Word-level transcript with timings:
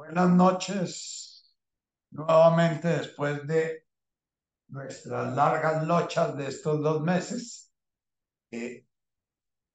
Buenas 0.00 0.30
noches, 0.30 1.54
nuevamente 2.10 2.88
después 2.88 3.46
de 3.46 3.86
nuestras 4.68 5.36
largas 5.36 5.86
lochas 5.86 6.34
de 6.38 6.46
estos 6.46 6.82
dos 6.82 7.02
meses. 7.02 7.70
me 8.50 8.86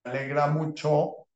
alegra 0.04 0.48
mucho 0.48 1.27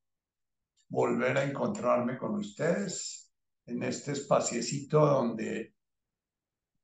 volver 0.87 1.37
a 1.37 1.43
encontrarme 1.43 2.17
con 2.17 2.33
ustedes 2.39 3.31
en 3.67 3.83
este 3.83 4.13
espaciecito 4.13 5.05
donde 5.05 5.75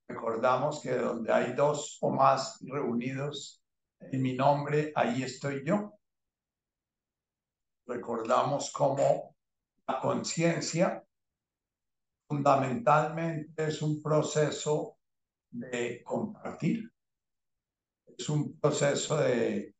recordamos 0.07 0.81
que 0.81 0.95
donde 0.95 1.33
hay 1.33 1.53
dos 1.53 1.97
o 2.01 2.11
más 2.11 2.59
reunidos 2.61 3.63
en 3.99 4.21
mi 4.21 4.35
nombre, 4.35 4.93
ahí 4.95 5.23
estoy 5.23 5.65
yo. 5.65 5.97
Recordamos 7.87 8.71
cómo 8.71 9.35
la 9.87 9.99
conciencia 9.99 11.04
fundamentalmente 12.27 13.67
es 13.67 13.81
un 13.81 14.01
proceso 14.01 14.97
de 15.49 16.03
compartir, 16.03 16.91
es 18.17 18.29
un 18.29 18.59
proceso 18.59 19.17
de 19.17 19.75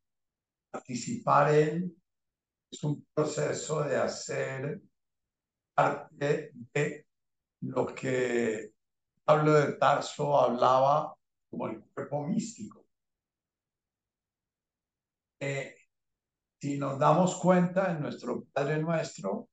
participar 0.70 1.54
en, 1.54 1.96
es 2.70 2.84
un 2.84 3.06
proceso 3.12 3.82
de 3.84 3.96
hacer 3.96 4.80
parte 5.74 6.52
de 6.72 7.06
lo 7.62 7.86
que 7.86 8.72
Pablo 9.24 9.52
de 9.54 9.72
Tarso 9.72 10.38
hablaba 10.38 11.14
como 11.50 11.68
el 11.68 11.82
cuerpo 11.82 12.26
místico. 12.26 12.86
Eh, 15.40 15.76
si 16.60 16.78
nos 16.78 16.98
damos 16.98 17.36
cuenta 17.36 17.92
en 17.92 18.00
nuestro 18.00 18.44
Padre 18.52 18.78
Nuestro, 18.78 19.50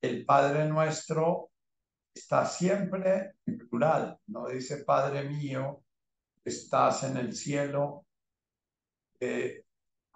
el 0.00 0.24
Padre 0.24 0.68
Nuestro 0.68 1.50
está 2.14 2.46
siempre 2.46 3.34
en 3.44 3.58
plural, 3.58 4.18
no 4.28 4.46
dice 4.46 4.84
Padre 4.84 5.28
mío, 5.28 5.82
estás 6.44 7.02
en 7.04 7.16
el 7.16 7.34
cielo, 7.34 8.06
eh, 9.18 9.64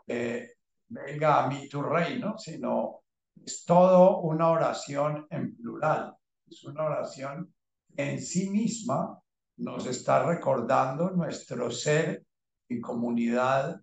eh, 0.07 0.53
venga 0.89 1.45
a 1.45 1.49
mí 1.49 1.69
tu 1.69 1.83
reino, 1.83 2.39
sino 2.39 3.03
es 3.45 3.65
todo 3.65 4.21
una 4.21 4.51
oración 4.51 5.27
en 5.31 5.57
plural, 5.57 6.15
es 6.49 6.65
una 6.65 6.85
oración 6.85 7.53
en 7.97 8.23
sí 8.23 8.49
misma 8.51 9.21
nos 9.59 9.87
está 9.87 10.25
recordando 10.25 11.11
nuestro 11.11 11.71
ser 11.71 12.25
en 12.69 12.81
comunidad, 12.81 13.81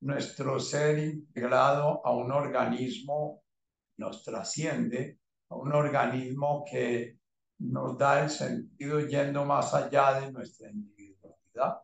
nuestro 0.00 0.58
ser 0.58 0.98
integrado 0.98 2.00
a 2.04 2.14
un 2.14 2.32
organismo 2.32 3.42
nos 3.98 4.22
trasciende, 4.22 5.18
a 5.50 5.56
un 5.56 5.72
organismo 5.72 6.64
que 6.70 7.17
nos 7.58 7.98
da 7.98 8.22
el 8.22 8.30
sentido 8.30 9.00
yendo 9.00 9.44
más 9.44 9.74
allá 9.74 10.20
de 10.20 10.32
nuestra 10.32 10.70
individualidad. 10.70 11.82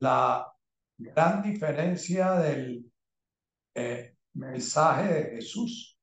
La 0.00 0.52
gran 0.98 1.42
diferencia 1.42 2.32
del 2.32 2.90
eh, 3.74 4.16
mensaje 4.34 5.14
de 5.14 5.24
Jesús 5.36 5.98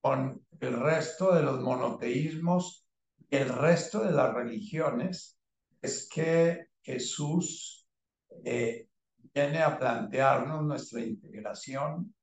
con 0.00 0.44
el 0.60 0.80
resto 0.80 1.34
de 1.34 1.42
los 1.42 1.60
monoteísmos 1.60 2.86
y 3.30 3.36
el 3.36 3.48
resto 3.48 4.04
de 4.04 4.12
las 4.12 4.34
religiones 4.34 5.38
es 5.80 6.08
que 6.08 6.68
Jesús 6.82 7.88
eh, 8.44 8.88
viene 9.32 9.62
a 9.62 9.78
plantearnos 9.78 10.62
nuestra 10.64 11.00
integración 11.00 12.14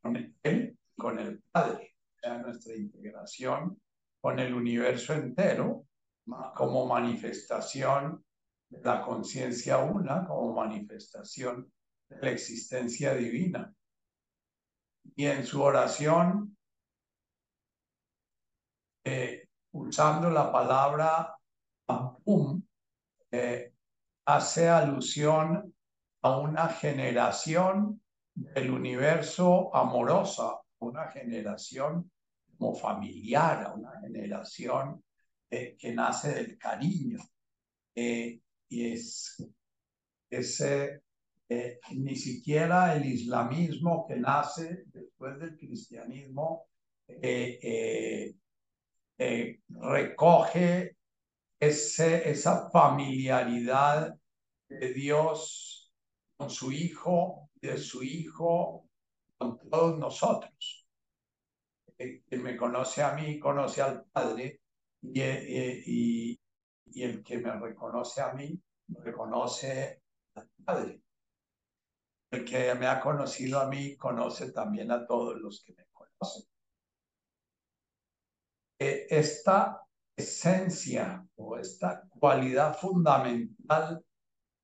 con 0.00 0.36
Él, 0.42 0.78
con 0.96 1.18
el 1.18 1.42
Padre 1.50 1.95
nuestra 2.34 2.74
integración 2.74 3.80
con 4.20 4.38
el 4.38 4.54
universo 4.54 5.14
entero 5.14 5.86
como 6.54 6.86
manifestación 6.86 8.24
de 8.68 8.80
la 8.82 9.00
conciencia 9.02 9.78
una, 9.78 10.26
como 10.26 10.54
manifestación 10.54 11.70
de 12.08 12.18
la 12.20 12.30
existencia 12.30 13.14
divina. 13.14 13.72
Y 15.14 15.26
en 15.26 15.46
su 15.46 15.62
oración, 15.62 16.56
eh, 19.04 19.48
usando 19.72 20.30
la 20.30 20.50
palabra 20.50 21.38
eh, 23.30 23.72
hace 24.24 24.68
alusión 24.68 25.74
a 26.22 26.38
una 26.38 26.68
generación 26.68 28.02
del 28.34 28.70
universo 28.70 29.74
amorosa, 29.74 30.60
una 30.80 31.08
generación 31.08 32.10
como 32.56 32.74
familiar, 32.74 33.64
a 33.64 33.74
una 33.74 34.00
generación 34.00 35.02
eh, 35.50 35.76
que 35.78 35.92
nace 35.92 36.34
del 36.34 36.58
cariño. 36.58 37.18
Eh, 37.94 38.40
y 38.68 38.92
es, 38.92 39.36
ese 40.28 41.02
eh, 41.48 41.78
ni 41.92 42.16
siquiera 42.16 42.96
el 42.96 43.06
islamismo 43.06 44.06
que 44.06 44.16
nace 44.16 44.84
después 44.86 45.38
del 45.38 45.56
cristianismo 45.56 46.66
recoge 49.68 50.96
ese, 51.60 52.28
esa 52.28 52.68
familiaridad 52.70 54.14
de 54.68 54.92
Dios 54.92 55.92
con 56.36 56.50
su 56.50 56.72
hijo, 56.72 57.48
de 57.54 57.78
su 57.78 58.02
hijo 58.02 58.88
con 59.38 59.58
todos 59.70 59.98
nosotros 59.98 60.85
quien 61.96 62.42
me 62.42 62.56
conoce 62.56 63.02
a 63.02 63.12
mí 63.14 63.38
conoce 63.38 63.82
al 63.82 64.04
Padre 64.04 64.60
y, 65.02 65.20
y, 65.20 66.40
y, 66.86 67.02
el 67.02 67.22
que 67.22 67.38
me 67.38 67.52
reconoce 67.58 68.20
a 68.20 68.32
mí 68.32 68.60
reconoce 68.88 70.02
al 70.34 70.48
Padre. 70.64 71.02
El 72.30 72.44
que 72.44 72.74
me 72.74 72.86
ha 72.86 73.00
conocido 73.00 73.60
a 73.60 73.68
mí 73.68 73.96
conoce 73.96 74.52
también 74.52 74.90
a 74.90 75.06
todos 75.06 75.36
los 75.40 75.62
que 75.64 75.74
me 75.74 75.86
conocen. 75.92 76.44
Eh, 78.78 79.06
esta 79.08 79.82
esencia 80.14 81.26
o 81.36 81.56
esta 81.56 82.02
cualidad 82.08 82.76
fundamental 82.76 84.04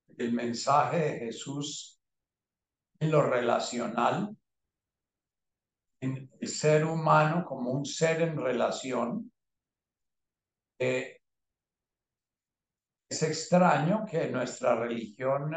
del 0.06 0.32
mensaje 0.32 0.98
de 0.98 1.18
Jesús 1.20 2.00
en 3.00 3.10
lo 3.10 3.22
relacional 3.22 4.36
en 6.02 6.28
el 6.40 6.48
ser 6.48 6.84
humano 6.84 7.44
como 7.44 7.70
un 7.70 7.86
ser 7.86 8.22
en 8.22 8.36
relación. 8.36 9.32
Eh, 10.78 11.20
es 13.08 13.22
extraño 13.22 14.04
que 14.04 14.28
nuestra 14.28 14.74
religión 14.74 15.54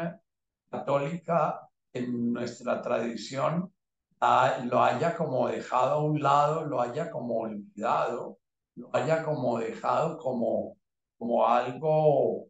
católica, 0.70 1.68
en 1.92 2.32
nuestra 2.32 2.80
tradición, 2.80 3.72
lo 4.20 4.82
haya 4.82 5.16
como 5.16 5.48
dejado 5.48 5.94
a 5.94 6.02
un 6.04 6.22
lado, 6.22 6.64
lo 6.64 6.80
haya 6.80 7.10
como 7.10 7.40
olvidado, 7.40 8.38
lo 8.76 8.94
haya 8.94 9.24
como 9.24 9.58
dejado 9.58 10.16
como, 10.16 10.76
como 11.18 11.44
algo 11.46 12.46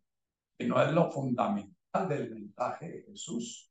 que 0.59 0.67
no 0.67 0.83
es 0.83 0.93
lo 0.93 1.11
fundamental 1.11 2.09
del 2.09 2.35
mensaje 2.35 2.91
de 2.91 3.03
Jesús. 3.05 3.71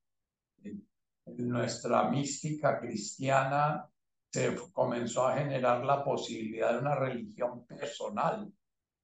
nuestra 1.25 2.09
mística 2.09 2.79
cristiana 2.79 3.87
se 4.35 4.53
comenzó 4.73 5.27
a 5.27 5.37
generar 5.37 5.85
la 5.85 6.03
posibilidad 6.03 6.73
de 6.73 6.79
una 6.79 6.93
religión 6.93 7.65
personal, 7.65 8.51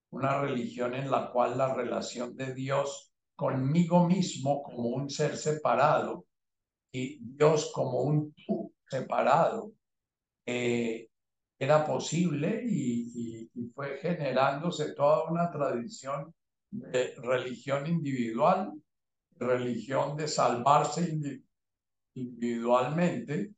una 0.10 0.42
religión 0.42 0.94
en 0.94 1.10
la 1.10 1.32
cual 1.32 1.58
la 1.58 1.74
relación 1.74 2.36
de 2.36 2.54
Dios 2.54 3.14
conmigo 3.34 4.06
mismo 4.06 4.62
como 4.62 4.90
un 4.90 5.10
ser 5.10 5.38
separado 5.38 6.26
y 6.92 7.18
Dios 7.24 7.72
como 7.74 8.02
un 8.02 8.34
tú 8.34 8.74
separado 8.90 9.72
eh, 10.46 11.08
era 11.58 11.86
posible 11.86 12.66
y, 12.68 13.50
fue 13.74 14.00
generándose 14.00 14.94
toda 14.94 15.32
una 15.32 15.50
tradición 15.50 16.34
de 16.72 17.16
religión 17.22 17.88
individual, 17.88 18.74
religión 19.38 20.18
de 20.18 20.28
salvarse 20.28 21.18
individualmente 22.16 23.54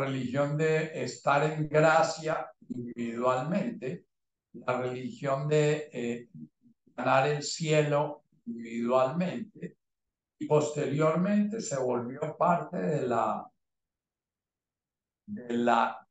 religión 0.00 0.56
de 0.56 1.02
estar 1.02 1.42
en 1.50 1.68
gracia 1.68 2.50
individualmente, 2.68 4.06
la 4.52 4.78
religión 4.80 5.48
de 5.48 5.90
eh, 5.92 6.28
ganar 6.96 7.28
el 7.28 7.42
cielo 7.42 8.24
individualmente, 8.46 9.78
y 10.38 10.46
posteriormente 10.46 11.60
se 11.60 11.78
volvió 11.78 12.36
parte 12.36 12.76
de 12.76 13.06
la, 13.06 13.48
de 15.26 15.56
la 15.56 16.06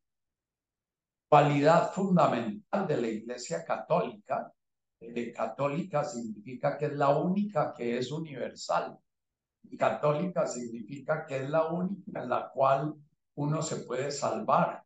cualidad 1.30 1.92
fundamental 1.92 2.88
de 2.88 3.02
la 3.02 3.08
Iglesia 3.08 3.64
Católica. 3.66 4.52
Eh, 5.00 5.34
católica 5.34 6.04
significa 6.04 6.78
que 6.78 6.86
es 6.86 6.94
la 6.94 7.10
única 7.10 7.74
que 7.74 7.98
es 7.98 8.12
universal. 8.12 8.98
Y 9.64 9.78
católica 9.78 10.46
significa 10.48 11.26
que 11.26 11.44
es 11.44 11.50
la 11.50 11.68
única 11.68 12.22
en 12.22 12.30
la 12.30 12.50
cual 12.50 12.96
uno 13.36 13.62
se 13.62 13.78
puede 13.78 14.12
salvar 14.12 14.84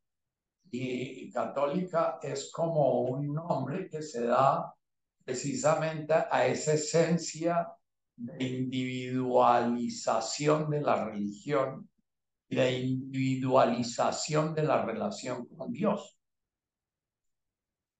y 0.69 1.31
católica 1.31 2.19
es 2.21 2.51
como 2.51 3.01
un 3.01 3.33
nombre 3.33 3.89
que 3.89 4.01
se 4.01 4.25
da 4.25 4.73
precisamente 5.23 6.13
a 6.13 6.45
esa 6.45 6.73
esencia 6.73 7.71
de 8.15 8.43
individualización 8.43 10.69
de 10.69 10.81
la 10.81 11.05
religión 11.05 11.89
y 12.49 12.55
de 12.55 12.79
individualización 12.79 14.55
de 14.55 14.63
la 14.63 14.85
relación 14.85 15.45
con 15.47 15.69
Dios. 15.71 16.17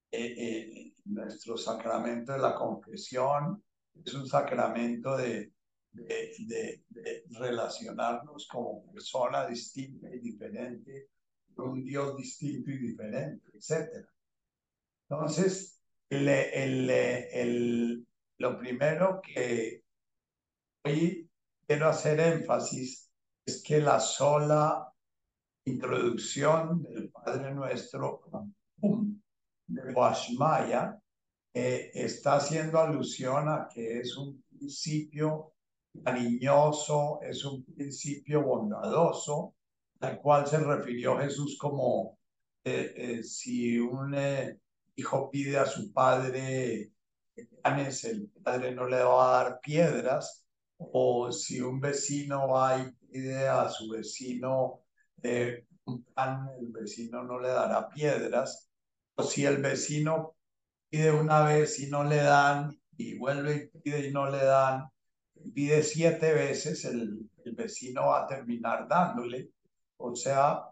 Eh, 0.09 0.33
eh, 0.37 0.93
nuestro 1.05 1.57
sacramento 1.57 2.31
de 2.33 2.39
la 2.39 2.55
confesión 2.55 3.63
es 3.93 4.13
un 4.13 4.25
sacramento 4.25 5.17
de, 5.17 5.51
de, 5.97 6.83
relacionarnos 7.31 8.47
como 8.47 8.85
persona 8.91 9.47
distinta 9.47 10.13
y 10.13 10.19
diferente, 10.19 11.09
un 11.57 11.83
Dios 11.83 12.15
distinto 12.15 12.71
y 12.71 12.77
diferente, 12.77 13.51
etc. 13.53 14.05
Entonces, 15.09 15.81
el, 16.09 16.27
el, 16.27 16.89
el, 16.89 18.07
lo 18.37 18.57
primero 18.59 19.21
que 19.21 19.83
hoy 20.83 21.29
quiero 21.65 21.89
hacer 21.89 22.19
énfasis 22.19 23.09
es 23.45 23.63
que 23.63 23.79
la 23.79 23.99
sola 23.99 24.93
introducción 25.65 26.83
del 26.83 27.09
Padre 27.09 27.53
Nuestro 27.53 28.21
de 29.67 29.93
Washmaya 29.93 30.97
eh, 31.53 31.91
está 31.93 32.35
haciendo 32.35 32.79
alusión 32.79 33.49
a 33.49 33.67
que 33.67 33.99
es 33.99 34.15
un 34.15 34.43
principio 34.43 35.53
cariñoso, 36.03 37.19
es 37.21 37.43
un 37.45 37.63
principio 37.63 38.43
bondadoso, 38.43 39.55
al 39.99 40.19
cual 40.21 40.47
se 40.47 40.59
refirió 40.59 41.17
Jesús 41.17 41.57
como 41.59 42.17
eh, 42.63 42.93
eh, 42.95 43.23
si 43.23 43.79
un 43.79 44.15
hijo 44.95 45.29
pide 45.31 45.57
a 45.57 45.65
su 45.65 45.91
padre 45.93 46.91
panes, 47.61 48.03
el 48.05 48.29
padre 48.43 48.73
no 48.73 48.87
le 48.87 49.01
va 49.03 49.39
a 49.39 49.43
dar 49.43 49.59
piedras, 49.61 50.45
o 50.77 51.31
si 51.31 51.61
un 51.61 51.79
vecino 51.79 52.47
va 52.49 52.79
y 52.79 52.91
pide 53.07 53.47
a 53.47 53.69
su 53.69 53.89
vecino 53.89 54.83
un 55.87 56.03
pan, 56.13 56.49
el 56.59 56.67
vecino 56.67 57.23
no 57.23 57.39
le 57.39 57.49
dará 57.49 57.89
piedras, 57.89 58.69
o 59.15 59.23
si 59.23 59.45
el 59.45 59.57
vecino 59.57 60.35
pide 60.89 61.11
una 61.11 61.43
vez 61.43 61.79
y 61.79 61.89
no 61.89 62.03
le 62.03 62.17
dan, 62.17 62.77
y 62.97 63.17
vuelve 63.17 63.71
y 63.73 63.79
pide 63.79 64.07
y 64.07 64.11
no 64.11 64.29
le 64.29 64.43
dan, 64.43 64.89
pide 65.51 65.83
siete 65.83 66.33
veces, 66.33 66.85
el, 66.85 67.29
el 67.43 67.55
vecino 67.55 68.07
va 68.07 68.23
a 68.23 68.27
terminar 68.27 68.87
dándole. 68.87 69.51
O 69.97 70.15
sea, 70.15 70.63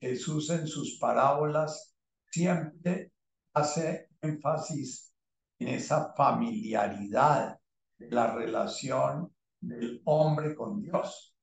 Jesús 0.00 0.50
en 0.50 0.66
sus 0.66 0.98
parábolas 0.98 1.94
siempre 2.30 3.12
hace 3.54 4.08
énfasis 4.20 5.14
en 5.58 5.68
esa 5.68 6.12
familiaridad 6.14 7.58
de 7.98 8.10
la 8.10 8.34
relación 8.34 9.32
del 9.60 10.02
hombre 10.04 10.54
con 10.54 10.80
Dios. 10.80 11.34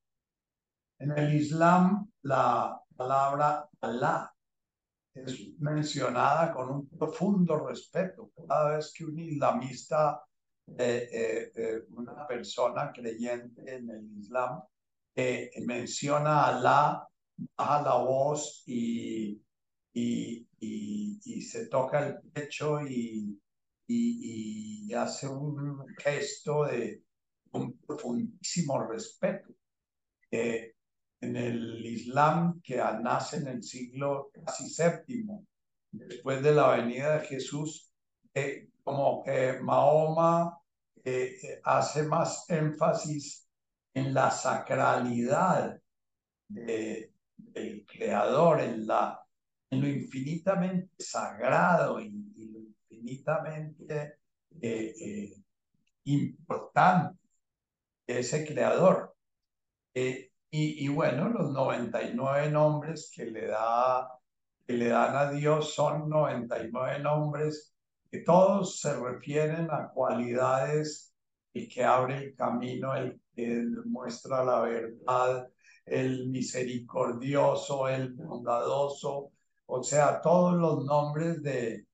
En 1.00 1.18
el 1.18 1.34
Islam, 1.34 2.12
la 2.24 2.80
palabra 2.96 3.68
Allah 3.80 4.32
es 5.14 5.58
mencionada 5.60 6.54
con 6.54 6.70
un 6.70 6.90
profundo 6.90 7.68
respeto. 7.68 8.32
Cada 8.48 8.76
vez 8.76 8.94
que 8.94 9.06
un 9.06 9.18
islamista, 9.18 10.24
eh, 10.78 11.10
eh, 11.12 11.52
eh, 11.56 11.84
una 11.92 12.26
persona 12.26 12.92
creyente 12.94 13.76
en 13.76 13.90
el 13.90 14.18
Islam, 14.18 14.62
menciona 15.66 16.44
a 16.44 16.58
Alá, 16.58 17.08
baja 17.58 17.82
la 17.82 17.96
voz 17.98 18.64
y, 18.66 19.42
y, 19.94 20.48
y, 20.60 21.42
se 21.42 21.68
toca 21.68 22.08
el 22.08 22.22
pecho 22.32 22.82
y, 22.82 23.38
y 23.88 24.94
hace 24.94 25.28
un 25.28 25.86
gesto 25.98 26.66
de 26.66 27.04
un 27.52 27.78
profundísimo 27.80 28.88
respeto 28.88 29.54
en 30.32 31.36
el 31.36 31.86
Islam 31.86 32.62
que 32.64 32.78
nace 32.78 33.38
en 33.38 33.48
el 33.48 33.64
siglo 33.64 34.32
casi 34.46 34.70
séptimo, 34.70 35.46
después 35.92 36.42
de 36.42 36.54
la 36.54 36.78
venida 36.78 37.20
de 37.20 37.28
Jesús, 37.28 37.94
como 38.84 39.24
que 39.24 39.60
Mahoma 39.62 40.61
eh, 41.04 41.38
eh, 41.44 41.62
hace 41.64 42.04
más 42.04 42.46
énfasis 42.50 43.48
en 43.94 44.14
la 44.14 44.32
sacralidad 44.32 45.80
del 46.48 47.86
Creador, 47.86 48.62
en, 48.62 48.88
la, 48.88 49.20
en 49.70 49.82
lo 49.82 49.88
infinitamente 49.88 50.94
sagrado 51.00 52.00
y, 52.00 52.10
lo 52.10 52.60
infinitamente 52.60 54.18
importante 56.04 57.20
de 58.08 58.20
ese 58.20 58.46
Creador. 58.46 59.16
Y, 60.54 60.90
bueno, 60.90 61.30
los 61.30 61.52
99 61.54 62.52
nombres 62.52 63.10
que 63.16 63.26
le, 63.26 63.48
da, 63.48 64.10
que 64.68 64.74
le 64.74 64.90
dan 64.90 65.16
a 65.16 65.32
Dios 65.32 65.74
son 65.74 66.10
99 66.10 67.00
nombres 67.00 67.71
que 68.12 68.20
todos 68.20 68.80
se 68.82 68.94
refieren 69.00 69.70
a 69.72 69.90
cualidades, 69.90 71.14
el 71.54 71.70
que 71.70 71.84
abre 71.84 72.18
el 72.18 72.36
camino, 72.36 72.94
el 72.94 73.22
que 73.34 73.66
muestra 73.86 74.44
la 74.44 74.62
verdad, 74.62 75.50
el 75.86 76.28
misericordioso, 76.28 77.88
el 77.88 78.14
bondadoso, 78.14 79.32
o 79.66 79.84
sea, 79.84 80.20
todos 80.22 80.56
los 80.56 80.86
nombres 80.86 81.42
de, 81.42 81.88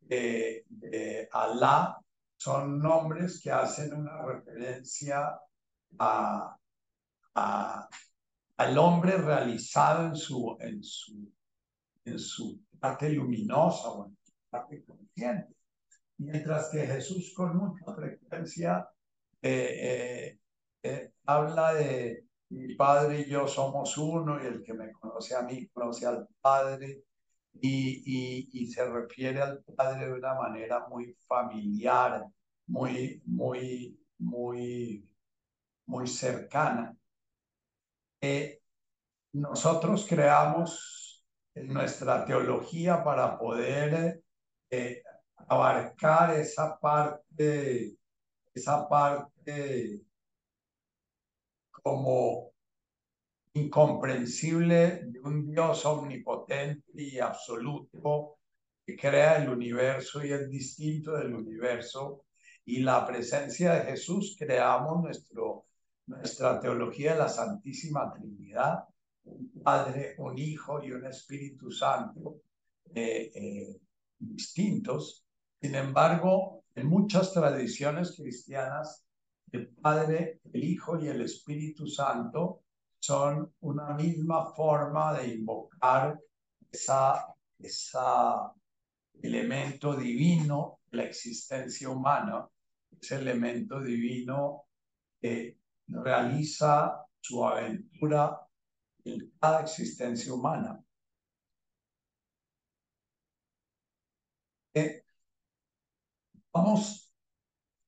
de, 0.00 0.64
de 0.68 1.28
Alá 1.32 1.98
son 2.36 2.78
nombres 2.78 3.40
que 3.40 3.50
hacen 3.50 3.94
una 3.94 4.22
referencia 4.26 5.38
a, 5.98 6.56
al 8.56 8.78
hombre 8.78 9.16
realizado 9.16 10.06
en 10.08 10.16
su, 10.16 10.56
en 10.60 10.82
su, 10.82 11.32
en 12.04 12.18
su 12.18 12.60
parte 12.78 13.08
luminosa 13.10 13.88
o 13.88 14.06
en 14.06 14.18
su 14.22 14.32
parte 14.50 14.84
consciente. 14.84 15.61
Mientras 16.22 16.70
que 16.70 16.86
Jesús 16.86 17.34
con 17.34 17.56
mucha 17.56 17.92
frecuencia 17.94 18.88
eh, 19.40 19.78
eh, 19.82 20.38
eh, 20.82 21.12
habla 21.26 21.74
de 21.74 22.26
mi 22.50 22.74
Padre 22.76 23.20
y 23.20 23.30
yo 23.30 23.48
somos 23.48 23.96
uno 23.98 24.42
y 24.42 24.46
el 24.46 24.62
que 24.62 24.72
me 24.72 24.92
conoce 24.92 25.34
a 25.34 25.42
mí 25.42 25.66
conoce 25.68 26.06
al 26.06 26.28
Padre 26.40 27.04
y, 27.54 28.48
y, 28.52 28.66
se 28.68 28.88
refiere 28.88 29.42
al 29.42 29.62
Padre 29.76 30.06
de 30.06 30.12
una 30.12 30.34
manera 30.34 30.86
muy 30.88 31.14
familiar, 31.26 32.24
muy, 32.66 33.20
muy, 33.26 34.00
muy, 34.18 35.10
muy 35.86 36.06
cercana. 36.06 36.96
Nosotros 39.32 40.06
creamos 40.08 41.26
nuestra 41.54 42.24
teología 42.24 43.02
para 43.04 43.38
poder 43.38 44.22
eh, 44.70 45.01
abarcar 45.48 46.38
esa 46.38 46.78
parte, 46.78 47.96
esa 48.54 48.88
parte 48.88 50.02
como 51.70 52.52
incomprensible 53.54 55.02
de 55.04 55.20
un 55.20 55.46
Dios 55.46 55.84
omnipotente 55.84 56.90
y 56.94 57.18
absoluto 57.18 58.38
que 58.84 58.96
crea 58.96 59.42
el 59.42 59.48
universo 59.48 60.24
y 60.24 60.32
es 60.32 60.48
distinto 60.48 61.12
del 61.12 61.34
universo. 61.34 62.24
Y 62.64 62.80
la 62.80 63.04
presencia 63.06 63.74
de 63.74 63.90
Jesús 63.90 64.36
creamos 64.38 65.02
nuestro 65.02 65.66
nuestra 66.06 66.60
teología 66.60 67.12
de 67.12 67.18
la 67.18 67.28
Santísima 67.28 68.12
Trinidad, 68.12 68.84
un 69.24 69.62
Padre, 69.62 70.14
un 70.18 70.36
Hijo 70.38 70.82
y 70.82 70.92
un 70.92 71.06
Espíritu 71.06 71.70
Santo 71.70 72.42
eh, 72.94 73.30
eh, 73.34 73.80
distintos. 74.18 75.21
Sin 75.62 75.76
embargo, 75.76 76.64
en 76.74 76.88
muchas 76.88 77.32
tradiciones 77.32 78.16
cristianas, 78.16 79.06
el 79.52 79.68
Padre, 79.68 80.40
el 80.52 80.64
Hijo 80.64 80.98
y 80.98 81.06
el 81.06 81.20
Espíritu 81.20 81.86
Santo 81.86 82.64
son 82.98 83.54
una 83.60 83.94
misma 83.94 84.52
forma 84.54 85.16
de 85.16 85.34
invocar 85.34 86.18
esa, 86.68 87.32
esa 87.60 88.52
elemento 89.22 89.94
divino 89.94 90.80
de 90.90 90.96
la 90.96 91.04
existencia 91.04 91.88
humana, 91.88 92.48
ese 93.00 93.14
elemento 93.16 93.80
divino 93.80 94.64
que 95.20 95.60
realiza 95.86 97.06
su 97.20 97.46
aventura 97.46 98.36
en 99.04 99.32
cada 99.38 99.60
existencia 99.60 100.34
humana. 100.34 100.82
Eh, 104.74 105.01
vamos 106.52 107.12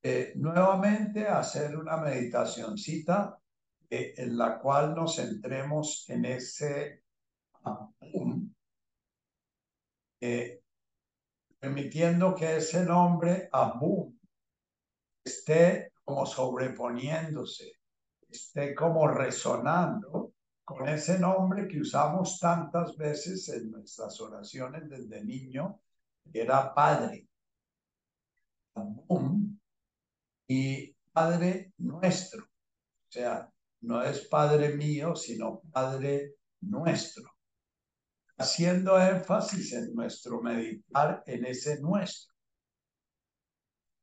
eh, 0.03 0.33
nuevamente 0.37 1.27
a 1.27 1.41
hacer 1.41 1.77
una 1.77 1.97
meditacióncita 1.97 3.39
eh, 3.89 4.15
en 4.17 4.37
la 4.37 4.59
cual 4.59 4.95
nos 4.95 5.17
centremos 5.17 6.09
en 6.09 6.25
ese 6.25 7.03
eh, 10.21 10.61
permitiendo 11.59 12.35
que 12.35 12.57
ese 12.57 12.85
nombre 12.85 13.49
Abum 13.53 14.19
esté 15.25 15.93
como 16.05 16.27
sobreponiéndose, 16.27 17.73
esté 18.29 18.75
como 18.75 19.09
resonando 19.09 20.35
con 20.65 20.89
ese 20.89 21.19
nombre 21.19 21.67
que 21.69 21.81
usamos 21.81 22.39
tantas 22.39 22.97
veces 22.97 23.49
en 23.49 23.71
nuestras 23.71 24.21
oraciones 24.21 24.89
desde 24.89 25.25
niño, 25.25 25.81
que 26.31 26.43
era 26.43 26.75
Padre. 26.75 27.29
Y 30.49 30.95
Padre 31.13 31.73
nuestro. 31.79 32.45
O 32.45 32.49
sea, 33.09 33.49
no 33.83 34.03
es 34.03 34.27
Padre 34.29 34.75
mío, 34.77 35.15
sino 35.17 35.61
Padre 35.73 36.35
nuestro. 36.61 37.31
Haciendo 38.39 38.99
énfasis 39.01 39.73
en 39.75 39.95
nuestro 39.95 40.41
meditar 40.43 41.23
en 41.27 41.45
ese 41.47 41.81
nuestro. 41.81 42.35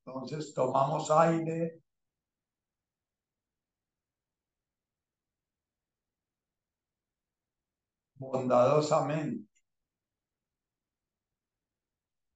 Entonces 0.06 0.54
tomamos 0.54 1.10
aire. 1.12 1.82
Bondadosamente. 8.16 9.50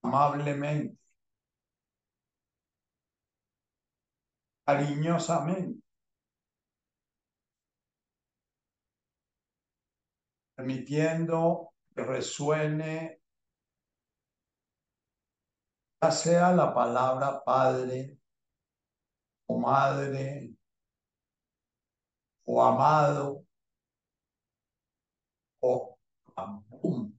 Amablemente. 0.04 1.05
Cariñosamente. 4.66 5.84
Permitiendo 10.56 11.74
que 11.94 12.04
resuene 12.04 13.22
ya 16.02 16.12
sea 16.12 16.52
la 16.52 16.74
palabra 16.74 17.44
padre 17.44 18.18
o 19.48 19.60
madre 19.60 20.56
o 22.46 22.62
amado 22.62 23.46
o 25.62 25.98
abum. 26.36 27.12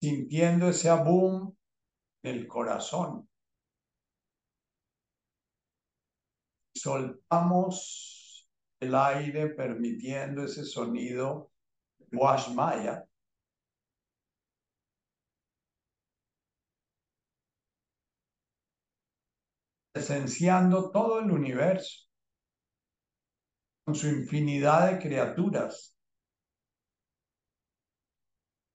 Sintiendo 0.00 0.68
ese 0.68 0.88
abum 0.88 1.54
en 2.22 2.36
el 2.36 2.46
corazón. 2.46 3.28
Soltamos 6.74 8.48
el 8.80 8.94
aire 8.94 9.48
permitiendo 9.50 10.44
ese 10.44 10.64
sonido 10.64 11.50
Washmaya 12.12 13.06
esenciando 19.94 20.90
todo 20.90 21.20
el 21.20 21.30
universo, 21.30 22.08
con 23.84 23.94
su 23.94 24.08
infinidad 24.08 24.92
de 24.92 24.98
criaturas, 24.98 25.96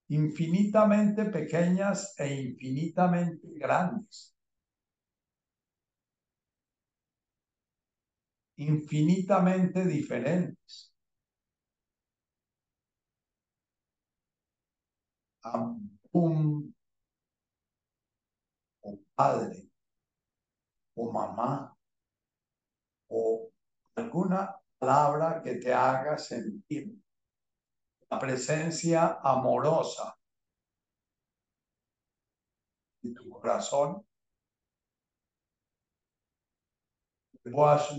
infinitamente 0.10 1.26
pequeñas 1.26 2.14
e 2.20 2.26
infinitamente 2.42 3.48
grandes, 3.58 4.36
infinitamente 8.58 9.84
diferentes. 9.86 10.92
un 16.12 16.74
o 18.82 18.98
Padre, 19.16 19.70
o 20.96 21.12
mamá 21.12 21.76
o 23.10 23.50
alguna 23.96 24.56
palabra 24.80 25.42
que 25.42 25.56
te 25.56 25.74
haga 25.74 26.18
sentir 26.18 26.96
la 28.10 28.20
presencia 28.20 29.20
amorosa 29.24 30.16
de 33.02 33.14
tu 33.14 33.30
corazón. 33.30 34.06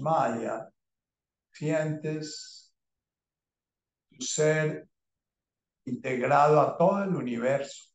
Maya, 0.01 0.69
sientes 1.53 2.75
tu 4.11 4.21
ser 4.25 4.89
integrado 5.85 6.61
a 6.61 6.77
todo 6.77 7.05
el 7.05 7.15
universo. 7.15 7.87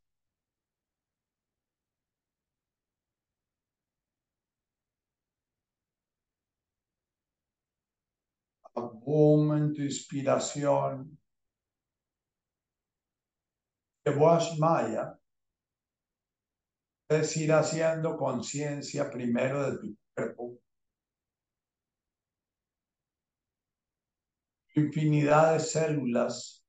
tu 9.74 9.82
inspiración. 9.82 11.21
Vos 14.10 14.58
Maya 14.58 15.16
es 17.10 17.38
ir 17.38 17.52
haciendo 17.54 18.18
conciencia 18.18 19.10
primero 19.12 19.70
de 19.72 19.78
tu 19.78 19.96
cuerpo. 20.16 20.58
Infinidad 24.76 25.54
de 25.54 25.60
células. 25.60 26.66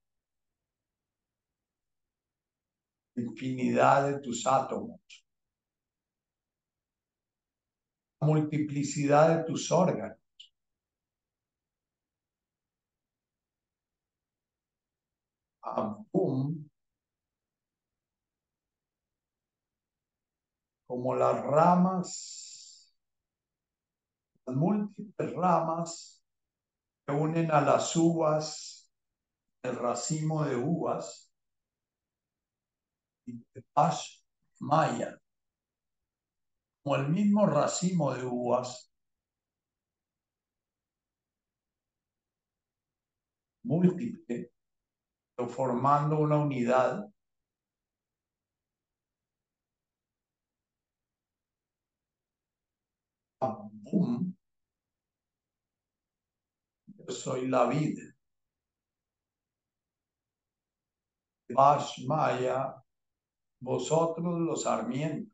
Infinidad 3.16 4.08
de 4.08 4.20
tus 4.20 4.46
átomos. 4.46 5.00
Multiplicidad 8.20 9.38
de 9.38 9.44
tus 9.44 9.70
órganos. 9.72 10.18
Como 20.92 21.14
las 21.14 21.42
ramas, 21.42 22.94
las 24.44 24.54
múltiples 24.54 25.32
ramas 25.34 26.22
que 27.06 27.14
unen 27.14 27.50
a 27.50 27.62
las 27.62 27.96
uvas, 27.96 28.92
el 29.62 29.74
racimo 29.76 30.44
de 30.44 30.54
uvas, 30.54 31.32
y 33.24 33.42
paz 33.72 34.22
maya, 34.60 35.18
como 36.82 36.96
el 36.96 37.08
mismo 37.08 37.46
racimo 37.46 38.12
de 38.12 38.26
uvas, 38.26 38.92
múltiple, 43.62 44.52
formando 45.48 46.18
una 46.18 46.36
unidad. 46.36 47.11
Boom. 53.48 54.36
Yo 56.86 57.12
soy 57.12 57.48
la 57.48 57.66
vida. 57.66 58.02
Maya, 62.06 62.74
vosotros 63.60 64.40
los 64.40 64.62
sarmientos. 64.64 65.32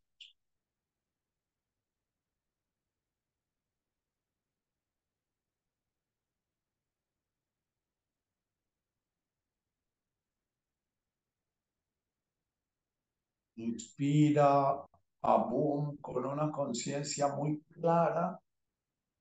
Inspira, 13.57 14.87
boom 15.23 15.97
con 15.99 16.25
una 16.25 16.51
conciencia 16.51 17.29
muy 17.29 17.61
clara 17.73 18.41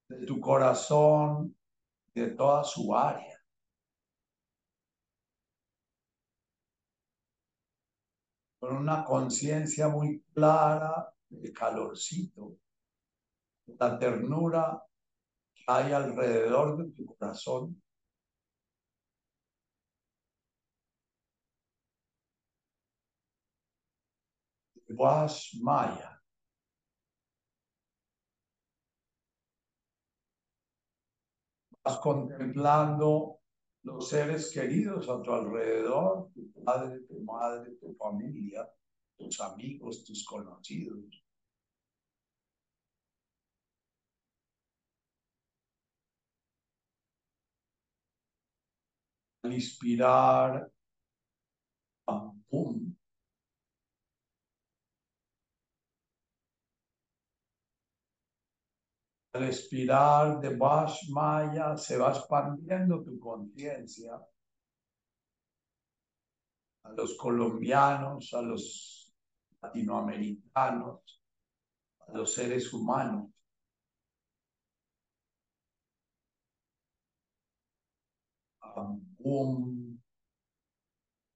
de 0.07 0.25
tu 0.25 0.39
corazón, 0.39 1.55
de 2.13 2.31
toda 2.31 2.63
su 2.63 2.95
área. 2.95 3.37
Con 8.59 8.75
una 8.75 9.03
conciencia 9.03 9.87
muy 9.87 10.21
clara 10.33 11.13
del 11.29 11.53
calorcito, 11.53 12.57
la 13.67 13.99
ternura 13.99 14.83
que 15.53 15.63
hay 15.67 15.91
alrededor 15.91 16.77
de 16.77 16.91
tu 16.91 17.05
corazón. 17.05 17.81
Vas 24.89 25.53
Maya. 25.61 26.21
Vas 31.83 31.97
contemplando 31.99 33.39
los 33.83 34.09
seres 34.09 34.51
queridos 34.51 35.07
a 35.09 35.21
tu 35.21 35.31
alrededor, 35.31 36.29
tu 36.33 36.51
padre, 36.63 36.99
tu 37.07 37.23
madre, 37.23 37.71
tu 37.79 37.93
familia, 37.95 38.69
tus 39.17 39.39
amigos, 39.39 40.03
tus 40.03 40.25
conocidos. 40.25 41.23
Al 49.43 49.53
inspirar, 49.53 50.69
pum, 52.49 52.96
al 59.37 59.43
expirar 59.43 60.41
de 60.41 60.55
Vash 60.55 61.09
Maya 61.09 61.77
se 61.77 61.97
va 61.97 62.09
expandiendo 62.09 63.03
tu 63.03 63.19
conciencia 63.19 64.19
a 66.83 66.91
los 66.91 67.15
colombianos, 67.17 68.33
a 68.33 68.41
los 68.41 69.13
latinoamericanos, 69.61 71.21
a 71.99 72.11
los 72.13 72.33
seres 72.33 72.73
humanos. 72.73 73.29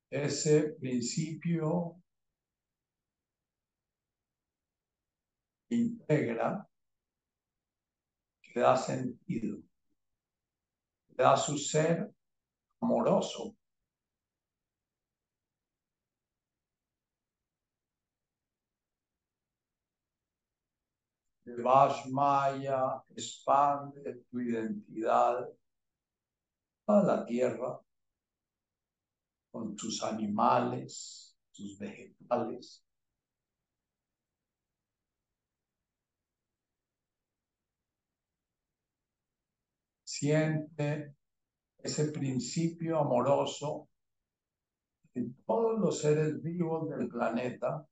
Ese 0.09 0.73
principio 0.79 2.01
integra 5.69 6.70
le 8.53 8.61
da 8.61 8.75
sentido, 8.75 9.57
le 11.09 11.23
da 11.23 11.35
su 11.37 11.57
ser 11.57 12.13
amoroso. 12.81 13.55
El 21.45 21.63
Maya 22.11 23.03
expande 23.09 24.23
tu 24.29 24.39
identidad 24.39 25.49
a 26.87 27.03
la 27.03 27.25
tierra 27.25 27.79
con 29.51 29.75
tus 29.75 30.01
animales, 30.03 31.37
tus 31.51 31.77
vegetales, 31.77 32.85
siente 40.21 41.15
ese 41.79 42.11
principio 42.11 42.99
amoroso 42.99 43.89
en 45.15 45.33
todos 45.47 45.79
los 45.79 45.99
seres 45.99 46.39
vivos 46.43 46.87
del 46.91 47.07
planeta. 47.07 47.87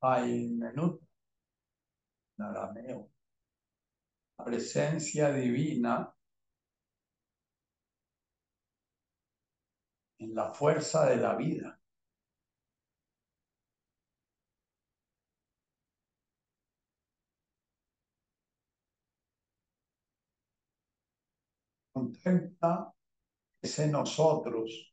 Hay 0.00 0.48
menú 0.48 0.98
en 2.38 2.44
arameo. 2.46 3.10
La 4.38 4.44
presencia 4.46 5.30
divina 5.30 6.14
en 10.18 10.34
la 10.34 10.48
fuerza 10.54 11.04
de 11.10 11.16
la 11.18 11.36
vida. 11.36 11.73
Contempla 21.94 22.92
ese 23.62 23.88
nosotros 23.88 24.92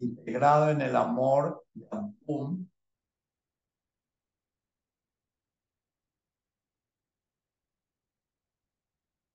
integrado 0.00 0.70
en 0.70 0.80
el 0.80 0.96
amor 0.96 1.64
de 1.74 1.86
Ampum, 1.90 2.66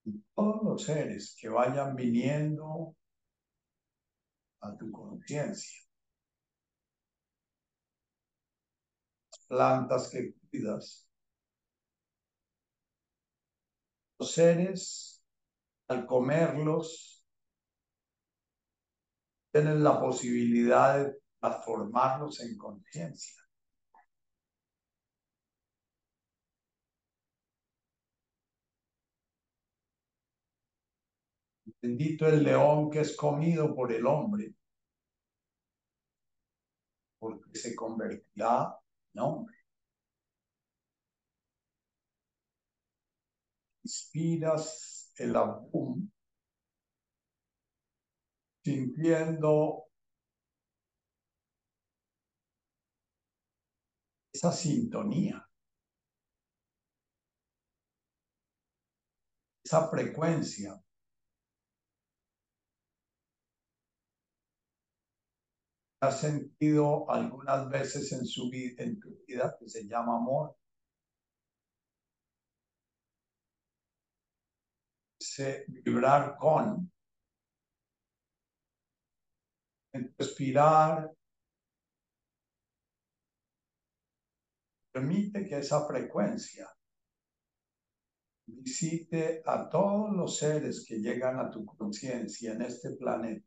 y 0.05 0.23
todos 0.35 0.63
los 0.63 0.83
seres 0.83 1.37
que 1.39 1.49
vayan 1.49 1.95
viniendo 1.95 2.95
a 4.61 4.75
tu 4.75 4.91
conciencia. 4.91 5.83
Plantas 9.47 10.09
que 10.09 10.33
cuidas, 10.49 11.07
los 11.07 11.07
seres, 14.19 15.23
al 15.88 16.06
comerlos, 16.06 17.25
tienen 19.51 19.84
la 19.84 19.99
posibilidad 19.99 21.06
de 21.06 21.17
transformarlos 21.39 22.41
en 22.41 22.58
conciencia. 22.58 23.43
Bendito 31.82 32.27
el 32.27 32.43
león 32.43 32.89
que 32.89 33.01
es 33.01 33.15
comido 33.15 33.73
por 33.75 33.91
el 33.91 34.06
hombre, 34.06 34.53
porque 37.19 37.58
se 37.58 37.75
convertirá 37.75 38.77
en 39.13 39.21
hombre. 39.21 39.57
Inspiras 43.88 45.13
el 45.17 45.34
abum, 45.36 46.10
sintiendo 48.63 49.86
esa 54.34 54.52
sintonía, 54.52 55.50
esa 59.63 59.89
frecuencia. 59.89 60.84
¿Has 66.00 66.19
sentido 66.21 67.10
algunas 67.10 67.69
veces 67.69 68.12
en, 68.12 68.26
su 68.26 68.52
en 68.54 69.00
tu 69.00 69.23
vida 69.28 69.56
que 69.60 69.69
se 69.69 69.88
llama 69.88 70.17
amor? 70.17 70.57
Vibrar 75.67 76.36
con. 76.38 76.91
Respirar. 80.17 81.12
Permite 84.91 85.45
que 85.45 85.58
esa 85.58 85.86
frecuencia 85.88 86.67
visite 88.47 89.41
a 89.45 89.69
todos 89.69 90.15
los 90.15 90.38
seres 90.38 90.86
que 90.88 91.00
llegan 91.00 91.39
a 91.39 91.52
tu 91.52 91.65
conciencia 91.65 92.54
en 92.54 92.62
este 92.62 92.95
planeta. 92.95 93.46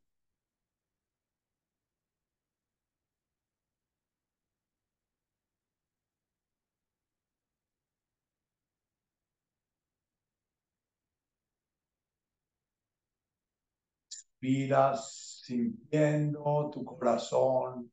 Respiras 14.40 15.42
sintiendo 15.44 16.70
tu 16.72 16.82
corazón, 16.82 17.92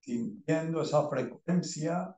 sintiendo 0.00 0.82
esa 0.82 1.08
frecuencia 1.08 2.16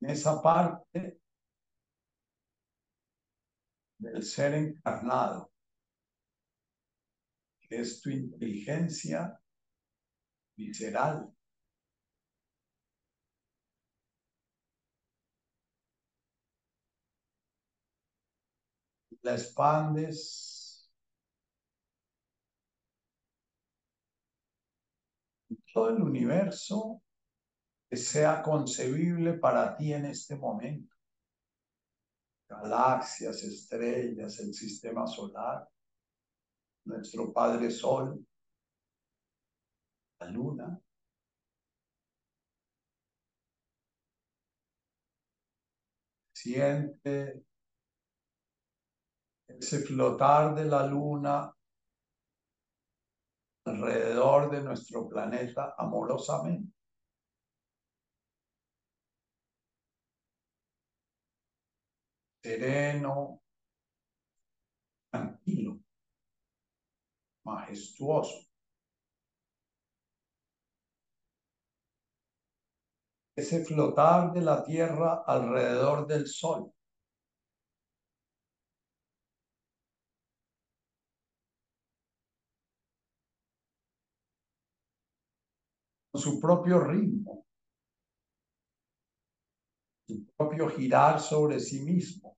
en 0.00 0.10
esa 0.10 0.42
parte 0.42 1.20
del 3.98 4.22
ser 4.24 4.54
encarnado, 4.54 5.52
que 7.60 7.80
es 7.82 8.00
tu 8.00 8.10
inteligencia 8.10 9.40
visceral. 10.56 11.33
La 19.24 19.32
expandes. 19.34 20.90
Todo 25.72 25.88
el 25.90 26.02
universo 26.02 27.02
que 27.90 27.96
sea 27.96 28.42
concebible 28.42 29.34
para 29.34 29.76
ti 29.76 29.92
en 29.92 30.06
este 30.06 30.36
momento. 30.36 30.94
Galaxias, 32.48 33.42
estrellas, 33.42 34.38
el 34.40 34.54
sistema 34.54 35.06
solar. 35.06 35.68
nuestro 36.84 37.32
Padre 37.32 37.70
Sol, 37.70 38.24
la 40.20 40.26
luna. 40.28 40.80
Siente 46.34 47.42
ese 49.58 49.80
flotar 49.80 50.54
de 50.54 50.64
la 50.64 50.86
luna 50.86 51.52
alrededor 53.66 54.50
de 54.50 54.62
nuestro 54.62 55.08
planeta 55.08 55.74
amorosamente. 55.78 56.72
Sereno, 62.42 63.40
tranquilo, 65.10 65.78
majestuoso. 67.44 68.46
Ese 73.34 73.64
flotar 73.64 74.32
de 74.32 74.42
la 74.42 74.62
Tierra 74.62 75.24
alrededor 75.26 76.06
del 76.06 76.26
Sol. 76.26 76.73
Su 86.18 86.40
propio 86.40 86.80
ritmo, 86.80 87.44
su 90.06 90.26
propio 90.36 90.68
girar 90.68 91.20
sobre 91.20 91.58
sí 91.60 91.80
mismo. 91.84 92.36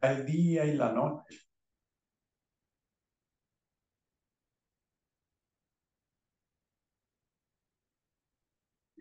El 0.00 0.24
día 0.24 0.64
y 0.64 0.74
la 0.74 0.92
noche. 0.92 1.38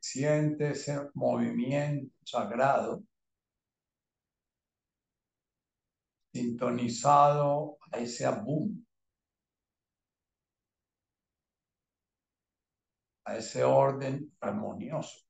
Siente 0.01 0.71
ese 0.71 1.09
movimiento 1.13 2.15
sagrado 2.23 3.03
sintonizado 6.33 7.77
a 7.91 7.99
ese 7.99 8.25
abum 8.25 8.84
a 13.25 13.37
ese 13.37 13.63
orden 13.63 14.31
armonioso. 14.39 15.24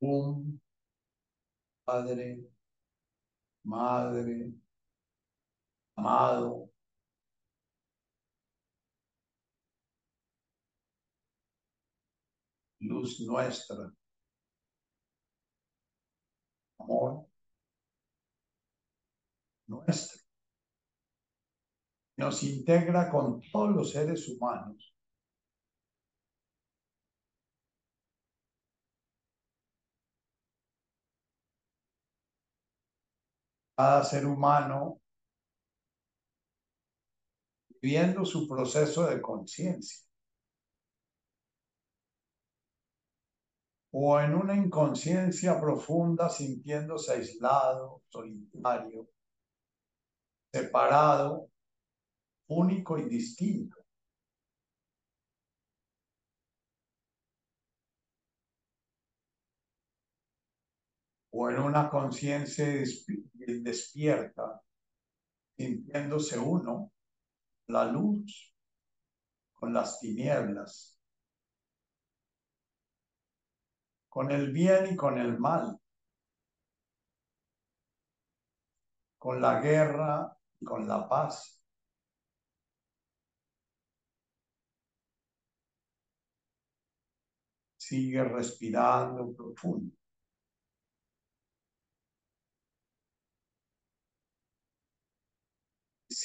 Un 0.00 0.60
padre, 1.84 2.38
madre, 3.64 4.52
amado, 5.96 6.70
luz 12.80 13.20
nuestra, 13.20 13.92
amor 16.78 17.26
nuestro. 19.66 20.22
Nos 22.16 22.42
integra 22.42 23.10
con 23.10 23.40
todos 23.52 23.74
los 23.76 23.90
seres 23.90 24.28
humanos 24.28 24.95
cada 33.76 34.02
ser 34.04 34.26
humano 34.26 35.00
viviendo 37.80 38.24
su 38.24 38.48
proceso 38.48 39.06
de 39.06 39.20
conciencia. 39.20 40.04
O 43.92 44.18
en 44.20 44.34
una 44.34 44.54
inconsciencia 44.54 45.60
profunda 45.60 46.28
sintiéndose 46.28 47.12
aislado, 47.12 48.02
solitario, 48.08 49.08
separado, 50.52 51.50
único 52.48 52.98
y 52.98 53.08
distinto. 53.08 53.76
o 61.38 61.50
en 61.50 61.58
una 61.58 61.90
conciencia 61.90 62.66
despierta, 63.46 64.60
sintiéndose 65.56 66.38
uno, 66.38 66.92
la 67.68 67.84
luz 67.84 68.54
con 69.54 69.72
las 69.72 70.00
tinieblas, 70.00 71.00
con 74.08 74.30
el 74.30 74.52
bien 74.52 74.92
y 74.92 74.96
con 74.96 75.18
el 75.18 75.38
mal, 75.38 75.78
con 79.18 79.40
la 79.40 79.60
guerra 79.60 80.36
y 80.60 80.64
con 80.64 80.86
la 80.86 81.08
paz. 81.08 81.62
Sigue 87.76 88.24
respirando 88.24 89.34
profundo. 89.34 89.95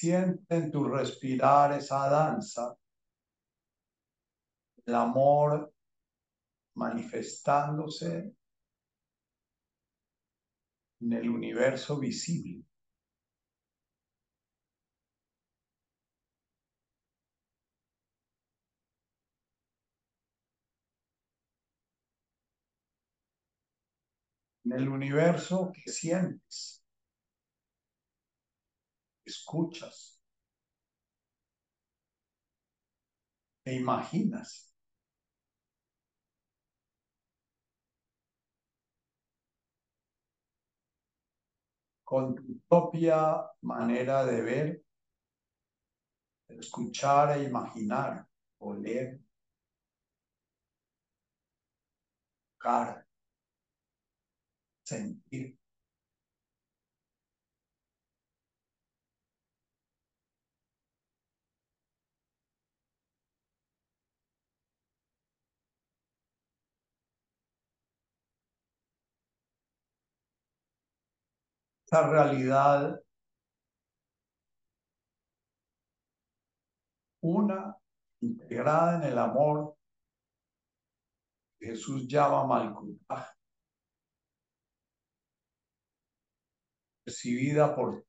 Siente 0.02 0.56
en 0.56 0.72
tu 0.72 0.86
respirar 0.86 1.74
esa 1.74 2.10
danza, 2.10 2.76
el 4.84 4.96
amor 4.96 5.72
manifestándose 6.74 8.34
en 11.02 11.14
el 11.14 11.30
universo 11.30 12.00
visible. 12.00 12.66
En 24.66 24.72
el 24.72 24.90
universo 24.90 25.72
que 25.72 25.92
sientes 25.92 26.81
escuchas, 29.32 30.22
e 33.66 33.72
imaginas. 33.76 34.72
con 42.12 42.36
tu 42.36 42.44
propia 42.68 43.18
manera 43.62 44.26
de 44.26 44.42
ver, 44.42 44.84
escuchar 46.50 47.38
e 47.38 47.44
imaginar, 47.46 48.28
oler, 48.60 49.22
tocar, 52.60 53.06
sentir. 54.84 55.61
Esta 71.92 72.10
realidad 72.10 73.04
una 77.22 77.76
integrada 78.22 78.96
en 78.96 79.12
el 79.12 79.18
amor 79.18 79.76
Jesús 81.60 82.08
llama 82.08 82.48
Malkutaj. 82.48 83.26
percibida 87.04 87.76
por 87.76 88.06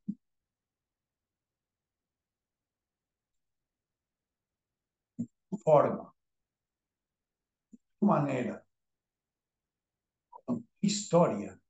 tu 5.16 5.56
forma, 5.56 6.14
tu 7.98 8.06
manera, 8.06 8.64
historia, 10.80 11.61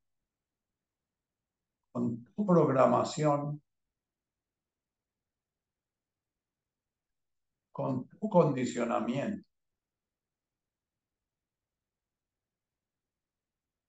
con 1.92 2.24
tu 2.24 2.46
programación, 2.46 3.62
con 7.70 8.08
tu 8.08 8.28
condicionamiento. 8.28 9.46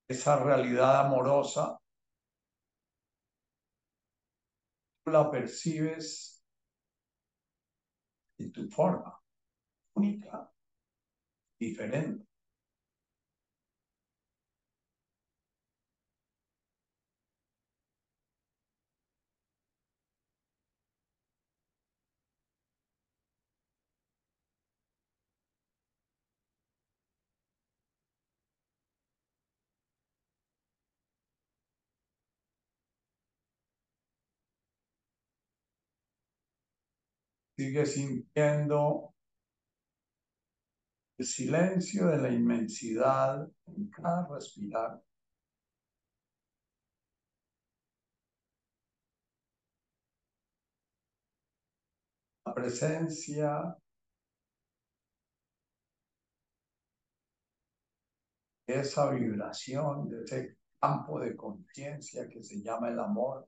Esa 0.07 0.43
realidad 0.43 1.05
amorosa, 1.05 1.79
la 5.05 5.29
percibes 5.31 6.43
en 8.37 8.51
tu 8.51 8.67
forma 8.69 9.19
única, 9.95 10.51
diferente. 11.59 12.32
Sigue 37.55 37.85
sintiendo 37.85 39.13
el 41.17 41.25
silencio 41.25 42.07
de 42.07 42.17
la 42.17 42.29
inmensidad 42.31 43.47
en 43.67 43.89
cada 43.89 44.27
respirar. 44.27 45.03
La 52.45 52.53
presencia 52.55 53.77
de 58.67 58.79
esa 58.79 59.11
vibración, 59.11 60.09
de 60.09 60.23
ese 60.23 60.57
campo 60.79 61.19
de 61.19 61.35
conciencia 61.35 62.27
que 62.27 62.41
se 62.41 62.61
llama 62.61 62.89
el 62.89 62.99
amor, 62.99 63.47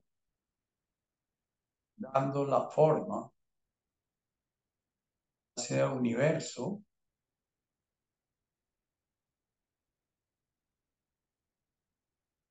dando 1.98 2.46
la 2.46 2.70
forma 2.70 3.32
sea 5.56 5.90
universo 5.90 6.84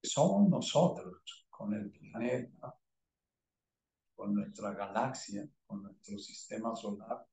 somos 0.02 0.48
nosotros 0.48 1.46
con 1.50 1.74
el 1.74 1.90
planeta, 1.90 2.78
con 4.14 4.34
nuestra 4.34 4.72
galaxia, 4.72 5.48
con 5.66 5.82
nuestro 5.82 6.18
sistema 6.18 6.74
solar. 6.76 7.26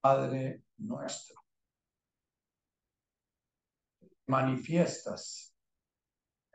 Padre 0.00 0.64
nuestro, 0.78 1.44
manifiestas 4.28 5.54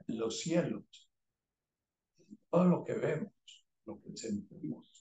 en 0.07 0.17
los 0.17 0.39
cielos, 0.39 1.11
todo 2.49 2.63
lo 2.65 2.83
que 2.83 2.93
vemos, 2.95 3.33
lo 3.85 4.01
que 4.01 4.17
sentimos, 4.17 4.94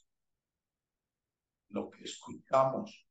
lo 1.75 1.91
que 1.91 2.05
escuchamos, 2.05 3.07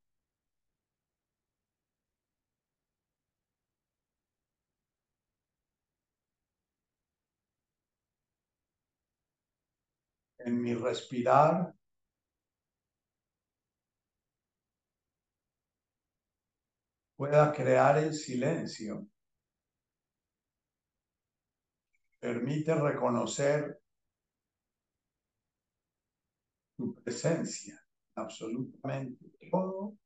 en 10.40 10.62
mi 10.62 10.74
respirar. 10.76 11.74
pueda 17.16 17.54
crear 17.54 17.98
el 18.00 18.14
silencio. 18.14 19.08
Permite 22.20 22.76
reconocer 22.76 23.82
tu 26.76 26.94
presencia, 26.96 27.83
absolutamente 28.16 29.32
todo 29.52 29.98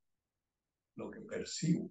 lo 0.96 1.12
que 1.12 1.22
percibo. 1.22 1.90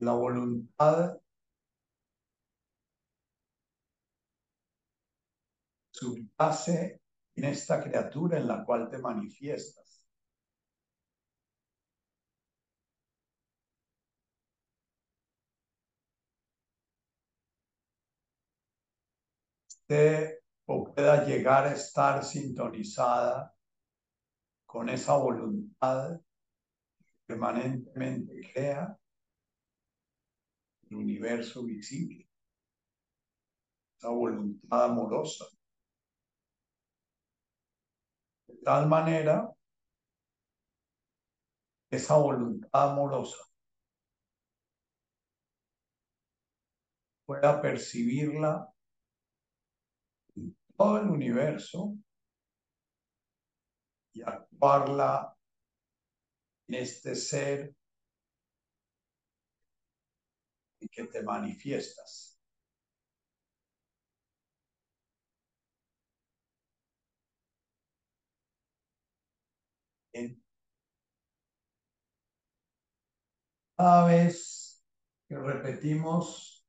la 0.00 0.12
voluntad 0.12 1.20
subyace 5.90 7.00
en 7.34 7.44
esta 7.44 7.82
criatura 7.82 8.38
en 8.38 8.48
la 8.48 8.64
cual 8.64 8.88
te 8.88 8.98
manifiestas. 8.98 9.89
O 20.66 20.84
pueda 20.94 21.24
llegar 21.24 21.66
a 21.66 21.72
estar 21.72 22.24
sintonizada 22.24 23.52
con 24.64 24.88
esa 24.88 25.16
voluntad 25.16 26.20
permanentemente 27.26 28.40
crea 28.52 28.96
el 30.88 30.96
universo 30.96 31.64
visible, 31.64 32.28
esa 33.98 34.10
voluntad 34.10 34.84
amorosa. 34.84 35.46
De 38.46 38.58
tal 38.62 38.86
manera, 38.88 39.52
esa 41.90 42.16
voluntad 42.16 42.92
amorosa 42.92 43.38
pueda 47.26 47.60
percibirla 47.60 48.69
todo 50.80 50.96
el 50.96 51.10
universo 51.10 51.94
y 54.14 54.22
actuarla 54.22 55.36
en 56.68 56.74
este 56.76 57.14
ser 57.14 57.76
que 60.90 61.04
te 61.04 61.22
manifiestas. 61.22 62.40
cada 73.76 74.06
vez 74.06 74.82
que 75.28 75.38
repetimos 75.38 76.66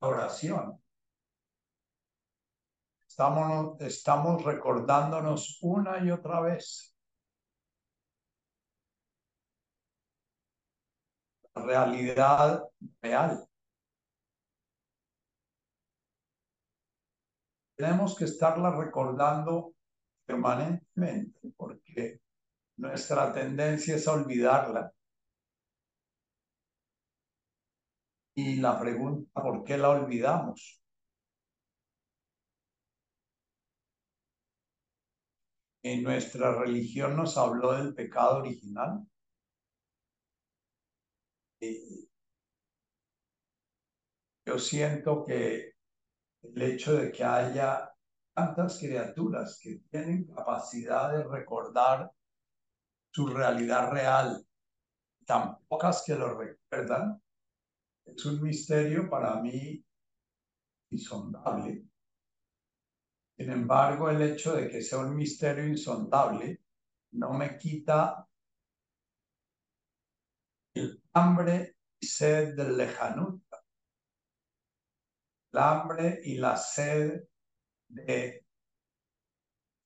oración, 0.00 0.80
estamos, 3.80 4.44
recordándonos 4.44 5.58
una 5.62 6.04
y 6.04 6.10
otra 6.10 6.40
vez 6.40 6.94
realidad 11.54 12.62
real. 13.02 13.44
Tenemos 17.76 18.16
que 18.16 18.24
estarla 18.24 18.70
recordando 18.70 19.74
permanentemente 20.24 21.40
porque 21.56 22.20
nuestra 22.76 23.32
tendencia 23.32 23.96
es 23.96 24.06
olvidarla. 24.06 24.92
Y 28.34 28.56
la 28.56 28.78
pregunta, 28.78 29.42
¿por 29.42 29.64
qué 29.64 29.76
la 29.76 29.90
olvidamos? 29.90 30.80
En 35.82 36.02
nuestra 36.02 36.54
religión 36.54 37.16
nos 37.16 37.36
habló 37.36 37.72
del 37.72 37.94
pecado 37.94 38.38
original. 38.38 39.06
yo 44.48 44.58
siento 44.58 45.24
que 45.26 45.74
el 46.42 46.62
hecho 46.62 46.94
de 46.94 47.12
que 47.12 47.22
haya 47.22 47.92
tantas 48.34 48.78
criaturas 48.78 49.58
que 49.60 49.80
tienen 49.90 50.24
capacidad 50.24 51.12
de 51.12 51.24
recordar 51.24 52.10
su 53.12 53.26
realidad 53.26 53.90
real, 53.92 54.42
tan 55.26 55.58
pocas 55.66 56.02
que 56.06 56.14
lo 56.14 56.38
recuerdan, 56.38 57.20
es 58.06 58.24
un 58.24 58.40
misterio 58.40 59.10
para 59.10 59.36
mí 59.42 59.84
insondable. 60.92 61.84
Sin 63.38 63.52
embargo, 63.52 64.10
el 64.10 64.20
hecho 64.20 64.56
de 64.56 64.68
que 64.68 64.82
sea 64.82 64.98
un 64.98 65.14
misterio 65.14 65.64
insondable 65.64 66.60
no 67.12 67.32
me 67.34 67.56
quita 67.56 68.26
el 70.74 71.00
hambre 71.12 71.76
y 72.00 72.06
sed 72.06 72.56
del 72.56 72.76
lejanut, 72.76 73.40
el 75.52 75.58
hambre 75.60 76.20
y 76.24 76.36
la 76.38 76.56
sed 76.56 77.28
de 77.86 78.44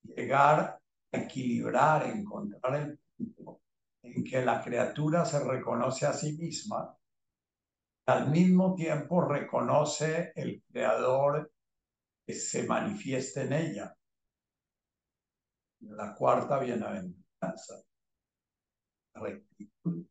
llegar 0.03 0.81
a 1.13 1.19
equilibrar, 1.19 2.07
encontrar 2.07 2.75
el 2.77 2.99
punto 3.19 3.61
en 4.03 4.25
que 4.25 4.43
la 4.43 4.63
criatura 4.63 5.27
se 5.27 5.45
reconoce 5.45 6.07
a 6.07 6.15
sí 6.15 6.39
misma, 6.39 6.97
al 8.07 8.31
mismo 8.31 8.75
tiempo 8.75 9.21
reconoce 9.21 10.33
el 10.37 10.63
creador 10.73 11.53
se 12.29 12.65
manifiesta 12.65 13.43
en 13.43 13.53
ella. 13.53 13.97
La 15.81 16.15
cuarta 16.15 16.59
bienaventuranza, 16.61 17.83
rectitud. 19.15 20.07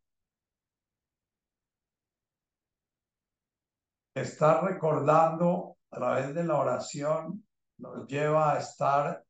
Estar 4.14 4.66
recordando 4.66 5.78
a 5.90 5.98
través 5.98 6.36
de 6.36 6.44
la 6.44 6.58
oración 6.58 7.48
nos 7.78 8.08
lleva 8.08 8.54
a 8.54 8.60
estar 8.60 9.26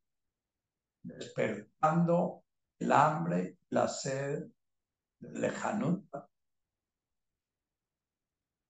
despertando 1.04 2.44
el 2.80 2.92
hambre, 2.92 3.58
la 3.70 3.86
sed, 3.86 4.44
el 5.20 5.40
lejanut. 5.40 6.04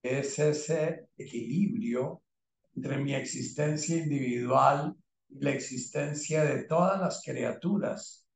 Es 0.02 0.38
ese 0.38 1.08
equilibrio 1.16 2.22
entre 2.74 2.98
mi 2.98 3.14
existencia 3.14 3.96
individual 3.96 4.96
y 5.28 5.40
la 5.44 5.50
existencia 5.50 6.44
de 6.44 6.64
todas 6.64 7.00
las 7.00 7.22
criaturas 7.24 8.26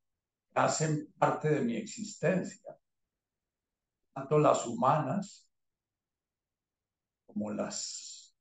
que 0.51 0.61
hacen 0.61 1.13
parte 1.19 1.51
de 1.51 1.61
mi 1.63 1.77
existencia, 1.77 2.79
tanto 4.15 4.39
las 4.39 4.67
humanas 4.67 5.49
como 7.27 7.53
las 7.53 8.35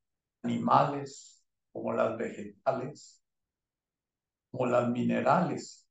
animales, 0.43 1.43
como 1.71 1.93
las 1.93 2.17
vegetales, 2.17 3.21
como 4.51 4.67
las 4.67 4.88
minerales. 4.89 5.86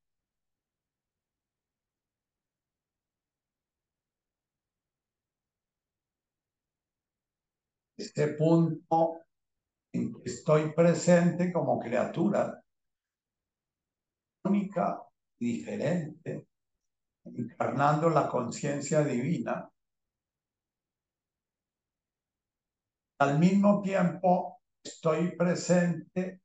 Este 7.97 8.29
punto 8.29 9.24
estoy 10.25 10.73
presente 10.73 11.53
como 11.53 11.79
criatura 11.79 12.61
única 14.45 15.03
diferente, 15.39 16.49
encarnando 17.25 18.11
la 18.11 18.29
conciencia 18.29 19.03
divina. 19.03 19.71
Al 23.21 23.39
mismo 23.39 23.81
tiempo, 23.81 24.61
estoy 24.83 25.37
presente, 25.37 26.43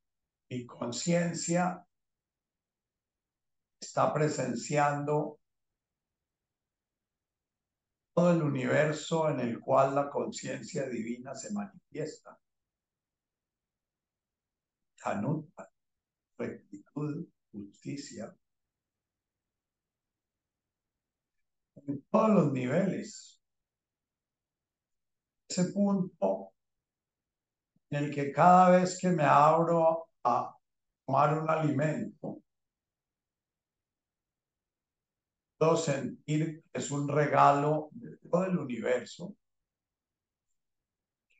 mi 0.48 0.64
conciencia 0.64 1.84
está 3.80 4.12
presenciando 4.14 5.40
todo 8.14 8.32
el 8.32 8.42
universo 8.42 9.28
en 9.28 9.40
el 9.40 9.60
cual 9.60 9.94
la 9.94 10.08
conciencia 10.08 10.86
divina 10.88 11.34
se 11.34 11.52
manifiesta. 11.52 12.38
Hanuta, 15.02 15.70
rectitud, 16.38 17.26
justicia. 17.52 18.36
En 21.76 22.02
todos 22.10 22.30
los 22.30 22.52
niveles. 22.52 23.40
Ese 25.48 25.72
punto 25.72 26.52
en 27.90 28.04
el 28.04 28.14
que 28.14 28.30
cada 28.30 28.70
vez 28.70 28.98
que 29.00 29.08
me 29.08 29.24
abro 29.24 30.08
a 30.22 30.56
tomar 31.04 31.42
un 31.42 31.50
alimento, 31.50 32.42
puedo 35.58 35.76
sentir 35.76 36.62
es 36.72 36.90
un 36.90 37.08
regalo 37.08 37.88
de 37.92 38.16
todo 38.18 38.44
el 38.44 38.58
universo 38.58 39.36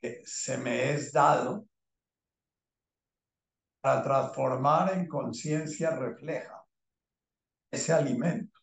que 0.01 0.23
se 0.25 0.59
me 0.59 0.93
es 0.93 1.13
dado 1.13 1.70
para 3.81 4.03
transformar 4.03 4.93
en 4.95 5.09
conciencia 5.09 5.91
refleja 5.91 6.65
ese 7.71 7.93
alimento. 7.93 8.59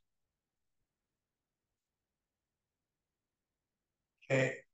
Que 4.21 4.65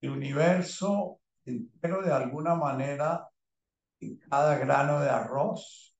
el 0.00 0.10
universo 0.10 1.20
entero 1.44 2.02
de 2.02 2.12
alguna 2.12 2.54
manera, 2.54 3.28
en 4.00 4.16
cada 4.18 4.56
grano 4.58 5.00
de 5.00 5.10
arroz, 5.10 5.94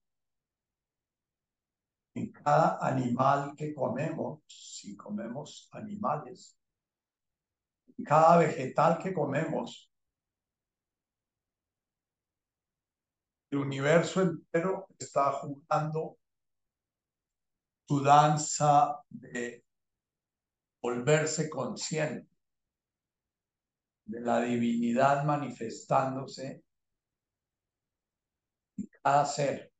en 2.15 2.33
cada 2.33 2.79
animal 2.81 3.55
que 3.57 3.75
comemos, 3.75 4.41
si 4.47 4.97
comemos 4.97 5.69
animales, 5.73 6.59
en 7.97 8.05
cada 8.05 8.39
vegetal 8.39 8.99
que 8.99 9.13
comemos, 9.13 9.88
el 13.51 13.59
universo 13.59 14.21
entero 14.21 14.89
está 14.99 15.33
jugando 15.33 16.19
su 17.87 18.03
danza 18.03 19.03
de 19.09 19.65
volverse 20.83 21.49
consciente 21.49 22.29
de 24.05 24.21
la 24.21 24.41
divinidad 24.41 25.25
manifestándose 25.25 26.63
en 28.77 28.89
cada 29.03 29.25
ser. 29.25 29.73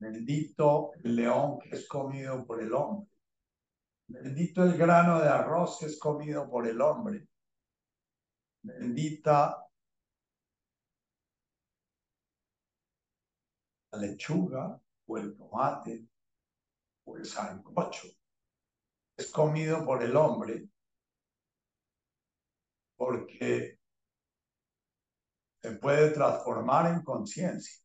Bendito 0.00 0.92
el 1.04 1.16
león 1.16 1.58
que 1.60 1.76
es 1.76 1.86
comido 1.86 2.44
por 2.46 2.62
el 2.62 2.72
hombre. 2.72 3.08
Bendito 4.08 4.64
el 4.64 4.76
grano 4.76 5.20
de 5.20 5.28
arroz 5.28 5.78
que 5.78 5.86
es 5.86 5.98
comido 5.98 6.48
por 6.50 6.66
el 6.66 6.80
hombre 6.80 7.29
bendita 8.62 9.66
la 13.92 13.98
lechuga 13.98 14.80
o 15.06 15.18
el 15.18 15.36
tomate 15.36 16.06
o 17.04 17.16
el 17.16 17.24
sancocho 17.24 18.08
es 19.16 19.30
comido 19.30 19.84
por 19.84 20.02
el 20.02 20.16
hombre 20.16 20.68
porque 22.96 23.78
se 25.62 25.72
puede 25.72 26.10
transformar 26.10 26.92
en 26.94 27.02
conciencia. 27.02 27.80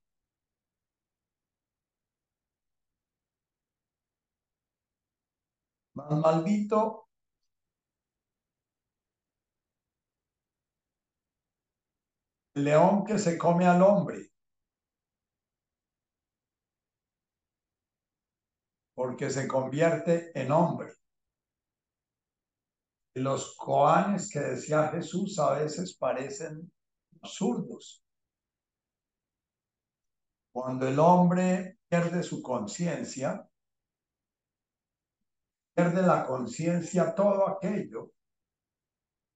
Más 5.93 6.11
maldito 6.19 7.04
león 12.55 13.03
que 13.05 13.19
se 13.19 13.37
come 13.37 13.65
al 13.65 13.81
hombre. 13.81 14.31
Porque 18.95 19.29
se 19.29 19.47
convierte 19.47 20.31
en 20.39 20.51
hombre. 20.51 20.93
Los 23.15 23.55
coanes 23.57 24.29
que 24.29 24.39
decía 24.39 24.87
Jesús 24.89 25.37
a 25.39 25.53
veces 25.53 25.95
parecen 25.97 26.71
absurdos. 27.21 28.03
Cuando 30.53 30.87
el 30.87 30.97
hombre 30.99 31.79
pierde 31.89 32.23
su 32.23 32.41
conciencia, 32.41 33.49
pierde 35.73 36.01
la 36.01 36.25
conciencia 36.25 37.13
todo 37.13 37.49
aquello 37.49 38.14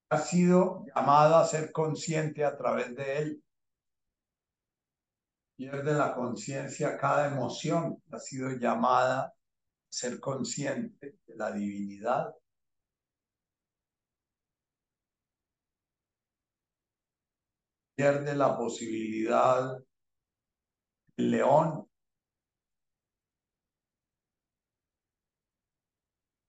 ha 0.09 0.17
sido 0.17 0.85
llamada 0.95 1.41
a 1.41 1.45
ser 1.45 1.71
consciente 1.71 2.43
a 2.43 2.57
través 2.57 2.95
de 2.95 3.17
él. 3.17 3.43
Pierde 5.55 5.93
la 5.93 6.15
conciencia 6.15 6.97
cada 6.97 7.27
emoción, 7.27 8.01
ha 8.11 8.19
sido 8.19 8.49
llamada 8.51 9.25
a 9.25 9.33
ser 9.89 10.19
consciente 10.19 11.17
de 11.27 11.35
la 11.35 11.51
divinidad. 11.51 12.33
Pierde 17.95 18.33
la 18.35 18.57
posibilidad 18.57 19.77
el 21.17 21.31
león 21.31 21.85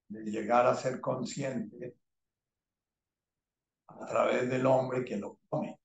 de 0.08 0.22
llegar 0.30 0.66
a 0.66 0.74
ser 0.74 1.00
consciente 1.00 1.99
a 4.00 4.06
través 4.06 4.48
del 4.50 4.66
hombre 4.66 5.04
que 5.04 5.16
lo 5.16 5.38
come. 5.48 5.78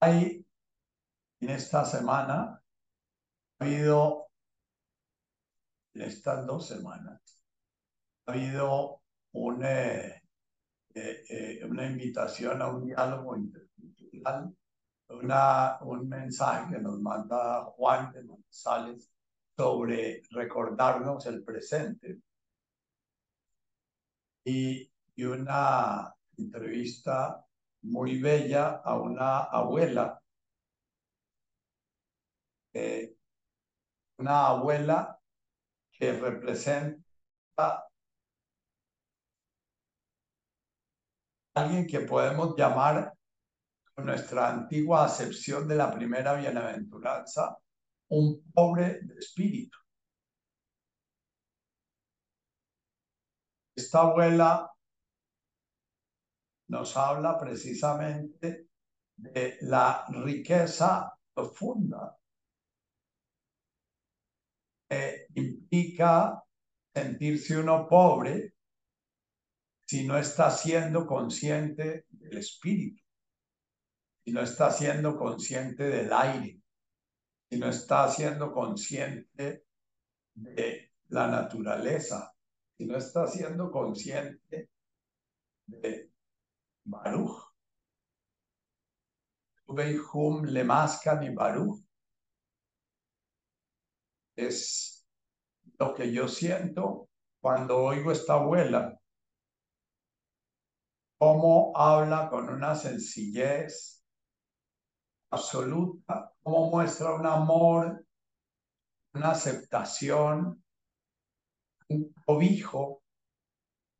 Hay 0.00 0.44
en 1.40 1.50
esta 1.50 1.84
semana, 1.84 2.62
ha 3.58 3.64
habido, 3.64 4.28
en 5.94 6.02
estas 6.02 6.46
dos 6.46 6.68
semanas, 6.68 7.44
ha 8.26 8.32
habido 8.32 9.02
un, 9.32 9.64
eh, 9.64 10.23
eh, 10.94 11.24
eh, 11.28 11.64
una 11.64 11.86
invitación 11.86 12.62
a 12.62 12.68
un 12.68 12.86
diálogo 12.86 13.36
intercultural, 13.36 14.54
una, 15.08 15.78
un 15.82 16.08
mensaje 16.08 16.74
que 16.74 16.80
nos 16.80 17.00
manda 17.00 17.64
Juan 17.64 18.12
de 18.12 18.22
González 18.22 19.12
sobre 19.56 20.22
recordarnos 20.30 21.26
el 21.26 21.42
presente. 21.42 22.20
Y, 24.44 24.90
y 25.16 25.24
una 25.24 26.14
entrevista 26.36 27.44
muy 27.82 28.20
bella 28.20 28.80
a 28.84 28.98
una 29.00 29.38
abuela, 29.44 30.20
una 34.18 34.46
abuela 34.46 35.18
que 35.92 36.12
representa 36.12 37.88
alguien 41.54 41.86
que 41.86 42.00
podemos 42.00 42.56
llamar 42.56 43.14
con 43.94 44.06
nuestra 44.06 44.50
antigua 44.50 45.04
acepción 45.04 45.68
de 45.68 45.76
la 45.76 45.92
primera 45.92 46.34
bienaventuranza, 46.34 47.56
un 48.08 48.42
pobre 48.52 49.00
de 49.02 49.14
espíritu. 49.18 49.78
Esta 53.76 54.00
abuela 54.00 54.70
nos 56.68 56.96
habla 56.96 57.38
precisamente 57.38 58.68
de 59.16 59.58
la 59.62 60.04
riqueza 60.08 61.16
profunda 61.32 62.16
que 64.88 65.26
implica 65.34 66.42
sentirse 66.94 67.58
uno 67.58 67.88
pobre 67.88 68.53
si 69.86 70.06
no 70.06 70.18
está 70.18 70.50
siendo 70.50 71.06
consciente 71.06 72.06
del 72.08 72.38
espíritu, 72.38 73.02
si 74.24 74.32
no 74.32 74.40
está 74.40 74.70
siendo 74.70 75.16
consciente 75.16 75.84
del 75.84 76.12
aire, 76.12 76.60
si 77.50 77.58
no 77.58 77.68
está 77.68 78.08
siendo 78.08 78.50
consciente 78.52 79.66
de 80.34 80.92
la 81.08 81.28
naturaleza, 81.28 82.34
si 82.76 82.86
no 82.86 82.96
está 82.96 83.26
siendo 83.26 83.70
consciente 83.70 84.70
de 85.66 86.10
Baruch. 86.84 87.52
Le 89.68 90.64
Baruch. 91.30 91.84
Es 94.36 95.06
lo 95.78 95.94
que 95.94 96.12
yo 96.12 96.28
siento 96.28 97.08
cuando 97.40 97.78
oigo 97.78 98.10
esta 98.10 98.34
abuela 98.34 98.98
cómo 101.24 101.72
habla 101.74 102.28
con 102.28 102.50
una 102.50 102.74
sencillez 102.74 104.04
absoluta, 105.30 106.30
cómo 106.42 106.70
muestra 106.70 107.14
un 107.14 107.24
amor, 107.24 108.06
una 109.14 109.30
aceptación, 109.30 110.62
un 111.88 112.12
cobijo, 112.26 113.04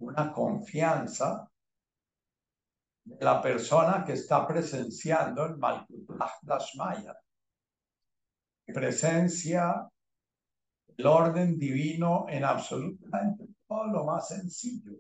una 0.01 0.31
confianza 0.35 1.51
de 3.05 3.25
la 3.25 3.41
persona 3.41 4.05
que 4.05 4.13
está 4.13 4.47
presenciando 4.47 5.47
el 5.47 5.57
Malkut 5.57 6.07
Dashmaya. 6.43 7.17
Presencia 8.67 9.89
el 10.95 11.07
orden 11.07 11.59
divino 11.59 12.27
en 12.29 12.45
absolutamente 12.45 13.47
todo 13.67 13.87
lo 13.87 14.05
más 14.05 14.29
sencillo. 14.29 14.93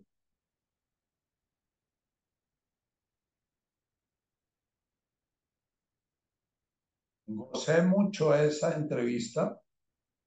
Gocé 7.36 7.82
mucho 7.82 8.34
esa 8.34 8.74
entrevista 8.74 9.60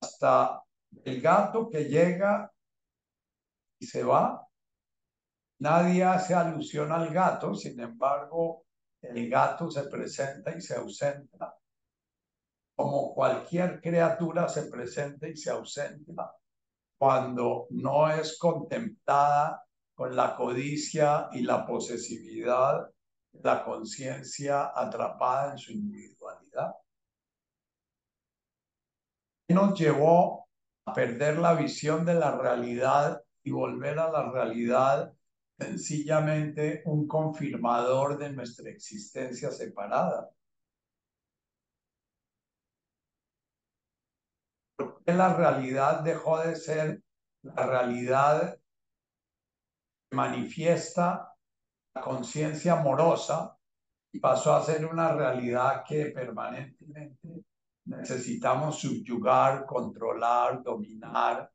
hasta 0.02 0.62
el 1.04 1.22
gato 1.22 1.70
que 1.70 1.86
llega 1.86 2.52
y 3.80 3.86
se 3.86 4.04
va 4.04 4.48
Nadie 5.60 6.04
hace 6.04 6.36
alusión 6.36 6.92
al 6.92 7.12
gato, 7.12 7.56
sin 7.56 7.80
embargo, 7.80 8.66
el 9.02 9.28
gato 9.28 9.72
se 9.72 9.84
presenta 9.84 10.56
y 10.56 10.62
se 10.62 10.76
ausenta, 10.76 11.58
como 12.76 13.16
cualquier 13.16 13.82
criatura 13.82 14.48
se 14.50 14.70
presenta 14.70 15.28
y 15.28 15.36
se 15.36 15.50
ausenta 15.50 16.32
cuando 17.00 17.68
no 17.72 18.12
es 18.12 18.38
contemplada 18.38 19.64
con 19.96 20.16
la 20.16 20.36
codicia 20.36 21.30
y 21.32 21.42
la 21.42 21.66
posesividad, 21.66 22.88
la 23.32 23.64
conciencia 23.64 24.72
atrapada 24.76 25.54
en 25.54 25.58
su 25.58 25.72
individualidad. 25.72 26.17
Nos 29.50 29.80
llevó 29.80 30.50
a 30.86 30.94
perder 30.94 31.38
la 31.38 31.54
visión 31.54 32.06
de 32.06 32.16
la 32.16 32.38
realidad 32.38 33.22
y 33.44 33.52
volver 33.52 33.98
a 33.98 34.12
la 34.12 34.30
realidad 34.30 35.14
sencillamente 35.58 36.82
un 36.86 37.08
confirmador 37.08 38.18
de 38.18 38.32
nuestra 38.32 38.70
existencia 38.70 39.52
separada. 39.52 40.30
Porque 44.76 45.14
la 45.14 45.34
realidad 45.34 46.02
dejó 46.02 46.40
de 46.40 46.56
ser 46.56 47.02
la 47.42 47.66
realidad 47.66 48.60
que 50.10 50.16
manifiesta 50.16 51.34
la 51.96 52.02
conciencia 52.02 52.74
amorosa 52.74 53.58
y 54.12 54.20
pasó 54.20 54.56
a 54.56 54.64
ser 54.64 54.86
una 54.86 55.14
realidad 55.14 55.84
que 55.88 56.08
permanentemente 56.08 57.46
necesitamos 57.88 58.80
subyugar, 58.80 59.66
controlar, 59.66 60.62
dominar, 60.64 61.52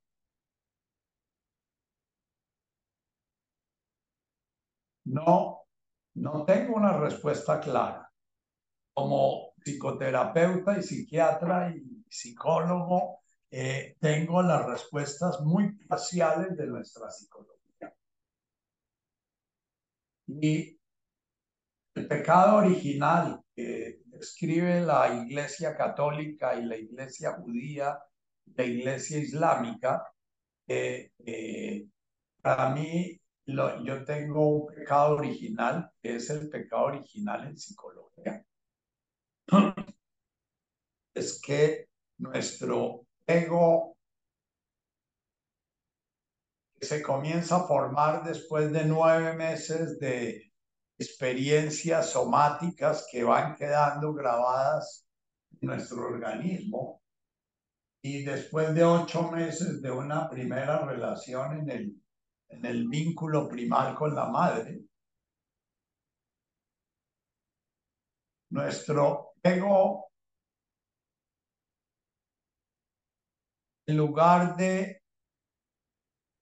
No, 5.05 5.66
no 6.14 6.45
tengo 6.45 6.76
una 6.76 6.97
respuesta 6.99 7.61
clara. 7.61 8.11
Como 8.95 9.55
psicoterapeuta 9.64 10.78
y 10.78 10.83
psiquiatra 10.83 11.70
y 11.74 12.05
psicólogo, 12.09 13.20
eh, 13.51 13.97
tengo 14.01 14.43
las 14.43 14.66
respuestas 14.66 15.41
muy 15.41 15.72
parciales 15.87 16.57
de 16.57 16.66
nuestra 16.66 17.11
psicología. 17.11 17.95
Y 20.28 20.78
el 21.95 22.09
pecado 22.09 22.57
original 22.59 23.43
que 23.55 24.01
describe 24.23 24.81
la 24.83 25.12
Iglesia 25.12 25.77
Católica 25.77 26.55
y 26.55 26.64
la 26.64 26.77
Iglesia 26.77 27.33
Judía, 27.33 27.99
la 28.55 28.64
Iglesia 28.64 29.18
Islámica, 29.18 30.05
eh, 30.68 31.11
para 32.41 32.70
mí 32.70 33.20
yo 33.47 34.05
tengo 34.05 34.49
un 34.49 34.66
pecado 34.73 35.16
original, 35.16 35.91
que 36.01 36.16
es 36.16 36.31
el 36.31 36.49
pecado 36.49 36.85
original 36.85 37.49
en 37.49 37.59
psicología. 37.59 38.45
Es 41.14 41.43
que 41.43 41.89
nuestro 42.18 43.05
ego 43.27 43.99
se 46.81 47.03
comienza 47.03 47.57
a 47.57 47.66
formar 47.66 48.25
después 48.25 48.73
de 48.73 48.85
nueve 48.87 49.35
meses 49.35 49.99
de 49.99 50.51
experiencias 51.03 52.11
somáticas 52.11 53.07
que 53.11 53.24
van 53.24 53.55
quedando 53.55 54.14
grabadas 54.14 55.07
en 55.61 55.68
nuestro 55.68 56.07
organismo. 56.07 57.03
Y 58.05 58.24
después 58.24 58.74
de 58.74 58.84
ocho 58.84 59.30
meses 59.30 59.80
de 59.82 59.90
una 59.90 60.28
primera 60.28 60.84
relación 60.84 61.61
en 61.61 61.70
el 61.70 62.03
en 62.53 62.66
el 62.66 62.86
vínculo 62.86 63.48
primal 63.48 63.94
con 63.94 64.14
la 64.14 64.26
madre, 64.26 64.84
Nuestro 68.50 69.32
ego, 69.42 70.11
en 73.86 73.96
lugar 73.96 74.55
de 74.57 75.03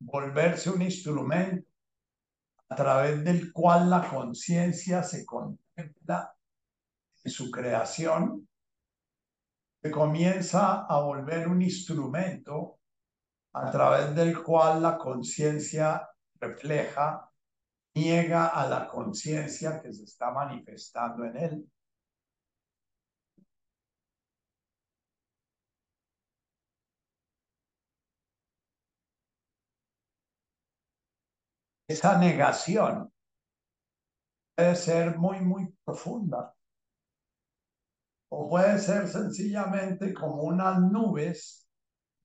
volverse 0.00 0.70
un 0.70 0.82
instrumento 0.82 1.69
a 2.70 2.76
través 2.76 3.24
del 3.24 3.52
cual 3.52 3.90
la 3.90 4.08
conciencia 4.08 5.02
se 5.02 5.26
contempla 5.26 6.32
en 7.24 7.30
su 7.30 7.50
creación, 7.50 8.48
se 9.82 9.90
comienza 9.90 10.86
a 10.86 11.00
volver 11.00 11.48
un 11.48 11.62
instrumento 11.62 12.78
a 13.52 13.70
través 13.70 14.14
del 14.14 14.40
cual 14.42 14.82
la 14.82 14.96
conciencia 14.96 16.08
refleja, 16.38 17.28
niega 17.94 18.46
a 18.46 18.68
la 18.68 18.86
conciencia 18.86 19.80
que 19.82 19.92
se 19.92 20.04
está 20.04 20.30
manifestando 20.30 21.24
en 21.24 21.36
él. 21.36 21.70
Esa 31.90 32.16
negación 32.18 33.12
puede 34.54 34.76
ser 34.76 35.18
muy, 35.18 35.40
muy 35.40 35.74
profunda 35.84 36.54
o 38.28 38.48
puede 38.48 38.78
ser 38.78 39.08
sencillamente 39.08 40.14
como 40.14 40.44
unas 40.44 40.80
nubes 40.80 41.68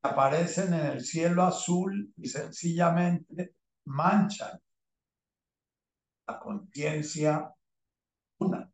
que 0.04 0.10
aparecen 0.10 0.72
en 0.76 0.86
el 0.86 1.02
cielo 1.04 1.42
azul 1.42 2.14
y 2.16 2.28
sencillamente 2.28 3.56
manchan 3.86 4.62
la 6.28 6.40
conciencia 6.40 7.52
una. 8.38 8.72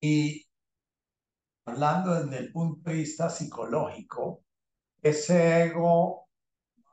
Y 0.00 0.46
hablando 1.66 2.24
desde 2.24 2.38
el 2.38 2.52
punto 2.52 2.88
de 2.88 2.96
vista 2.96 3.28
psicológico, 3.28 4.44
ese 5.02 5.64
ego 5.64 6.29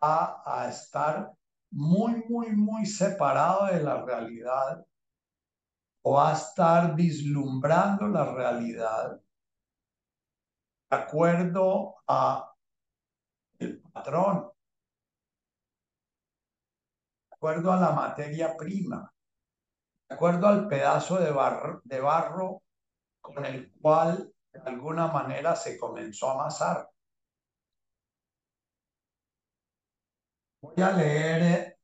va 0.03 0.41
a 0.45 0.69
estar 0.69 1.31
muy, 1.71 2.23
muy, 2.29 2.51
muy 2.55 2.85
separado 2.85 3.67
de 3.67 3.81
la 3.83 4.03
realidad 4.03 4.85
o 6.03 6.13
va 6.13 6.29
a 6.31 6.33
estar 6.33 6.95
vislumbrando 6.95 8.07
la 8.07 8.33
realidad 8.33 9.21
de 10.89 10.97
acuerdo 10.97 11.95
a 12.07 12.53
el 13.59 13.81
patrón, 13.81 14.51
de 17.29 17.35
acuerdo 17.35 17.73
a 17.73 17.77
la 17.77 17.91
materia 17.91 18.55
prima, 18.55 19.11
de 20.07 20.15
acuerdo 20.15 20.47
al 20.47 20.67
pedazo 20.67 21.17
de 21.19 21.31
barro, 21.31 21.81
de 21.83 21.99
barro 21.99 22.61
con 23.19 23.45
el 23.45 23.73
cual 23.81 24.33
de 24.53 24.61
alguna 24.61 25.07
manera 25.07 25.55
se 25.55 25.77
comenzó 25.77 26.29
a 26.29 26.33
amasar. 26.35 26.89
Voy 30.61 30.81
a 30.83 30.91
leer 30.91 31.77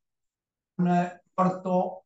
un 0.78 0.90
corto, 1.34 2.06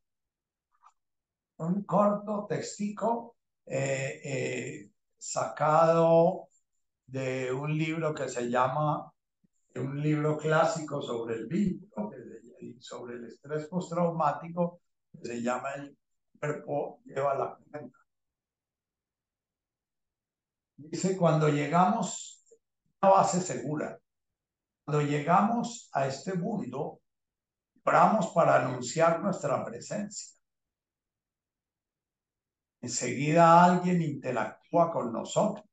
un 1.57 1.83
corto 1.83 2.45
textico 2.47 3.37
eh, 3.65 4.21
eh, 4.23 4.91
sacado 5.17 6.49
de 7.05 7.51
un 7.53 7.77
libro 7.77 8.13
que 8.13 8.27
se 8.27 8.49
llama, 8.49 9.11
un 9.75 10.01
libro 10.01 10.37
clásico 10.37 11.01
sobre 11.01 11.35
el 11.35 11.47
vínculo, 11.47 12.11
sobre 12.79 13.15
el 13.15 13.25
estrés 13.25 13.67
postraumático, 13.67 14.81
que 15.13 15.27
se 15.27 15.41
llama 15.41 15.73
El 15.75 15.97
cuerpo 16.39 17.01
lleva 17.05 17.35
la 17.35 17.57
cuenta. 17.71 17.97
Dice, 20.75 21.17
cuando 21.17 21.49
llegamos 21.49 22.43
a 23.01 23.07
una 23.07 23.17
base 23.17 23.41
segura, 23.41 23.99
cuando 24.87 25.05
llegamos 25.05 25.89
a 25.91 26.07
este 26.07 26.33
mundo, 26.35 27.01
oramos 27.83 28.27
para 28.27 28.65
anunciar 28.65 29.21
nuestra 29.21 29.61
presencia. 29.65 30.33
Enseguida 32.79 33.65
alguien 33.65 34.01
interactúa 34.01 34.89
con 34.89 35.11
nosotros, 35.11 35.65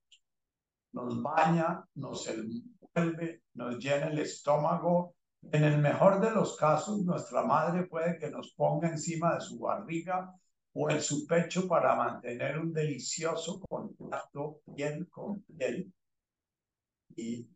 nos 0.91 1.23
baña, 1.23 1.85
nos 1.95 2.27
envuelve, 2.27 3.45
nos 3.55 3.79
llena 3.79 4.09
el 4.09 4.19
estómago. 4.19 5.15
En 5.43 5.63
el 5.63 5.79
mejor 5.79 6.21
de 6.21 6.33
los 6.33 6.57
casos, 6.57 7.05
nuestra 7.05 7.45
madre 7.45 7.87
puede 7.87 8.19
que 8.19 8.31
nos 8.31 8.53
ponga 8.55 8.89
encima 8.89 9.37
de 9.37 9.43
su 9.43 9.61
barriga 9.61 10.35
o 10.73 10.91
en 10.91 11.01
su 11.01 11.25
pecho 11.25 11.69
para 11.69 11.95
mantener 11.95 12.59
un 12.59 12.73
delicioso 12.73 13.61
contacto 13.61 14.63
piel 14.75 15.09
con 15.09 15.41
piel. 15.43 15.95
Y 17.15 17.54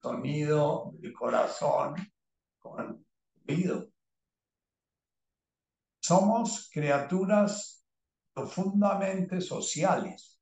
sonido 0.00 0.92
del 0.94 1.12
corazón 1.12 1.96
con 2.58 3.04
oído. 3.48 3.88
Somos 6.00 6.70
criaturas 6.72 7.84
profundamente 8.32 9.40
sociales. 9.40 10.40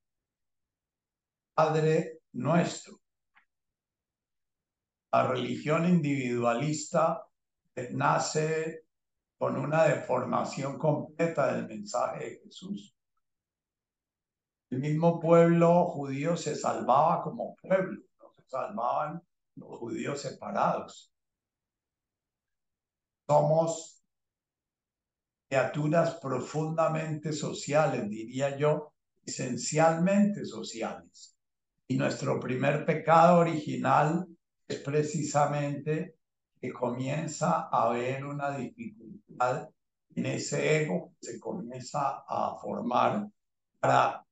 Padre 1.54 2.20
nuestro. 2.32 3.00
La 5.12 5.26
religión 5.28 5.88
individualista 5.88 7.26
nace 7.92 8.84
con 9.38 9.56
una 9.56 9.84
deformación 9.84 10.78
completa 10.78 11.54
del 11.54 11.66
mensaje 11.66 12.24
de 12.24 12.40
Jesús. 12.44 12.94
El 14.68 14.80
mismo 14.80 15.20
pueblo 15.20 15.86
judío 15.86 16.36
se 16.36 16.54
salvaba 16.54 17.22
como 17.22 17.54
pueblo, 17.56 18.02
no 18.18 18.30
se 18.30 18.42
salvaban 18.48 19.22
los 19.56 19.78
judíos 19.78 20.20
separados. 20.20 21.12
Somos 23.26 24.02
criaturas 25.48 26.14
profundamente 26.20 27.32
sociales, 27.32 28.08
diría 28.08 28.56
yo, 28.56 28.92
esencialmente 29.24 30.44
sociales. 30.44 31.36
Y 31.88 31.96
nuestro 31.96 32.38
primer 32.40 32.84
pecado 32.84 33.40
original 33.40 34.26
es 34.68 34.78
precisamente 34.80 36.16
que 36.60 36.72
comienza 36.72 37.68
a 37.70 37.88
haber 37.88 38.24
una 38.24 38.56
dificultad 38.56 39.68
en 40.14 40.26
ese 40.26 40.82
ego 40.82 41.12
que 41.20 41.32
se 41.32 41.40
comienza 41.40 42.24
a 42.26 42.56
formar 42.60 43.28
para 43.78 44.24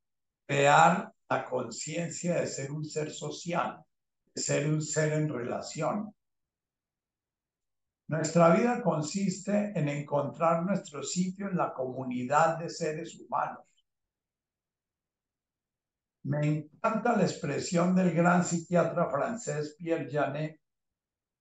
crear 0.47 1.13
la 1.29 1.45
conciencia 1.45 2.41
de 2.41 2.47
ser 2.47 2.73
un 2.73 2.85
ser 2.85 3.11
social 3.11 3.84
ser 4.35 4.69
un 4.69 4.83
ser 4.83 5.13
en 5.13 5.29
relación. 5.29 6.15
Nuestra 8.09 8.55
vida 8.55 8.83
consiste 8.83 9.73
en 9.79 9.89
encontrar 9.89 10.63
nuestro 10.65 11.03
sitio 11.03 11.49
en 11.49 11.57
la 11.57 11.73
comunidad 11.73 12.59
de 12.59 12.69
seres 12.69 13.19
humanos. 13.19 13.65
Me 16.25 16.47
encanta 16.47 17.17
la 17.17 17.23
expresión 17.23 17.95
del 17.95 18.13
gran 18.13 18.45
psiquiatra 18.45 19.11
francés 19.11 19.77
Pierre 19.79 20.11
Janet. 20.11 20.61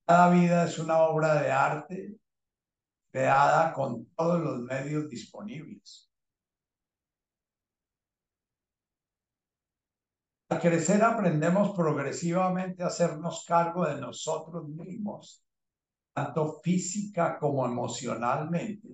Cada 0.05 0.29
vida 0.29 0.65
es 0.65 0.77
una 0.79 0.99
obra 0.99 1.41
de 1.41 1.51
arte 1.51 2.17
creada 3.11 3.73
con 3.73 4.05
todos 4.15 4.41
los 4.41 4.59
medios 4.61 5.09
disponibles. 5.09 6.12
Crecer 10.59 11.03
aprendemos 11.03 11.75
progresivamente 11.75 12.83
a 12.83 12.87
hacernos 12.87 13.45
cargo 13.45 13.85
de 13.85 13.99
nosotros 13.99 14.67
mismos, 14.67 15.43
tanto 16.13 16.59
física 16.61 17.37
como 17.37 17.65
emocionalmente. 17.65 18.89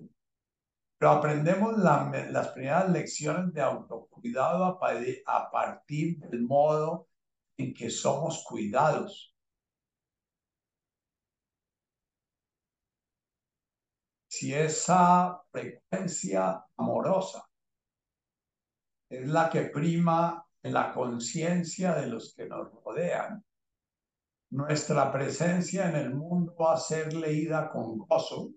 Pero 0.98 1.12
aprendemos 1.12 1.78
las 1.78 2.48
primeras 2.48 2.90
lecciones 2.90 3.52
de 3.54 3.62
autocuidado 3.62 4.64
a, 4.64 4.92
a 5.26 5.50
partir 5.50 6.18
del 6.18 6.42
modo 6.42 7.08
en 7.56 7.72
que 7.72 7.90
somos 7.90 8.44
cuidados. 8.44 9.34
Si 14.28 14.54
esa 14.54 15.42
frecuencia 15.50 16.64
amorosa 16.76 17.48
es 19.08 19.28
la 19.28 19.50
que 19.50 19.62
prima 19.62 20.46
en 20.62 20.72
la 20.74 20.92
conciencia 20.92 21.94
de 21.94 22.06
los 22.06 22.34
que 22.34 22.46
nos 22.46 22.72
rodean. 22.84 23.44
Nuestra 24.50 25.10
presencia 25.12 25.88
en 25.88 25.96
el 25.96 26.14
mundo 26.14 26.54
va 26.56 26.74
a 26.74 26.76
ser 26.76 27.14
leída 27.14 27.70
con 27.70 27.98
gozo, 27.98 28.50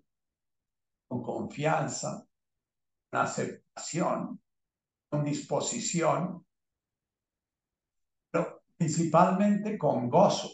con 1.08 1.22
confianza, 1.22 2.26
con 3.10 3.20
aceptación, 3.20 4.42
con 5.08 5.24
disposición, 5.24 6.44
pero 8.30 8.62
principalmente 8.76 9.78
con 9.78 10.10
gozo. 10.10 10.50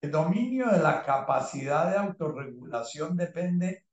El 0.00 0.12
dominio 0.12 0.70
de 0.70 0.78
la 0.78 1.04
capacidad 1.04 1.90
de 1.90 1.98
autorregulación 1.98 3.16
depende 3.16 3.84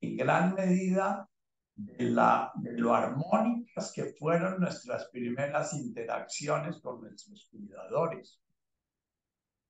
en 0.00 0.16
gran 0.16 0.54
medida 0.54 1.27
de, 1.78 2.10
la, 2.10 2.50
de 2.56 2.72
lo 2.72 2.92
armónicas 2.92 3.92
que 3.92 4.06
fueron 4.06 4.60
nuestras 4.60 5.08
primeras 5.10 5.74
interacciones 5.74 6.80
con 6.80 7.00
nuestros 7.00 7.46
cuidadores. 7.50 8.40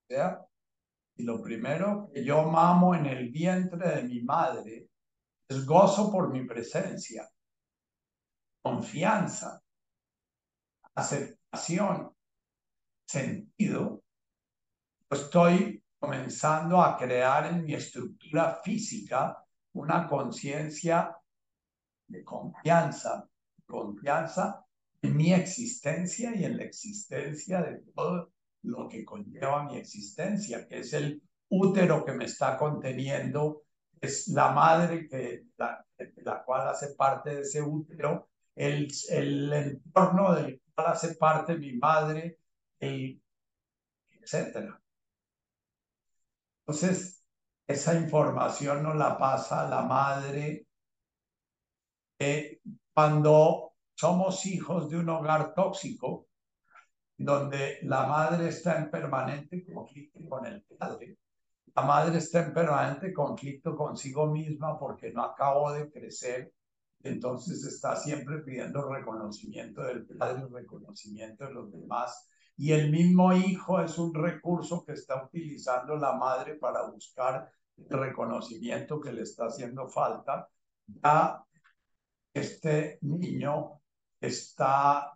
O 0.03 0.07
sea, 0.09 0.41
y 1.17 1.25
lo 1.25 1.43
primero 1.43 2.09
que 2.13 2.25
yo 2.25 2.45
mamo 2.45 2.95
en 2.95 3.07
el 3.07 3.29
vientre 3.31 3.97
de 3.97 4.03
mi 4.05 4.23
madre 4.23 4.89
es 5.47 5.67
gozo 5.67 6.11
por 6.11 6.33
mi 6.33 6.45
presencia, 6.47 7.29
confianza, 8.63 9.61
aceptación, 10.95 12.15
sentido. 13.07 14.03
Estoy 15.11 15.83
comenzando 15.99 16.81
a 16.81 16.97
crear 16.97 17.53
en 17.53 17.65
mi 17.65 17.75
estructura 17.75 18.61
física 18.63 19.45
una 19.75 20.09
conciencia 20.09 21.18
de 22.09 22.25
confianza, 22.25 23.29
confianza 23.67 24.65
en 25.03 25.17
mi 25.17 25.33
existencia 25.33 26.35
y 26.35 26.45
en 26.45 26.57
la 26.57 26.65
existencia 26.65 27.63
de 27.63 27.83
todo 27.95 28.33
lo 28.63 28.89
que 28.89 29.05
conlleva 29.05 29.65
mi 29.65 29.77
existencia, 29.77 30.67
que 30.67 30.81
es 30.81 30.93
el 30.93 31.23
útero 31.49 32.05
que 32.05 32.13
me 32.13 32.25
está 32.25 32.57
conteniendo, 32.57 33.63
es 34.01 34.29
la 34.29 34.51
madre 34.51 35.07
que 35.09 35.45
la, 35.57 35.85
la 36.17 36.45
cual 36.45 36.69
hace 36.69 36.95
parte 36.95 37.35
de 37.37 37.41
ese 37.43 37.63
útero, 37.63 38.29
el, 38.55 38.89
el 39.11 39.53
entorno 39.53 40.35
del 40.35 40.61
cual 40.75 40.89
hace 40.89 41.15
parte 41.15 41.57
mi 41.57 41.75
madre, 41.75 42.39
el, 42.81 43.23
etcétera. 44.11 44.81
Entonces, 46.61 47.23
esa 47.67 47.95
información 47.95 48.83
nos 48.83 48.97
la 48.97 49.17
pasa 49.19 49.69
la 49.69 49.83
madre 49.83 50.68
cuando 52.99 53.75
somos 53.95 54.45
hijos 54.47 54.91
de 54.91 54.97
un 54.97 55.09
hogar 55.09 55.55
tóxico, 55.55 56.27
donde 57.17 57.79
la 57.83 58.09
madre 58.09 58.49
está 58.49 58.77
en 58.77 58.91
permanente 58.91 59.65
conflicto 59.73 60.19
con 60.29 60.45
el 60.45 60.65
padre, 60.65 61.17
la 61.77 61.83
madre 61.83 62.19
está 62.19 62.45
en 62.45 62.53
permanente 62.53 63.13
conflicto 63.13 63.77
consigo 63.77 64.27
misma 64.27 64.77
porque 64.81 65.13
no 65.13 65.23
acabó 65.23 65.71
de 65.75 65.89
crecer, 65.93 66.53
entonces 67.05 67.65
está 67.65 67.95
siempre 67.95 68.39
pidiendo 68.39 68.93
reconocimiento 68.93 69.85
del 69.85 70.05
padre, 70.05 70.49
reconocimiento 70.51 71.45
de 71.47 71.53
los 71.53 71.71
demás, 71.71 72.29
y 72.57 72.73
el 72.73 72.91
mismo 72.91 73.33
hijo 73.33 73.81
es 73.81 73.97
un 73.97 74.13
recurso 74.13 74.85
que 74.85 74.95
está 74.95 75.25
utilizando 75.25 75.95
la 75.95 76.15
madre 76.15 76.57
para 76.57 76.83
buscar 76.91 77.49
el 77.77 77.97
reconocimiento 77.97 79.01
que 79.01 79.13
le 79.13 79.23
está 79.23 79.47
haciendo 79.47 79.87
falta. 79.87 80.49
Ya 80.85 81.45
este 82.39 82.99
niño 83.03 83.81
está 84.21 85.13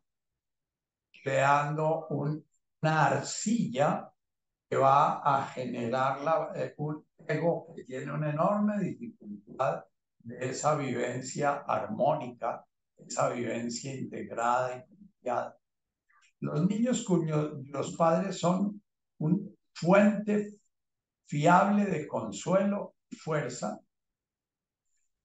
creando 1.23 2.07
una 2.09 3.07
arcilla 3.07 4.13
que 4.69 4.77
va 4.77 5.21
a 5.23 5.47
generar 5.49 6.53
eh, 6.57 6.75
un 6.79 7.05
ego 7.27 7.73
que 7.75 7.85
tiene 7.85 8.13
una 8.13 8.31
enorme 8.31 8.79
dificultad 8.81 9.85
de 10.19 10.51
esa 10.51 10.77
vivencia 10.77 11.65
armónica, 11.67 12.65
esa 12.97 13.31
vivencia 13.31 13.95
integrada 13.95 14.77
y 14.77 14.97
confiada. 14.97 15.57
Los 16.41 16.67
niños 16.67 17.05
cuyos 17.05 17.97
padres 17.97 18.39
son 18.41 18.83
un 19.19 19.57
fuente 19.73 20.59
fiable 21.27 21.85
de 21.85 22.07
consuelo 22.09 22.97
y 23.09 23.17
fuerza, 23.17 23.79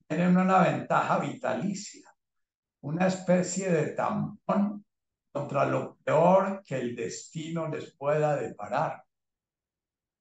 tienen 0.08 0.38
una 0.38 0.60
ventaja 0.60 1.20
vitalicia, 1.20 2.14
una 2.82 3.08
especie 3.08 3.72
de 3.72 3.88
tampón 3.94 4.86
contra 5.32 5.66
lo 5.66 5.98
peor 5.98 6.64
que 6.66 6.76
el 6.76 6.96
destino 6.96 7.68
les 7.68 7.96
pueda 7.96 8.36
deparar. 8.36 9.04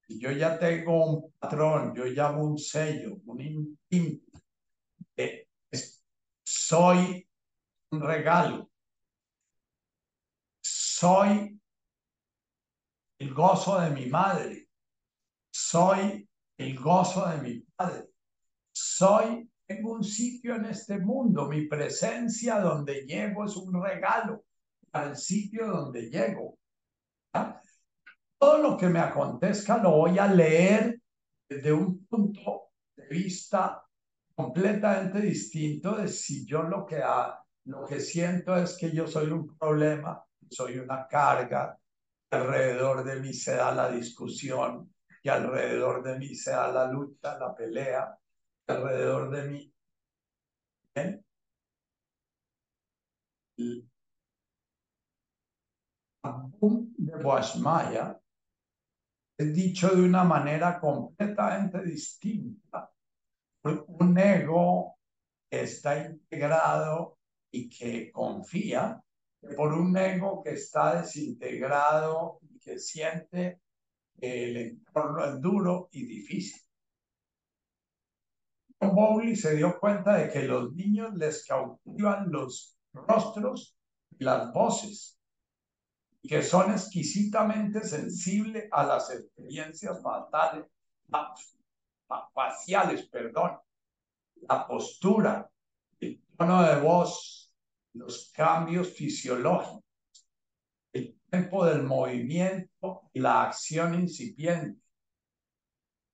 Yo 0.09 0.31
ya 0.31 0.57
tengo 0.57 1.05
un 1.05 1.31
patrón, 1.33 1.93
yo 1.95 2.05
llamo 2.05 2.43
un 2.43 2.57
sello, 2.57 3.17
un 3.25 3.41
instinto. 3.41 4.39
soy 6.43 7.27
un 7.91 8.01
regalo, 8.01 8.69
soy 10.61 11.59
el 13.19 13.33
gozo 13.33 13.79
de 13.79 13.89
mi 13.91 14.05
madre. 14.07 14.69
Soy 15.51 16.29
el 16.57 16.79
gozo 16.79 17.27
de 17.27 17.37
mi 17.37 17.59
padre. 17.75 18.09
Soy, 18.71 19.49
tengo 19.67 19.91
un 19.91 20.03
sitio 20.03 20.55
en 20.55 20.65
este 20.65 20.97
mundo. 20.99 21.47
Mi 21.47 21.67
presencia 21.67 22.59
donde 22.59 23.05
llego 23.05 23.45
es 23.45 23.55
un 23.55 23.83
regalo 23.83 24.43
el 24.93 25.15
sitio 25.15 25.67
donde 25.67 26.09
llego. 26.09 26.57
Todo 28.39 28.57
lo 28.57 28.77
que 28.77 28.87
me 28.87 28.99
acontezca 28.99 29.77
lo 29.77 29.91
voy 29.91 30.17
a 30.17 30.27
leer 30.27 30.99
desde 31.47 31.71
un 31.71 32.05
punto 32.07 32.71
de 32.95 33.07
vista 33.07 33.83
completamente 34.33 35.19
distinto 35.21 35.95
de 35.95 36.07
si 36.07 36.45
yo 36.45 36.63
lo 36.63 36.85
que, 36.85 37.03
lo 37.65 37.85
que 37.85 37.99
siento 37.99 38.55
es 38.55 38.75
que 38.75 38.91
yo 38.91 39.05
soy 39.05 39.27
un 39.27 39.55
problema 39.55 40.23
soy 40.49 40.79
una 40.79 41.07
carga, 41.07 41.77
alrededor 42.31 43.03
de 43.03 43.19
mí 43.19 43.33
se 43.33 43.55
da 43.55 43.73
la 43.73 43.89
discusión, 43.89 44.93
y 45.21 45.29
alrededor 45.29 46.03
de 46.03 46.17
mí 46.17 46.35
se 46.35 46.51
da 46.51 46.71
la 46.71 46.91
lucha, 46.91 47.37
la 47.37 47.53
pelea, 47.53 48.17
alrededor 48.67 49.29
de 49.31 49.49
mí. 49.49 49.73
¿Bien? 50.95 51.23
de 56.97 57.23
Boasmaya 57.23 58.19
es 59.37 59.53
dicho 59.53 59.89
de 59.89 60.01
una 60.03 60.23
manera 60.23 60.79
completamente 60.79 61.81
distinta. 61.83 62.91
Un 63.63 64.17
ego 64.17 64.97
que 65.49 65.61
está 65.61 66.05
integrado 66.05 67.17
y 67.51 67.69
que 67.69 68.11
confía 68.11 69.01
por 69.55 69.73
un 69.73 69.95
ego 69.97 70.43
que 70.43 70.51
está 70.51 71.01
desintegrado 71.01 72.39
y 72.41 72.59
que 72.59 72.79
siente 72.79 73.61
que 74.19 74.49
el 74.49 74.57
entorno 74.57 75.25
es 75.25 75.41
duro 75.41 75.89
y 75.91 76.05
difícil. 76.05 76.66
Bowley 78.79 79.35
se 79.35 79.55
dio 79.55 79.79
cuenta 79.79 80.15
de 80.15 80.29
que 80.29 80.43
los 80.43 80.73
niños 80.73 81.13
les 81.15 81.45
cautivan 81.45 82.31
los 82.31 82.77
rostros 82.93 83.75
y 84.17 84.23
las 84.23 84.51
voces, 84.53 85.19
que 86.23 86.41
son 86.41 86.71
exquisitamente 86.71 87.83
sensibles 87.83 88.67
a 88.71 88.83
las 88.85 89.09
experiencias 89.11 90.01
fatales, 90.01 90.65
faciales, 92.33 93.07
perdón, 93.07 93.57
la 94.41 94.67
postura, 94.67 95.49
el 95.99 96.21
tono 96.37 96.63
de 96.63 96.79
voz, 96.81 97.53
los 97.93 98.31
cambios 98.33 98.89
fisiológicos, 98.89 99.83
el 100.93 101.19
tiempo 101.29 101.65
del 101.65 101.83
movimiento 101.83 103.09
y 103.13 103.19
la 103.19 103.43
acción 103.43 103.95
incipiente. 103.95 104.79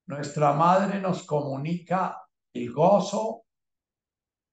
Nuestra 0.05 0.53
madre 0.53 0.99
nos 0.99 1.23
comunica 1.23 2.23
el 2.53 2.71
gozo 2.71 3.45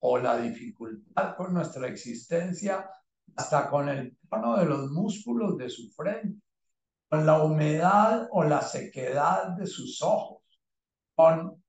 o 0.01 0.19
la 0.19 0.39
dificultad 0.39 1.37
con 1.37 1.53
nuestra 1.55 1.87
existencia 1.89 2.91
hasta 3.37 3.69
con 3.69 3.89
el 3.89 4.17
tono 4.29 4.57
de 4.57 4.65
los 4.65 4.91
músculos 4.91 5.57
de 5.59 5.69
su 5.69 5.91
frente, 5.91 6.41
con 7.09 7.27
la 7.27 7.43
humedad 7.43 8.29
o 8.31 8.45
la 8.45 8.63
sequedad 8.63 9.49
de 9.57 9.67
sus 9.67 10.03
ojos, 10.03 10.43
con 11.15 11.63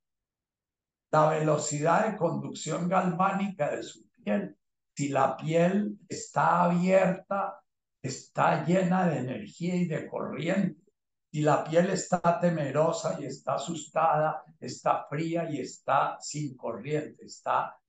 la 1.12 1.30
velocidad 1.30 2.10
de 2.10 2.18
conducción 2.18 2.88
galvánica 2.88 3.76
de 3.76 3.84
su 3.84 4.08
piel, 4.10 4.58
si 4.96 5.10
la 5.10 5.36
piel 5.36 5.98
está 6.08 6.64
abierta, 6.64 7.62
está 8.02 8.66
llena 8.66 9.08
de 9.08 9.20
energía 9.20 9.76
y 9.76 9.86
de 9.86 10.08
corriente. 10.08 10.81
Si 11.32 11.42
la 11.42 11.64
piel 11.64 11.90
está 11.92 12.40
temerosa 12.42 13.18
y 13.22 13.26
está 13.26 13.54
asustada, 13.54 14.44
está 14.60 15.06
fría 15.08 15.50
y 15.50 15.62
está 15.62 16.18
sin 16.20 16.58
corriente, 16.58 17.24
está, 17.26 17.80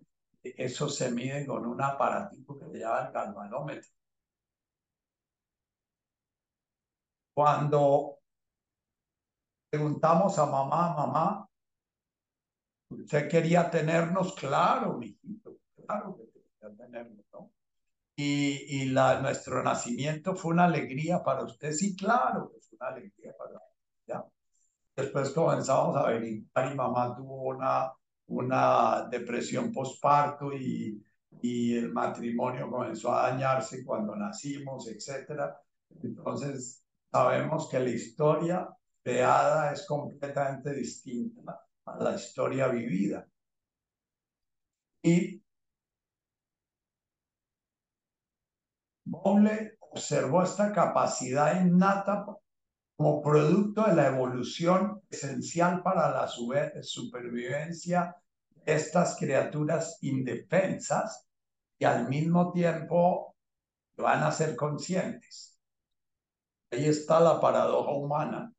eso 0.43 0.89
se 0.89 1.11
mide 1.11 1.45
con 1.45 1.67
un 1.67 1.83
aparatito 1.83 2.57
que 2.57 2.67
se 2.71 2.79
llama 2.79 3.07
el 3.09 3.13
galvanómetro. 3.13 3.91
Cuando 7.35 8.19
preguntamos 9.71 10.39
a 10.39 10.47
mamá, 10.47 10.95
mamá, 10.95 11.49
usted 12.91 13.29
quería 13.29 13.69
tenernos 13.69 14.37
claro, 14.37 14.99
mijito, 14.99 15.57
claro 15.85 16.17
que 16.17 16.31
y, 18.15 18.83
y 18.83 18.85
la, 18.91 19.21
nuestro 19.21 19.65
nacimiento 19.65 20.37
fue 20.37 20.53
una 20.53 20.67
alegría 20.67 21.25
para 21.25 21.43
usted, 21.43 21.73
sí, 21.73 21.97
claro 21.97 22.53
una 22.83 22.89
alegría. 22.89 23.35
Después 24.95 25.31
comenzamos 25.31 25.97
a 25.97 26.01
averiguar 26.01 26.73
y 26.73 26.75
mamá 26.75 27.17
tuvo 27.17 27.45
una, 27.45 27.93
una 28.27 29.09
depresión 29.11 29.73
postparto 29.73 30.53
y, 30.53 31.03
y 31.41 31.79
el 31.79 31.93
matrimonio 31.93 32.71
comenzó 32.71 33.15
a 33.15 33.31
dañarse 33.31 33.85
cuando 33.87 34.15
nacimos, 34.15 34.87
etc. 34.89 35.55
Entonces, 36.03 36.85
sabemos 37.11 37.69
que 37.71 37.81
la 37.81 37.89
historia 37.89 38.69
creada 39.03 39.73
es 39.73 39.87
completamente 39.87 40.75
distinta 40.75 41.63
a 41.87 41.97
la 41.97 42.15
historia 42.15 42.69
vivida. 42.69 43.27
Y 45.03 45.43
Bowley 49.05 49.71
observó 49.81 50.43
esta 50.43 50.71
capacidad 50.71 51.61
innata 51.61 52.25
como 53.03 53.21
producto 53.21 53.83
de 53.83 53.97
la 53.97 54.07
evolución 54.07 55.03
esencial 55.11 55.83
para 55.83 56.09
la 56.13 56.29
supervivencia 56.29 58.15
de 58.65 58.75
estas 58.75 59.17
criaturas 59.17 59.99
indefensas 60.03 61.27
y 61.81 61.85
al 61.85 62.09
mismo 62.09 62.53
tiempo 62.53 63.35
van 63.97 64.23
a 64.23 64.31
ser 64.31 64.55
conscientes. 64.55 65.61
Ahí 66.71 66.85
está 66.85 67.19
la 67.19 67.41
paradoja 67.41 67.91
humana. 67.91 68.53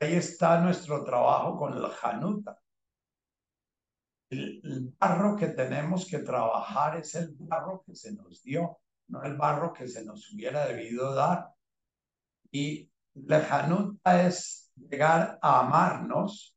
Ahí 0.00 0.14
está 0.14 0.60
nuestro 0.60 1.04
trabajo 1.04 1.56
con 1.56 1.74
el 1.74 1.86
Hanuta. 2.02 2.58
El, 4.28 4.92
barro 4.98 5.36
que 5.36 5.46
tenemos 5.46 6.04
que 6.04 6.18
trabajar 6.18 6.96
es 6.96 7.14
el 7.14 7.28
barro 7.38 7.84
que 7.86 7.94
se 7.94 8.12
nos 8.12 8.42
dio, 8.42 8.80
no 9.06 9.22
el 9.22 9.36
barro 9.36 9.72
que 9.72 9.86
se 9.86 10.04
nos 10.04 10.32
hubiera 10.32 10.66
debido 10.66 11.14
dar. 11.14 11.54
Y 12.50 12.90
la 13.26 13.98
es 14.04 14.72
llegar 14.76 15.38
a 15.40 15.60
amarnos, 15.60 16.56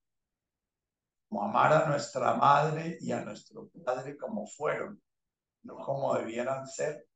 como 1.27 1.43
amar 1.43 1.73
a 1.73 1.87
nuestra 1.87 2.33
madre 2.35 2.97
y 2.99 3.11
a 3.11 3.23
nuestro 3.23 3.69
padre 3.85 4.17
como 4.17 4.45
fueron, 4.45 5.01
no 5.63 5.77
como 5.77 6.15
debieran 6.15 6.67
ser. 6.67 7.07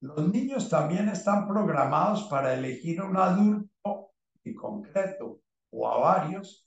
Los 0.00 0.28
niños 0.28 0.68
también 0.68 1.08
están 1.08 1.46
programados 1.46 2.24
para 2.24 2.54
elegir 2.54 3.00
un 3.02 3.16
adulto 3.16 4.12
en 4.44 4.54
concreto 4.54 5.40
o 5.70 5.88
a 5.88 5.98
varios 5.98 6.66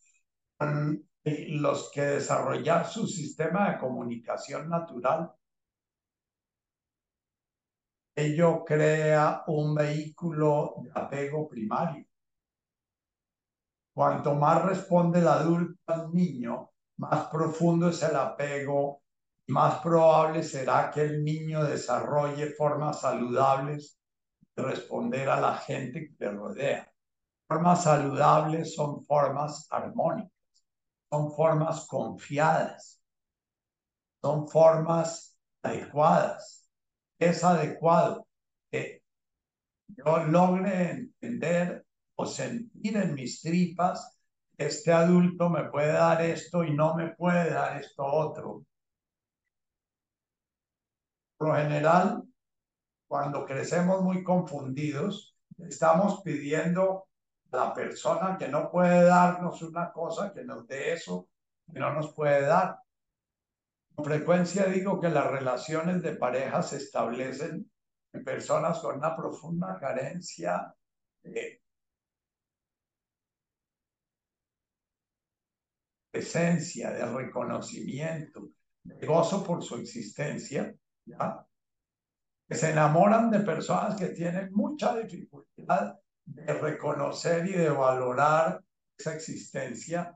los 1.26 1.92
que 1.92 2.02
desarrollar 2.02 2.88
su 2.88 3.08
sistema 3.08 3.72
de 3.72 3.80
comunicación 3.80 4.70
natural. 4.70 5.34
Ello 8.16 8.64
crea 8.64 9.44
un 9.48 9.76
vehículo 9.76 10.76
de 10.82 10.92
apego 10.94 11.48
primario. 11.48 12.06
Cuanto 13.94 14.36
más 14.36 14.64
responde 14.64 15.20
el 15.20 15.28
adulto 15.28 15.80
al 15.88 16.14
niño, 16.14 16.72
más 16.98 17.28
profundo 17.28 17.90
es 17.90 18.02
el 18.04 18.16
apego 18.16 19.02
más 19.48 19.80
probable 19.80 20.44
será 20.44 20.90
que 20.90 21.02
el 21.02 21.24
niño 21.24 21.64
desarrolle 21.64 22.54
formas 22.54 23.02
saludables 23.02 24.00
de 24.56 24.64
responder 24.64 25.30
a 25.30 25.40
la 25.40 25.56
gente 25.58 26.08
que 26.08 26.26
le 26.26 26.32
rodea. 26.32 26.92
Formas 27.48 27.84
saludables 27.84 28.74
son 28.74 29.04
formas 29.06 29.68
armónicas, 29.70 30.32
son 31.12 31.32
formas 31.32 31.86
confiadas, 31.86 33.00
son 34.22 34.48
formas 34.48 35.38
adecuadas. 35.62 36.55
Es 37.20 37.44
adecuado 37.44 38.28
que 38.72 39.04
yo 39.88 40.18
logre 40.26 40.92
entender 40.92 41.86
o 42.16 42.26
sentir 42.26 42.98
en 42.98 43.14
mis 43.14 43.42
tripas 43.42 44.20
este 44.58 44.94
adulto 44.94 45.50
me 45.50 45.70
puede 45.70 45.92
dar 45.92 46.22
esto 46.22 46.64
y 46.64 46.74
no 46.74 46.96
me 46.96 47.10
puede 47.10 47.52
dar 47.52 47.78
esto 47.78 48.06
otro 48.06 48.64
por 51.38 51.50
lo 51.50 51.56
general, 51.56 52.24
cuando 53.08 53.46
crecemos 53.46 54.02
muy 54.02 54.24
confundidos, 54.24 55.36
estamos 55.58 56.22
pidiendo 56.24 57.08
a 57.52 57.58
la 57.58 57.74
persona 57.74 58.38
que 58.38 58.48
no 58.48 58.72
puede 58.72 59.04
darnos 59.04 59.62
una 59.62 59.92
cosa, 59.92 60.34
que 60.34 60.44
nos 60.44 60.66
dé 60.68 60.94
eso, 60.94 61.28
que 61.72 61.80
no 61.80 61.94
nos 61.94 62.14
puede 62.14 62.42
dar. 62.42 62.80
Con 63.96 64.06
frecuencia 64.06 64.66
digo 64.66 65.00
que 65.00 65.10
las 65.10 65.32
relaciones 65.32 66.02
de 66.02 66.16
pareja 66.16 66.62
se 66.62 66.78
establecen 66.78 67.72
en 68.12 68.24
personas 68.24 68.80
con 68.80 68.98
una 68.98 69.16
profunda 69.16 69.78
carencia 69.80 70.74
de 71.24 71.62
presencia, 76.12 76.92
de 76.92 77.06
reconocimiento, 77.06 78.50
de 78.84 79.06
gozo 79.06 79.44
por 79.44 79.64
su 79.64 79.76
existencia, 79.76 80.76
que 82.48 82.56
se 82.56 82.72
enamoran 82.72 83.32
de 83.32 83.40
personas 83.40 83.98
que 83.98 84.08
tienen 84.08 84.52
mucha 84.54 84.96
dificultad 84.98 85.96
de 86.26 86.54
reconocer 86.54 87.48
y 87.48 87.54
de 87.54 87.70
valorar 87.70 88.62
esa 88.98 89.16
existencia 89.16 90.16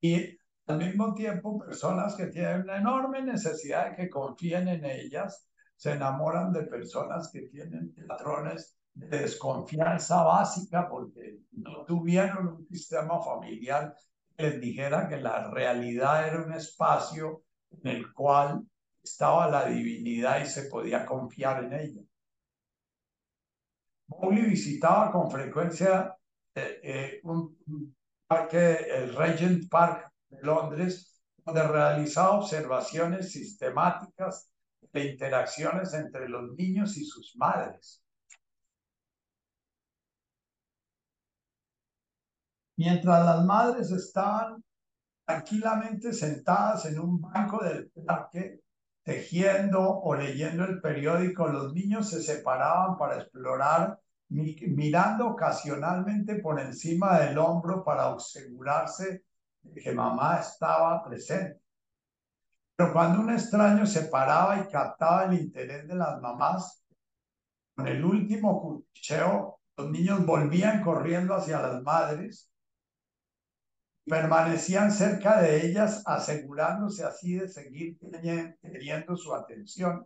y 0.00 0.39
al 0.70 0.78
mismo 0.78 1.14
tiempo 1.14 1.58
personas 1.58 2.14
que 2.14 2.26
tienen 2.26 2.62
una 2.62 2.76
enorme 2.76 3.22
necesidad 3.22 3.90
de 3.90 3.96
que 3.96 4.10
confíen 4.10 4.68
en 4.68 4.84
ellas 4.84 5.48
se 5.76 5.92
enamoran 5.92 6.52
de 6.52 6.62
personas 6.64 7.30
que 7.32 7.42
tienen 7.42 7.94
patrones 8.06 8.78
de 8.94 9.20
desconfianza 9.20 10.22
básica 10.22 10.88
porque 10.88 11.40
no 11.52 11.84
tuvieron 11.84 12.48
un 12.48 12.66
sistema 12.66 13.20
familiar 13.20 13.94
que 14.36 14.44
les 14.44 14.60
dijera 14.60 15.08
que 15.08 15.16
la 15.16 15.50
realidad 15.50 16.28
era 16.28 16.42
un 16.42 16.52
espacio 16.52 17.42
en 17.70 17.88
el 17.88 18.12
cual 18.12 18.62
estaba 19.02 19.48
la 19.48 19.66
divinidad 19.66 20.40
y 20.40 20.46
se 20.46 20.64
podía 20.64 21.04
confiar 21.06 21.64
en 21.64 21.72
ella. 21.72 22.02
Bowley 24.06 24.44
visitaba 24.44 25.10
con 25.10 25.30
frecuencia 25.30 26.14
eh, 26.54 26.80
eh, 26.82 27.20
un 27.24 27.56
parque, 28.26 28.86
el 28.90 29.14
Regent 29.14 29.68
Park 29.70 30.09
de 30.30 30.42
Londres, 30.42 31.22
donde 31.44 31.66
realizaba 31.66 32.38
observaciones 32.38 33.32
sistemáticas 33.32 34.50
de 34.92 35.04
interacciones 35.12 35.92
entre 35.94 36.28
los 36.28 36.52
niños 36.52 36.96
y 36.96 37.04
sus 37.04 37.36
madres. 37.36 38.02
Mientras 42.76 43.26
las 43.26 43.44
madres 43.44 43.90
estaban 43.90 44.64
tranquilamente 45.26 46.12
sentadas 46.12 46.86
en 46.86 46.98
un 46.98 47.20
banco 47.20 47.62
del 47.62 47.90
parque, 47.90 48.60
tejiendo 49.02 49.82
o 49.82 50.14
leyendo 50.14 50.64
el 50.64 50.80
periódico, 50.80 51.46
los 51.48 51.72
niños 51.74 52.08
se 52.08 52.22
separaban 52.22 52.96
para 52.96 53.16
explorar, 53.20 54.00
mirando 54.28 55.28
ocasionalmente 55.28 56.36
por 56.36 56.58
encima 56.58 57.20
del 57.20 57.38
hombro 57.38 57.84
para 57.84 58.14
asegurarse 58.14 59.24
que 59.82 59.92
mamá 59.92 60.40
estaba 60.40 61.02
presente. 61.04 61.60
Pero 62.76 62.92
cuando 62.92 63.20
un 63.20 63.30
extraño 63.30 63.86
se 63.86 64.02
paraba 64.04 64.58
y 64.58 64.68
captaba 64.70 65.24
el 65.24 65.40
interés 65.40 65.86
de 65.86 65.94
las 65.94 66.20
mamás, 66.20 66.82
con 67.74 67.86
el 67.86 68.04
último 68.04 68.60
cuchillo, 68.60 69.60
los 69.76 69.90
niños 69.90 70.24
volvían 70.26 70.82
corriendo 70.82 71.34
hacia 71.34 71.60
las 71.60 71.82
madres 71.82 72.50
permanecían 74.10 74.90
cerca 74.90 75.40
de 75.40 75.66
ellas, 75.66 76.02
asegurándose 76.04 77.04
así 77.04 77.36
de 77.36 77.48
seguir 77.48 77.96
teniendo 78.60 79.16
su 79.16 79.32
atención. 79.34 80.04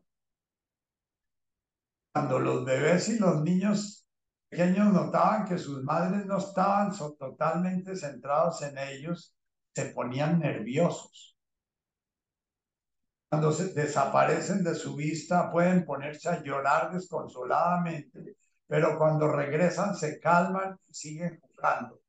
Cuando 2.12 2.38
los 2.38 2.64
bebés 2.64 3.08
y 3.08 3.18
los 3.18 3.42
niños 3.42 4.06
pequeños 4.48 4.92
notaban 4.92 5.46
que 5.46 5.58
sus 5.58 5.82
madres 5.82 6.26
no 6.26 6.38
estaban 6.38 6.92
totalmente 7.18 7.96
centrados 7.96 8.62
en 8.62 8.76
ellos, 8.78 9.34
se 9.74 9.86
ponían 9.86 10.38
nerviosos. 10.38 11.36
Cuando 13.28 13.50
se 13.52 13.72
desaparecen 13.74 14.62
de 14.62 14.74
su 14.76 14.94
vista, 14.94 15.50
pueden 15.50 15.84
ponerse 15.84 16.28
a 16.28 16.42
llorar 16.42 16.92
desconsoladamente, 16.92 18.36
pero 18.68 18.96
cuando 18.96 19.26
regresan 19.28 19.96
se 19.96 20.20
calman 20.20 20.78
y 20.88 20.94
siguen 20.94 21.40
jugando. 21.40 22.03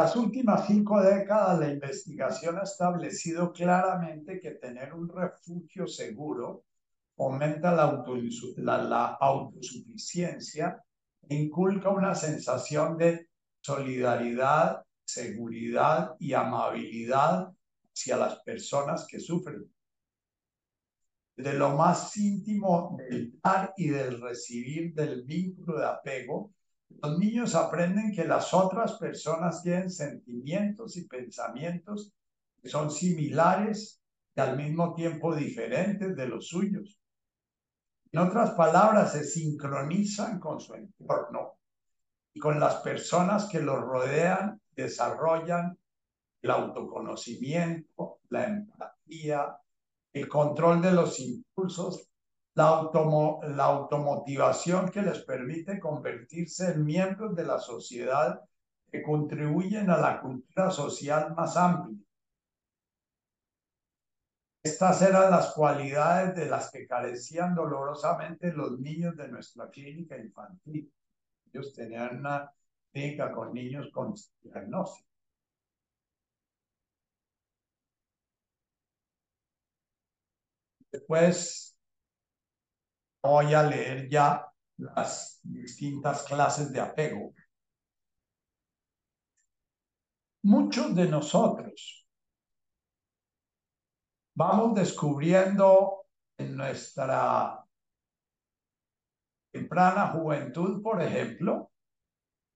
Las 0.00 0.14
últimas 0.14 0.68
cinco 0.68 1.02
décadas 1.02 1.58
la 1.58 1.72
investigación 1.72 2.56
ha 2.56 2.62
establecido 2.62 3.52
claramente 3.52 4.38
que 4.38 4.52
tener 4.52 4.94
un 4.94 5.08
refugio 5.08 5.88
seguro 5.88 6.66
aumenta 7.18 7.72
la, 7.72 8.04
la 8.58 9.06
autosuficiencia 9.20 10.80
e 11.28 11.34
inculca 11.34 11.88
una 11.88 12.14
sensación 12.14 12.96
de 12.96 13.28
solidaridad, 13.60 14.84
seguridad 15.04 16.14
y 16.20 16.32
amabilidad 16.32 17.52
hacia 17.92 18.18
las 18.18 18.36
personas 18.44 19.04
que 19.04 19.18
sufren. 19.18 19.68
De 21.36 21.54
lo 21.54 21.70
más 21.76 22.16
íntimo 22.16 22.96
del 22.98 23.36
dar 23.42 23.74
y 23.76 23.88
del 23.88 24.20
recibir 24.20 24.94
del 24.94 25.24
vínculo 25.24 25.80
de 25.80 25.86
apego, 25.86 26.52
los 26.90 27.18
niños 27.18 27.54
aprenden 27.54 28.12
que 28.12 28.24
las 28.24 28.52
otras 28.52 28.94
personas 28.94 29.62
tienen 29.62 29.90
sentimientos 29.90 30.96
y 30.96 31.06
pensamientos 31.06 32.12
que 32.60 32.68
son 32.68 32.90
similares 32.90 34.00
y 34.34 34.40
al 34.40 34.56
mismo 34.56 34.94
tiempo 34.94 35.34
diferentes 35.34 36.16
de 36.16 36.28
los 36.28 36.48
suyos. 36.48 36.98
En 38.10 38.20
otras 38.20 38.52
palabras, 38.52 39.12
se 39.12 39.24
sincronizan 39.24 40.40
con 40.40 40.60
su 40.60 40.74
entorno 40.74 41.58
y 42.32 42.40
con 42.40 42.58
las 42.58 42.76
personas 42.76 43.46
que 43.46 43.60
los 43.60 43.80
rodean, 43.80 44.60
desarrollan 44.74 45.78
el 46.40 46.50
autoconocimiento, 46.50 48.20
la 48.30 48.44
empatía, 48.44 49.58
el 50.12 50.28
control 50.28 50.80
de 50.80 50.92
los 50.92 51.20
impulsos, 51.20 52.07
la, 52.58 52.90
la 53.54 53.64
automotivación 53.64 54.90
que 54.90 55.00
les 55.02 55.20
permite 55.20 55.78
convertirse 55.78 56.72
en 56.72 56.84
miembros 56.84 57.36
de 57.36 57.44
la 57.44 57.60
sociedad 57.60 58.40
que 58.90 59.00
contribuyen 59.00 59.90
a 59.90 59.98
la 59.98 60.20
cultura 60.20 60.70
social 60.72 61.34
más 61.36 61.56
amplia. 61.56 61.96
Estas 64.60 65.02
eran 65.02 65.30
las 65.30 65.54
cualidades 65.54 66.34
de 66.34 66.46
las 66.46 66.72
que 66.72 66.84
carecían 66.86 67.54
dolorosamente 67.54 68.52
los 68.52 68.80
niños 68.80 69.16
de 69.16 69.28
nuestra 69.28 69.70
clínica 69.70 70.18
infantil. 70.18 70.92
Ellos 71.52 71.72
tenían 71.72 72.18
una 72.18 72.52
clínica 72.92 73.30
con 73.32 73.54
niños 73.54 73.88
con 73.92 74.14
diagnóstico. 74.42 75.06
Después 80.90 81.67
voy 83.22 83.54
a 83.54 83.62
leer 83.62 84.08
ya 84.08 84.46
las 84.76 85.40
distintas 85.42 86.22
clases 86.22 86.72
de 86.72 86.80
apego. 86.80 87.34
Muchos 90.42 90.94
de 90.94 91.08
nosotros 91.08 92.06
vamos 94.34 94.74
descubriendo 94.74 96.06
en 96.36 96.56
nuestra 96.56 97.64
temprana 99.50 100.08
juventud, 100.08 100.80
por 100.80 101.02
ejemplo, 101.02 101.72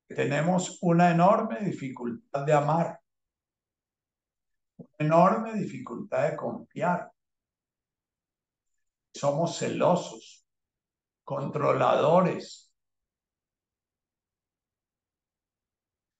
que 0.06 0.14
tenemos 0.14 0.78
una 0.82 1.10
enorme 1.10 1.58
dificultad 1.60 2.46
de 2.46 2.52
amar, 2.52 3.00
una 4.76 4.90
enorme 4.98 5.54
dificultad 5.54 6.30
de 6.30 6.36
confiar. 6.36 7.12
Somos 9.12 9.58
celosos, 9.58 10.41
controladores, 11.24 12.72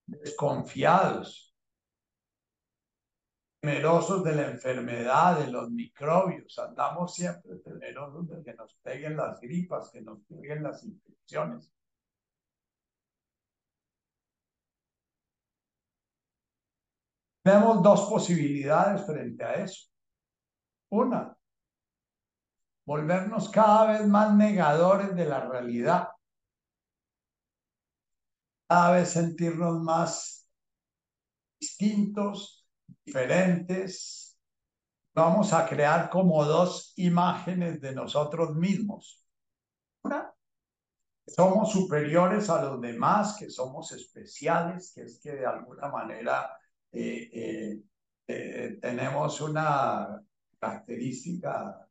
desconfiados 0.06 1.52
temerosos 3.62 4.24
de 4.24 4.34
la 4.34 4.50
enfermedad, 4.50 5.38
de 5.38 5.50
los 5.52 5.70
microbios, 5.70 6.58
andamos 6.58 7.14
siempre 7.14 7.58
temerosos 7.58 8.28
de 8.28 8.42
que 8.42 8.54
nos 8.54 8.74
peguen 8.82 9.16
las 9.16 9.40
gripas, 9.40 9.90
que 9.92 10.02
nos 10.02 10.18
peguen 10.24 10.64
las 10.64 10.82
infecciones. 10.84 11.72
Tenemos 17.44 17.82
dos 17.82 18.08
posibilidades 18.08 19.06
frente 19.06 19.44
a 19.44 19.54
eso. 19.54 19.88
Una, 20.90 21.36
volvernos 22.84 23.48
cada 23.50 23.92
vez 23.92 24.06
más 24.06 24.34
negadores 24.34 25.14
de 25.14 25.26
la 25.26 25.40
realidad. 25.48 26.08
Cada 28.68 28.92
vez 28.92 29.10
sentirnos 29.10 29.80
más 29.82 30.48
distintos, 31.60 32.66
diferentes, 33.04 34.38
vamos 35.14 35.52
a 35.52 35.68
crear 35.68 36.10
como 36.10 36.44
dos 36.44 36.92
imágenes 36.96 37.80
de 37.80 37.94
nosotros 37.94 38.54
mismos. 38.54 39.24
Una, 40.02 40.32
somos 41.26 41.70
superiores 41.70 42.50
a 42.50 42.62
los 42.62 42.80
demás, 42.80 43.36
que 43.38 43.50
somos 43.50 43.92
especiales, 43.92 44.92
que 44.94 45.02
es 45.02 45.20
que 45.20 45.32
de 45.32 45.46
alguna 45.46 45.88
manera 45.88 46.50
eh, 46.90 47.30
eh, 47.32 47.82
eh, 48.26 48.78
tenemos 48.80 49.40
una 49.40 50.20
característica, 50.58 51.88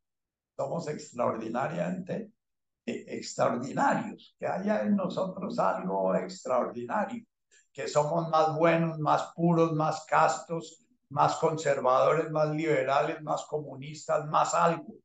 somos 0.55 0.87
extraordinariamente 0.87 2.31
extraordinarios, 2.85 4.35
que 4.39 4.47
haya 4.47 4.81
en 4.81 4.95
nosotros 4.95 5.59
algo 5.59 6.15
extraordinario, 6.15 7.25
que 7.71 7.87
somos 7.87 8.29
más 8.29 8.55
buenos, 8.55 8.99
más 8.99 9.31
puros, 9.35 9.73
más 9.73 10.05
castos, 10.05 10.85
más 11.09 11.35
conservadores, 11.35 12.29
más 12.31 12.49
liberales, 12.49 13.21
más 13.21 13.45
comunistas, 13.45 14.25
más 14.27 14.53
algo. 14.53 14.95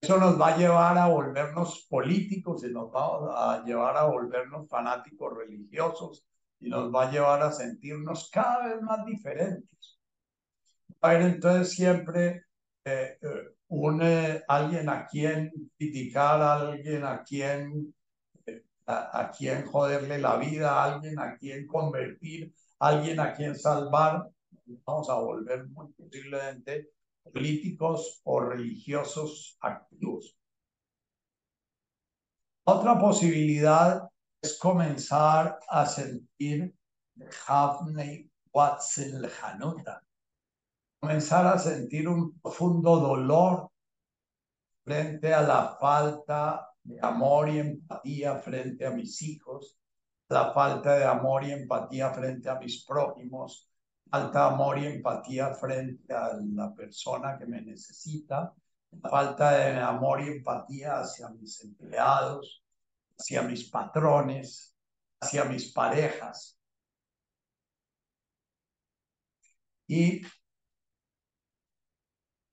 Eso 0.00 0.16
nos 0.16 0.40
va 0.40 0.48
a 0.48 0.56
llevar 0.56 0.96
a 0.96 1.08
volvernos 1.08 1.86
políticos 1.88 2.64
y 2.64 2.72
nos 2.72 2.86
va 2.88 3.56
a 3.56 3.64
llevar 3.64 3.96
a 3.98 4.04
volvernos 4.04 4.68
fanáticos 4.68 5.36
religiosos 5.36 6.26
y 6.58 6.70
nos 6.70 6.92
va 6.92 7.08
a 7.08 7.10
llevar 7.10 7.42
a 7.42 7.52
sentirnos 7.52 8.30
cada 8.30 8.68
vez 8.68 8.82
más 8.82 9.04
diferentes. 9.04 10.00
A 11.02 11.10
haber 11.10 11.22
entonces 11.22 11.72
siempre 11.74 12.44
eh, 12.84 13.18
eh, 13.20 13.54
un, 13.68 14.02
eh, 14.02 14.42
alguien 14.48 14.88
a 14.88 15.06
quien 15.06 15.50
criticar, 15.76 16.40
alguien 16.40 17.04
a 17.04 17.22
quien, 17.22 17.94
a, 18.86 19.20
a 19.20 19.30
quien 19.30 19.66
joderle 19.66 20.18
la 20.18 20.36
vida, 20.36 20.82
alguien 20.82 21.18
a 21.18 21.36
quien 21.36 21.66
convertir, 21.66 22.52
alguien 22.78 23.20
a 23.20 23.34
quien 23.34 23.54
salvar, 23.54 24.28
vamos 24.84 25.10
a 25.10 25.14
volver 25.14 25.68
muy 25.68 25.92
posiblemente 25.92 26.90
políticos 27.22 28.20
o 28.24 28.40
religiosos 28.40 29.56
activos. 29.60 30.36
Otra 32.64 32.98
posibilidad 32.98 34.08
es 34.42 34.58
comenzar 34.58 35.58
a 35.68 35.86
sentir 35.86 36.74
Havney 37.46 38.30
Watson 38.52 39.20
lejanuta, 39.20 40.02
comenzar 41.00 41.46
a 41.46 41.58
sentir 41.58 42.06
un 42.06 42.38
profundo 42.40 43.00
dolor 43.00 43.70
frente 44.84 45.32
a 45.32 45.40
la 45.40 45.76
falta 45.80 46.74
de 46.82 46.98
amor 47.00 47.48
y 47.48 47.58
empatía 47.58 48.36
frente 48.36 48.86
a 48.86 48.90
mis 48.90 49.22
hijos, 49.22 49.78
la 50.28 50.52
falta 50.52 50.96
de 50.96 51.04
amor 51.04 51.44
y 51.44 51.52
empatía 51.52 52.10
frente 52.10 52.50
a 52.50 52.56
mis 52.56 52.84
prójimos, 52.84 53.68
falta 54.10 54.40
de 54.40 54.54
amor 54.54 54.78
y 54.78 54.86
empatía 54.86 55.54
frente 55.54 56.12
a 56.12 56.38
la 56.54 56.74
persona 56.74 57.38
que 57.38 57.46
me 57.46 57.62
necesita, 57.62 58.52
falta 59.02 59.52
de 59.52 59.80
amor 59.80 60.20
y 60.20 60.28
empatía 60.28 61.00
hacia 61.00 61.30
mis 61.30 61.64
empleados, 61.64 62.62
hacia 63.18 63.42
mis 63.42 63.70
patrones, 63.70 64.76
hacia 65.20 65.44
mis 65.44 65.72
parejas. 65.72 66.58
Y 69.86 70.22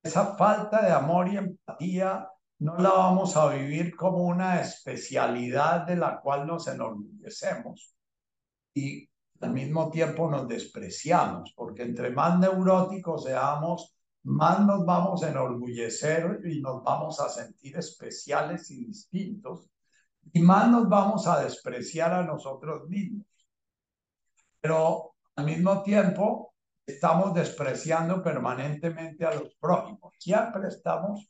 esa 0.08 0.36
falta 0.36 0.82
de 0.82 0.92
amor 0.92 1.28
y 1.28 1.38
empatía 1.38 2.30
no 2.60 2.78
la 2.78 2.90
vamos 2.90 3.38
a 3.38 3.50
vivir 3.50 3.96
como 3.96 4.24
una 4.24 4.60
especialidad 4.62 5.86
de 5.86 5.96
la 5.96 6.20
cual 6.20 6.48
nos 6.48 6.68
enorgullecemos 6.68 7.94
y 8.74 9.08
al 9.42 9.54
mismo 9.54 9.92
tiempo 9.92 10.30
nos 10.30 10.48
despreciamos, 10.48 11.54
porque 11.56 11.84
entre 11.84 12.10
más 12.10 12.40
neuróticos 12.40 13.26
seamos, 13.26 13.96
más 14.24 14.60
nos 14.62 14.86
vamos 14.86 15.24
a 15.24 15.30
enorgullecer 15.30 16.42
y 16.46 16.62
nos 16.62 16.84
vamos 16.84 17.20
a 17.20 17.30
sentir 17.30 17.78
especiales 17.78 18.72
y 18.72 18.86
distintos, 18.86 19.70
y 20.34 20.40
más 20.40 20.70
nos 20.70 20.90
vamos 20.90 21.28
a 21.28 21.44
despreciar 21.44 22.14
a 22.14 22.24
nosotros 22.24 22.88
mismos. 22.90 23.26
Pero 24.60 25.14
al 25.36 25.46
mismo 25.46 25.84
tiempo 25.84 26.56
estamos 26.88 27.34
despreciando 27.34 28.24
permanentemente 28.24 29.26
a 29.26 29.36
los 29.36 29.54
prójimos. 29.56 30.14
Siempre 30.18 30.70
estamos 30.70 31.30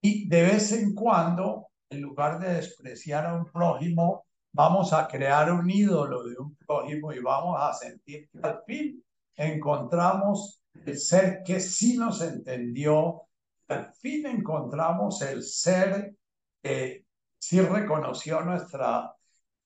y 0.00 0.28
de 0.28 0.42
vez 0.42 0.72
en 0.72 0.94
cuando, 0.94 1.68
en 1.90 2.00
lugar 2.00 2.38
de 2.38 2.54
despreciar 2.54 3.26
a 3.26 3.34
un 3.34 3.44
prójimo, 3.44 4.24
vamos 4.52 4.92
a 4.92 5.06
crear 5.06 5.52
un 5.52 5.68
ídolo 5.68 6.22
de 6.24 6.38
un 6.38 6.56
prójimo 6.56 7.12
y 7.12 7.18
vamos 7.18 7.58
a 7.60 7.74
sentir 7.74 8.30
que 8.30 8.38
al 8.42 8.62
fin 8.64 9.04
encontramos 9.36 10.62
el 10.86 10.98
ser 10.98 11.42
que 11.44 11.60
sí 11.60 11.98
nos 11.98 12.22
entendió, 12.22 13.22
al 13.68 13.92
fin 13.94 14.26
encontramos 14.26 15.20
el 15.22 15.42
ser 15.42 16.14
que 16.62 17.04
sí 17.38 17.60
reconoció 17.60 18.40
nuestra 18.42 19.12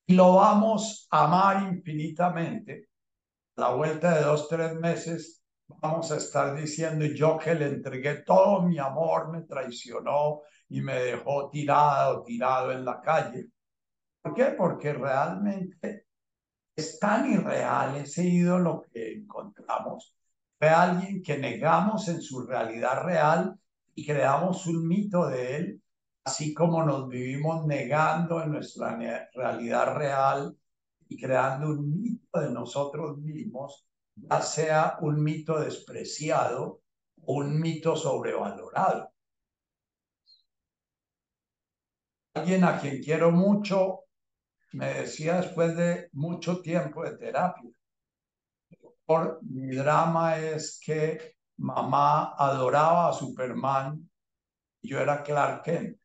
y 0.06 0.14
lo 0.14 0.34
vamos 0.34 1.06
a 1.10 1.24
amar 1.24 1.72
infinitamente. 1.72 2.88
La 3.56 3.70
vuelta 3.70 4.16
de 4.16 4.24
dos, 4.24 4.48
tres 4.48 4.74
meses 4.74 5.44
vamos 5.68 6.10
a 6.10 6.16
estar 6.16 6.56
diciendo 6.56 7.04
yo 7.04 7.38
que 7.38 7.54
le 7.54 7.66
entregué 7.66 8.22
todo 8.22 8.62
mi 8.62 8.78
amor, 8.78 9.30
me 9.30 9.42
traicionó 9.42 10.40
y 10.68 10.80
me 10.80 10.94
dejó 10.94 11.50
tirado, 11.50 12.24
tirado 12.24 12.72
en 12.72 12.84
la 12.84 13.00
calle. 13.00 13.46
¿Por 14.20 14.34
qué? 14.34 14.46
Porque 14.58 14.92
realmente 14.92 16.06
es 16.74 16.98
tan 16.98 17.30
irreal 17.30 17.96
ese 17.96 18.24
ídolo 18.24 18.82
que 18.92 19.12
encontramos. 19.12 20.16
Fue 20.58 20.68
alguien 20.68 21.22
que 21.22 21.38
negamos 21.38 22.08
en 22.08 22.20
su 22.22 22.44
realidad 22.44 23.04
real 23.04 23.56
y 23.94 24.04
creamos 24.04 24.66
un 24.66 24.88
mito 24.88 25.28
de 25.28 25.56
él, 25.56 25.82
así 26.24 26.52
como 26.52 26.82
nos 26.82 27.08
vivimos 27.08 27.64
negando 27.66 28.42
en 28.42 28.50
nuestra 28.50 28.98
realidad 29.32 29.94
real 29.94 30.56
y 31.08 31.20
creando 31.20 31.68
un 31.68 32.00
mito 32.00 32.13
de 32.40 32.50
nosotros 32.50 33.18
mismos, 33.18 33.86
ya 34.14 34.40
sea 34.42 34.98
un 35.00 35.22
mito 35.22 35.58
despreciado 35.60 36.80
o 37.22 37.34
un 37.34 37.60
mito 37.60 37.96
sobrevalorado. 37.96 39.12
Alguien 42.34 42.64
a 42.64 42.80
quien 42.80 43.02
quiero 43.02 43.30
mucho 43.30 44.00
me 44.72 44.92
decía 44.92 45.40
después 45.40 45.76
de 45.76 46.08
mucho 46.12 46.60
tiempo 46.60 47.04
de 47.04 47.16
terapia, 47.16 47.70
mi 49.42 49.76
drama 49.76 50.38
es 50.38 50.80
que 50.84 51.36
mamá 51.58 52.34
adoraba 52.36 53.08
a 53.08 53.12
Superman 53.12 54.10
y 54.82 54.88
yo 54.88 54.98
era 54.98 55.22
Clark 55.22 55.62
Kent. 55.62 55.98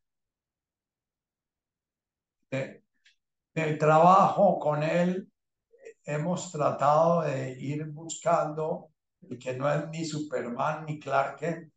En 2.50 2.82
el 3.54 3.78
trabajo 3.78 4.58
con 4.58 4.82
él 4.82 5.30
hemos 6.14 6.50
tratado 6.52 7.22
de 7.22 7.52
ir 7.60 7.86
buscando 7.86 8.90
el 9.28 9.38
que 9.38 9.54
no 9.54 9.70
es 9.72 9.88
ni 9.88 10.04
Superman 10.04 10.84
ni 10.86 10.98
Clark 10.98 11.38
Kent, 11.38 11.72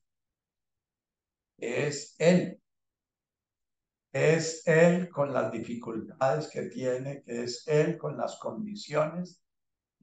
es 1.57 2.15
él 2.19 2.59
es 4.13 4.61
Él 4.67 5.09
con 5.09 5.33
las 5.33 5.51
dificultades 5.51 6.47
que 6.47 6.63
tiene, 6.63 7.23
que 7.23 7.43
es 7.43 7.67
Él 7.67 7.97
con 7.97 8.15
las 8.15 8.37
condiciones 8.37 9.41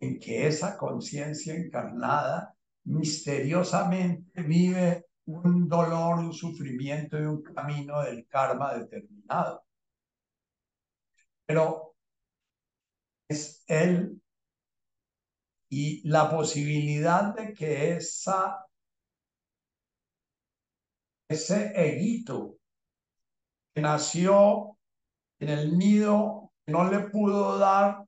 en 0.00 0.18
que 0.18 0.48
esa 0.48 0.76
conciencia 0.76 1.54
encarnada 1.54 2.56
misteriosamente 2.84 4.42
vive 4.42 5.06
un 5.26 5.68
dolor, 5.68 6.18
un 6.18 6.32
sufrimiento 6.32 7.20
y 7.20 7.24
un 7.24 7.40
camino 7.40 8.02
del 8.02 8.26
karma 8.26 8.74
determinado. 8.74 9.64
Pero 11.46 11.89
es 13.30 13.62
Él 13.68 14.20
y 15.68 16.06
la 16.08 16.28
posibilidad 16.28 17.32
de 17.32 17.54
que 17.54 17.92
esa, 17.92 18.66
ese 21.28 21.72
eguito 21.76 22.56
que 23.72 23.80
nació 23.80 24.76
en 25.38 25.48
el 25.48 25.78
nido, 25.78 26.52
no 26.66 26.90
le 26.90 27.08
pudo 27.08 27.56
dar 27.56 28.04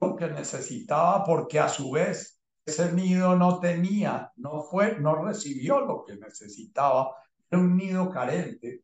lo 0.00 0.16
que 0.16 0.28
necesitaba 0.28 1.22
porque 1.22 1.60
a 1.60 1.68
su 1.68 1.90
vez 1.90 2.40
ese 2.64 2.90
nido 2.90 3.36
no 3.36 3.60
tenía, 3.60 4.32
no 4.36 4.62
fue, 4.62 4.98
no 4.98 5.22
recibió 5.22 5.80
lo 5.80 6.04
que 6.04 6.16
necesitaba, 6.16 7.14
era 7.50 7.60
un 7.60 7.76
nido 7.76 8.10
carente. 8.10 8.82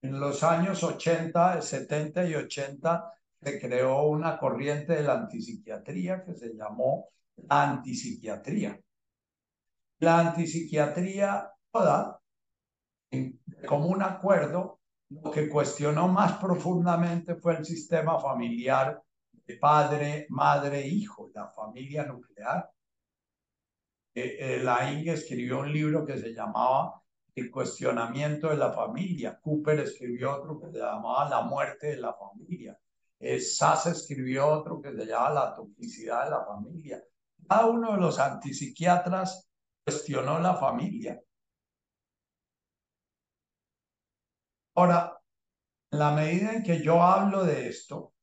En 0.00 0.18
los 0.18 0.42
años 0.42 0.82
80, 0.82 1.60
70 1.60 2.24
y 2.24 2.34
80 2.34 3.19
se 3.42 3.60
creó 3.60 4.04
una 4.04 4.38
corriente 4.38 4.94
de 4.94 5.02
la 5.02 5.14
antipsiquiatría 5.14 6.24
que 6.24 6.34
se 6.34 6.54
llamó 6.54 7.08
la 7.36 7.70
antipsiquiatría. 7.70 8.78
La 9.98 10.18
antipsiquiatría 10.20 11.50
toda 11.70 12.20
como 13.66 13.88
un 13.88 14.02
acuerdo, 14.02 14.80
lo 15.08 15.30
que 15.30 15.48
cuestionó 15.48 16.08
más 16.08 16.38
profundamente 16.38 17.34
fue 17.34 17.56
el 17.56 17.64
sistema 17.64 18.20
familiar 18.20 19.02
de 19.32 19.56
padre, 19.56 20.26
madre, 20.28 20.86
hijo, 20.86 21.30
la 21.34 21.48
familia 21.48 22.04
nuclear. 22.04 22.70
Eh, 24.14 24.36
eh, 24.38 24.60
la 24.62 24.92
Inge 24.92 25.12
escribió 25.12 25.60
un 25.60 25.72
libro 25.72 26.04
que 26.04 26.18
se 26.18 26.32
llamaba 26.32 27.02
El 27.34 27.50
cuestionamiento 27.50 28.48
de 28.48 28.56
la 28.56 28.72
familia. 28.72 29.38
Cooper 29.40 29.80
escribió 29.80 30.36
otro 30.36 30.60
que 30.60 30.70
se 30.70 30.78
llamaba 30.78 31.28
La 31.28 31.42
muerte 31.42 31.88
de 31.88 31.96
la 31.96 32.14
familia. 32.14 32.78
Eh, 33.20 33.40
Sass 33.40 33.86
escribió 33.86 34.48
otro 34.48 34.80
que 34.80 34.90
se 34.92 35.06
llamaba 35.06 35.34
La 35.34 35.54
toxicidad 35.54 36.24
de 36.24 36.30
la 36.30 36.44
familia. 36.44 37.02
Cada 37.48 37.66
uno 37.66 37.92
de 37.92 37.98
los 37.98 38.18
antipsiquiatras 38.18 39.48
cuestionó 39.84 40.38
la 40.40 40.56
familia 40.56 41.20
Ahora, 44.80 45.20
la 45.90 46.12
medida 46.12 46.52
en 46.54 46.62
que 46.62 46.82
yo 46.82 47.02
hablo 47.02 47.44
de 47.44 47.68
esto, 47.68 48.14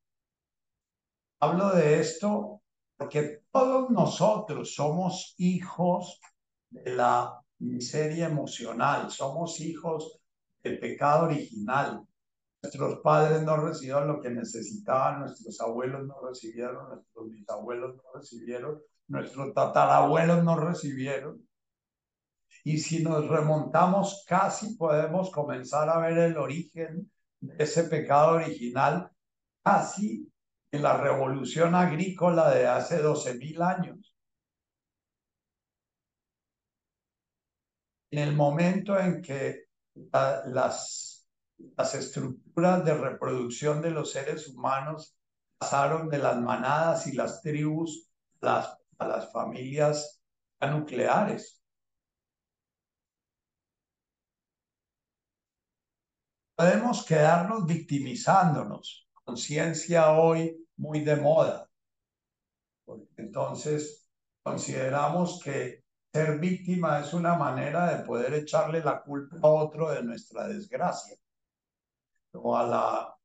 hablo 1.40 1.70
de 1.70 2.00
esto 2.00 2.64
porque 2.98 3.44
todos 3.52 3.92
nosotros 3.92 4.74
somos 4.74 5.36
hijos 5.38 6.20
de 6.72 6.96
la 6.96 7.40
miseria 7.60 8.26
emocional, 8.26 9.12
somos 9.12 9.60
hijos 9.60 10.20
del 10.64 10.80
pecado 10.80 11.26
original. 11.26 12.08
Nuestros 12.62 13.00
padres 13.02 13.44
no 13.44 13.58
recibieron 13.58 14.08
lo 14.08 14.22
que 14.22 14.30
necesitaban, 14.30 15.20
nuestros 15.20 15.62
abuelos 15.62 16.08
no 16.08 16.16
recibieron, 16.28 16.90
nuestros 16.90 17.30
bisabuelos 17.30 17.96
no 17.96 18.04
recibieron, 18.14 18.82
nuestros 19.08 19.54
tatarabuelos 19.54 20.44
no 20.44 20.56
recibieron. 20.58 21.48
Y 22.64 22.80
si 22.80 23.04
nos 23.04 23.28
remontamos 23.28 24.26
casi 24.28 24.76
podemos 24.76 25.32
comenzar 25.32 25.90
a 25.90 26.00
ver 26.00 26.18
el 26.18 26.38
origen 26.38 27.12
de 27.40 27.64
ese 27.64 27.84
pecado 27.84 28.36
original 28.36 29.12
casi 29.64 30.32
en 30.72 30.84
la 30.84 30.98
revolución 30.98 31.76
agrícola 31.76 32.50
de 32.50 32.68
hace 32.68 33.02
12.000 33.02 33.62
años. 33.62 34.16
En 38.12 38.20
el 38.20 38.36
momento 38.36 38.98
en 39.00 39.22
que 39.22 39.68
las, 40.46 41.17
las 41.78 41.96
estructuras 41.96 42.84
de 42.86 42.94
reproducción 42.94 43.82
de 43.82 43.92
los 43.92 44.12
seres 44.12 44.48
humanos 44.48 45.18
pasaron 45.58 46.10
de 46.10 46.20
las 46.20 46.40
manadas 46.42 47.08
y 47.08 47.14
las 47.14 47.42
tribus 47.42 48.10
las, 48.42 48.78
a 48.98 49.08
las 49.08 49.32
familias 49.32 50.22
nucleares. 50.62 51.58
podemos 56.58 57.06
quedarnos 57.06 57.68
victimizándonos. 57.68 59.08
Conciencia 59.14 60.12
hoy 60.14 60.68
muy 60.78 61.02
de 61.02 61.16
moda. 61.16 61.70
Entonces, 63.16 64.10
consideramos 64.42 65.40
que 65.44 65.84
ser 66.12 66.40
víctima 66.40 67.02
es 67.02 67.14
una 67.14 67.36
manera 67.36 67.96
de 67.96 68.04
poder 68.04 68.34
echarle 68.34 68.84
la 68.84 69.04
culpa 69.04 69.38
a 69.44 69.48
otro 69.48 69.92
de 69.92 70.02
nuestra 70.02 70.48
desgracia 70.48 71.16
o 72.42 72.56
a 72.56 72.68
la, 72.68 73.18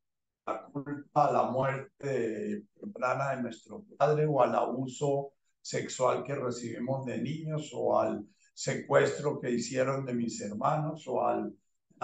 la 0.46 0.62
culpa 0.64 1.28
a 1.28 1.32
la 1.32 1.42
muerte 1.50 2.64
temprana 2.78 3.30
de 3.30 3.42
nuestro 3.42 3.84
padre 3.96 4.26
o 4.26 4.42
al 4.42 4.54
abuso 4.54 5.32
sexual 5.60 6.24
que 6.24 6.34
recibimos 6.34 7.06
de 7.06 7.18
niños 7.18 7.70
o 7.74 7.98
al 7.98 8.26
secuestro 8.54 9.40
que 9.40 9.50
hicieron 9.50 10.04
de 10.04 10.14
mis 10.14 10.40
hermanos 10.40 11.06
o 11.06 11.24
al 11.26 11.54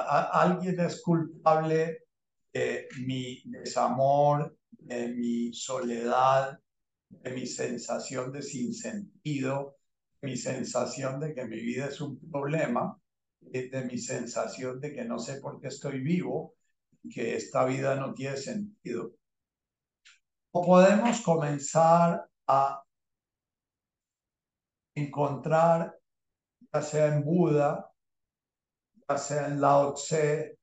alguien 0.06 0.78
es 0.80 1.02
culpable 1.02 2.04
de 2.52 2.88
mi 3.04 3.42
desamor, 3.46 4.56
de 4.70 5.08
mi 5.08 5.52
soledad, 5.52 6.58
de 7.08 7.30
mi 7.32 7.46
sensación 7.46 8.32
de 8.32 8.42
sinsentido, 8.42 9.76
de 10.20 10.28
mi 10.28 10.36
sensación 10.36 11.20
de 11.20 11.34
que 11.34 11.44
mi 11.46 11.60
vida 11.60 11.86
es 11.86 12.00
un 12.00 12.18
problema, 12.30 12.98
de 13.40 13.88
mi 13.90 13.98
sensación 13.98 14.80
de 14.80 14.92
que 14.92 15.04
no 15.04 15.18
sé 15.18 15.40
por 15.40 15.60
qué 15.60 15.68
estoy 15.68 16.00
vivo, 16.00 16.54
que 17.10 17.36
esta 17.36 17.64
vida 17.64 17.94
no 17.96 18.14
tiene 18.14 18.36
sentido. 18.36 19.12
O 20.52 20.64
podemos 20.64 21.20
comenzar 21.20 22.28
a 22.46 22.82
encontrar, 24.94 25.96
ya 26.72 26.82
sea 26.82 27.06
en 27.14 27.24
Buda, 27.24 27.88
sea 29.16 29.46
en 29.46 29.60
Lao 29.60 29.94
Tse, 29.94 30.58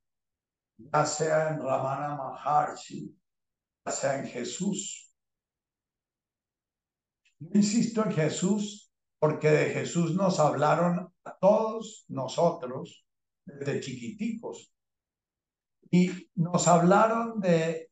ya 0.78 1.06
sea 1.06 1.48
en 1.50 1.62
Ramana 1.62 2.14
Maharshi, 2.16 3.16
ya 3.84 3.92
sea 3.92 4.18
en 4.18 4.26
Jesús. 4.26 5.12
Insisto 7.40 8.04
en 8.04 8.12
Jesús 8.12 8.92
porque 9.18 9.50
de 9.50 9.70
Jesús 9.70 10.14
nos 10.14 10.38
hablaron 10.38 11.12
a 11.24 11.38
todos 11.38 12.04
nosotros 12.08 13.06
desde 13.44 13.80
chiquiticos. 13.80 14.72
Y 15.90 16.28
nos 16.34 16.66
hablaron 16.68 17.40
de 17.40 17.90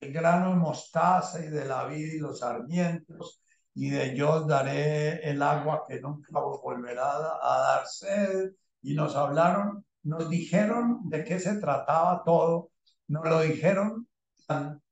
el 0.00 0.12
grano 0.12 0.50
de 0.50 0.56
mostaza 0.56 1.44
y 1.44 1.48
de 1.48 1.64
la 1.64 1.86
vida 1.86 2.14
y 2.14 2.18
los 2.18 2.40
sarmientos 2.40 3.42
y 3.74 3.90
de 3.90 4.14
yo 4.16 4.44
daré 4.44 5.28
el 5.28 5.42
agua 5.42 5.84
que 5.88 6.00
nunca 6.00 6.40
volverá 6.40 7.38
a 7.40 7.58
dar 7.58 7.86
sed. 7.86 8.52
Y 8.82 8.94
nos 8.94 9.14
hablaron, 9.16 9.84
nos 10.02 10.28
dijeron 10.28 11.08
de 11.08 11.24
qué 11.24 11.38
se 11.38 11.58
trataba 11.58 12.22
todo, 12.24 12.70
nos 13.08 13.24
lo 13.24 13.40
dijeron 13.40 14.08
tan 14.46 14.82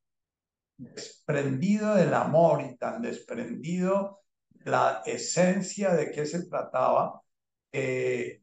desprendido 0.76 1.94
del 1.94 2.14
amor 2.14 2.62
y 2.62 2.76
tan 2.76 3.02
desprendido 3.02 4.20
de 4.48 4.70
la 4.70 5.02
esencia 5.04 5.92
de 5.92 6.10
qué 6.10 6.24
se 6.24 6.46
trataba, 6.46 7.20
que 7.70 8.42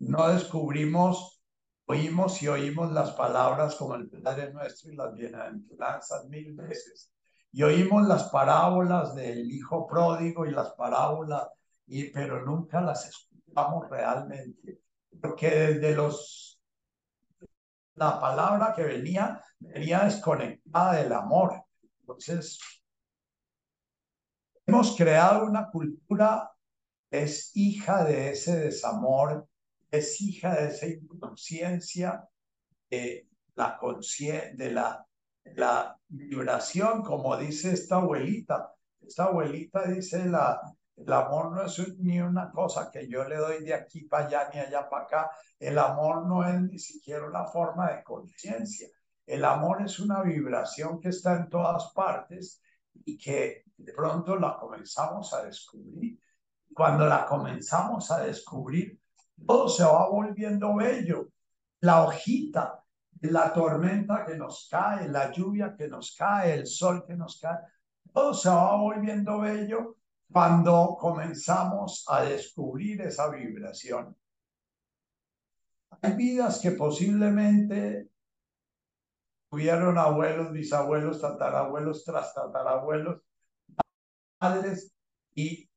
no 0.00 0.28
descubrimos, 0.28 1.39
oímos 1.90 2.40
y 2.40 2.46
oímos 2.46 2.92
las 2.92 3.10
palabras 3.12 3.74
como 3.74 3.96
el 3.96 4.08
Padre 4.08 4.52
Nuestro 4.52 4.92
y 4.92 4.96
las 4.96 5.12
bienaventuranzas 5.12 6.28
mil 6.28 6.54
veces 6.54 7.12
y 7.50 7.64
oímos 7.64 8.06
las 8.06 8.30
parábolas 8.30 9.14
del 9.16 9.50
hijo 9.50 9.88
pródigo 9.88 10.46
y 10.46 10.52
las 10.52 10.70
parábolas, 10.74 11.48
y, 11.88 12.04
pero 12.10 12.44
nunca 12.44 12.80
las 12.80 13.08
escuchamos 13.08 13.90
realmente, 13.90 14.82
porque 15.20 15.50
desde 15.50 15.96
los, 15.96 16.60
la 17.94 18.20
palabra 18.20 18.72
que 18.72 18.84
venía, 18.84 19.42
venía 19.58 20.04
desconectada 20.04 20.92
del 20.92 21.12
amor. 21.12 21.64
Entonces, 22.02 22.60
hemos 24.64 24.96
creado 24.96 25.44
una 25.44 25.68
cultura 25.68 26.52
es 27.10 27.50
hija 27.56 28.04
de 28.04 28.30
ese 28.30 28.56
desamor, 28.60 29.49
es 29.90 30.20
hija 30.20 30.54
de 30.54 30.68
esa 30.68 30.86
inconsciencia, 30.86 32.28
de 32.88 33.26
la, 33.54 33.78
de 34.54 34.70
la 34.72 35.10
la 35.54 35.96
vibración, 36.08 37.02
como 37.02 37.36
dice 37.36 37.72
esta 37.72 37.96
abuelita. 37.96 38.74
Esta 39.00 39.24
abuelita 39.24 39.84
dice, 39.84 40.24
la, 40.26 40.60
el 40.96 41.12
amor 41.12 41.52
no 41.52 41.64
es 41.64 41.98
ni 41.98 42.20
una 42.20 42.50
cosa 42.50 42.90
que 42.90 43.08
yo 43.08 43.24
le 43.24 43.36
doy 43.36 43.64
de 43.64 43.74
aquí 43.74 44.02
para 44.02 44.26
allá 44.26 44.50
ni 44.52 44.60
allá 44.60 44.88
para 44.88 45.04
acá. 45.04 45.30
El 45.58 45.78
amor 45.78 46.26
no 46.26 46.46
es 46.46 46.60
ni 46.60 46.78
siquiera 46.78 47.26
una 47.26 47.46
forma 47.46 47.90
de 47.90 48.02
conciencia. 48.02 48.88
El 49.26 49.44
amor 49.44 49.82
es 49.82 49.98
una 49.98 50.22
vibración 50.22 51.00
que 51.00 51.08
está 51.08 51.36
en 51.36 51.48
todas 51.48 51.92
partes 51.92 52.60
y 53.04 53.16
que 53.16 53.64
de 53.76 53.92
pronto 53.92 54.36
la 54.36 54.56
comenzamos 54.58 55.32
a 55.32 55.44
descubrir. 55.44 56.18
Cuando 56.74 57.06
la 57.06 57.26
comenzamos 57.26 58.10
a 58.10 58.20
descubrir, 58.20 58.98
todo 59.46 59.68
se 59.68 59.84
va 59.84 60.08
volviendo 60.08 60.76
bello. 60.76 61.28
La 61.80 62.04
hojita 62.04 62.80
la 63.22 63.52
tormenta 63.52 64.24
que 64.24 64.36
nos 64.36 64.66
cae, 64.70 65.08
la 65.08 65.30
lluvia 65.30 65.74
que 65.76 65.88
nos 65.88 66.14
cae, 66.16 66.54
el 66.54 66.66
sol 66.66 67.04
que 67.06 67.14
nos 67.14 67.38
cae, 67.38 67.58
todo 68.12 68.32
se 68.32 68.48
va 68.48 68.76
volviendo 68.76 69.40
bello 69.40 69.96
cuando 70.32 70.96
comenzamos 70.98 72.04
a 72.08 72.22
descubrir 72.22 73.02
esa 73.02 73.28
vibración. 73.28 74.16
Hay 76.02 76.14
vidas 76.14 76.60
que 76.60 76.70
posiblemente 76.70 78.08
tuvieron 79.50 79.98
abuelos, 79.98 80.52
bisabuelos, 80.52 81.20
tatarabuelos, 81.20 82.04
tras 82.04 82.32
tatarabuelos, 82.32 83.20
padres 84.38 84.94
y 85.34 85.68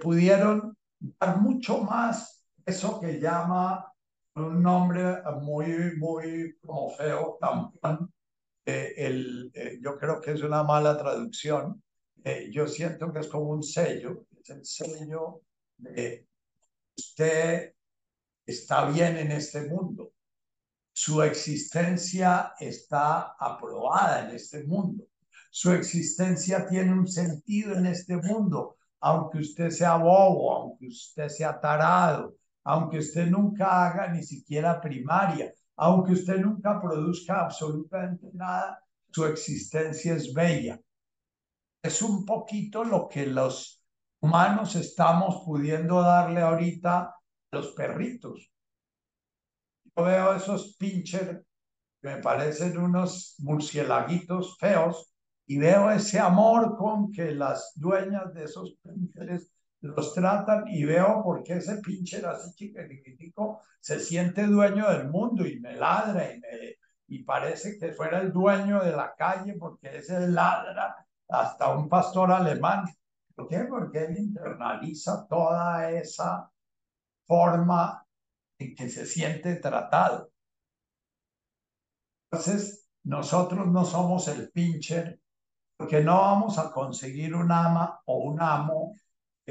pudieron 0.00 0.76
dar 0.98 1.38
mucho 1.38 1.82
más 1.82 2.39
eso 2.70 3.00
que 3.00 3.20
llama 3.20 3.92
un 4.36 4.62
nombre 4.62 5.22
muy, 5.40 5.96
muy 5.96 6.56
como 6.64 6.90
feo, 6.90 7.36
tampón. 7.40 8.12
Eh, 8.64 8.94
el, 8.96 9.50
eh, 9.54 9.78
yo 9.82 9.98
creo 9.98 10.20
que 10.20 10.32
es 10.32 10.42
una 10.42 10.62
mala 10.62 10.96
traducción. 10.96 11.82
Eh, 12.22 12.48
yo 12.52 12.68
siento 12.68 13.12
que 13.12 13.20
es 13.20 13.28
como 13.28 13.50
un 13.50 13.62
sello, 13.62 14.26
es 14.40 14.50
el 14.50 14.64
sello 14.64 15.42
de 15.76 16.26
usted 16.96 17.74
está 18.46 18.88
bien 18.90 19.16
en 19.16 19.32
este 19.32 19.62
mundo. 19.62 20.12
Su 20.92 21.22
existencia 21.22 22.54
está 22.60 23.34
aprobada 23.38 24.28
en 24.28 24.36
este 24.36 24.64
mundo. 24.64 25.04
Su 25.50 25.72
existencia 25.72 26.66
tiene 26.66 26.92
un 26.92 27.08
sentido 27.08 27.74
en 27.74 27.86
este 27.86 28.16
mundo, 28.16 28.76
aunque 29.00 29.38
usted 29.38 29.70
sea 29.70 29.96
bobo, 29.96 30.54
aunque 30.54 30.86
usted 30.86 31.28
sea 31.28 31.58
tarado, 31.58 32.36
aunque 32.64 32.98
usted 32.98 33.26
nunca 33.26 33.86
haga 33.86 34.08
ni 34.08 34.22
siquiera 34.22 34.80
primaria, 34.80 35.52
aunque 35.76 36.12
usted 36.12 36.38
nunca 36.38 36.80
produzca 36.80 37.40
absolutamente 37.40 38.30
nada, 38.34 38.82
su 39.10 39.24
existencia 39.24 40.14
es 40.14 40.32
bella. 40.32 40.78
Es 41.82 42.02
un 42.02 42.24
poquito 42.24 42.84
lo 42.84 43.08
que 43.08 43.26
los 43.26 43.82
humanos 44.20 44.76
estamos 44.76 45.42
pudiendo 45.44 46.02
darle 46.02 46.42
ahorita 46.42 47.00
a 47.00 47.16
los 47.50 47.68
perritos. 47.68 48.50
Yo 49.96 50.04
veo 50.04 50.34
esos 50.34 50.76
pincher 50.76 51.44
que 52.00 52.08
me 52.08 52.16
parecen 52.18 52.78
unos 52.78 53.34
murcielaguitos 53.38 54.58
feos 54.58 55.12
y 55.46 55.58
veo 55.58 55.90
ese 55.90 56.18
amor 56.18 56.76
con 56.76 57.10
que 57.10 57.32
las 57.32 57.72
dueñas 57.74 58.32
de 58.34 58.44
esos 58.44 58.76
pincheres 58.82 59.50
los 59.80 60.14
tratan 60.14 60.68
y 60.68 60.84
veo 60.84 61.22
por 61.22 61.42
qué 61.42 61.54
ese 61.54 61.78
pinche 61.78 62.22
chiquitico 62.54 63.62
se 63.80 63.98
siente 63.98 64.44
dueño 64.46 64.90
del 64.90 65.08
mundo 65.08 65.46
y 65.46 65.58
me 65.60 65.74
ladra 65.74 66.32
y, 66.32 66.40
me, 66.40 66.48
y 67.08 67.22
parece 67.24 67.78
que 67.78 67.92
fuera 67.92 68.20
el 68.20 68.32
dueño 68.32 68.80
de 68.84 68.92
la 68.92 69.14
calle 69.14 69.54
porque 69.58 69.98
ese 69.98 70.28
ladra 70.28 71.06
hasta 71.28 71.74
un 71.74 71.88
pastor 71.88 72.30
alemán. 72.32 72.84
¿Por 73.34 73.48
qué? 73.48 73.60
Porque 73.60 74.04
él 74.04 74.18
internaliza 74.18 75.26
toda 75.26 75.90
esa 75.90 76.50
forma 77.26 78.04
en 78.58 78.74
que 78.74 78.90
se 78.90 79.06
siente 79.06 79.56
tratado. 79.56 80.30
Entonces, 82.30 82.86
nosotros 83.04 83.66
no 83.66 83.84
somos 83.84 84.28
el 84.28 84.50
pincher 84.50 85.20
porque 85.76 86.02
no 86.02 86.20
vamos 86.20 86.58
a 86.58 86.70
conseguir 86.70 87.34
un 87.34 87.50
ama 87.50 88.00
o 88.04 88.18
un 88.18 88.42
amo 88.42 88.94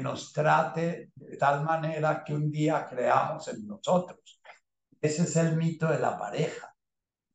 nos 0.00 0.32
trate 0.32 1.12
de 1.14 1.36
tal 1.36 1.64
manera 1.64 2.22
que 2.24 2.34
un 2.34 2.50
día 2.50 2.86
creamos 2.86 3.48
en 3.48 3.66
nosotros. 3.66 4.40
Ese 5.00 5.22
es 5.22 5.36
el 5.36 5.56
mito 5.56 5.86
de 5.88 5.98
la 5.98 6.18
pareja. 6.18 6.74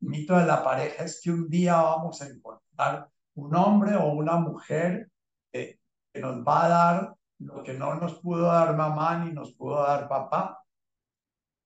El 0.01 0.09
mito 0.09 0.37
de 0.37 0.45
la 0.45 0.63
pareja 0.63 1.03
es 1.03 1.21
que 1.21 1.31
un 1.31 1.49
día 1.49 1.75
vamos 1.75 2.21
a 2.21 2.27
encontrar 2.27 3.09
un 3.35 3.55
hombre 3.55 3.95
o 3.95 4.13
una 4.13 4.37
mujer 4.37 5.09
que, 5.51 5.79
que 6.13 6.19
nos 6.19 6.45
va 6.45 6.65
a 6.65 6.69
dar 6.69 7.15
lo 7.39 7.63
que 7.63 7.73
no 7.73 7.95
nos 7.95 8.19
pudo 8.19 8.43
dar 8.43 8.75
mamá 8.75 9.23
ni 9.23 9.33
nos 9.33 9.53
pudo 9.53 9.83
dar 9.83 10.07
papá. 10.07 10.63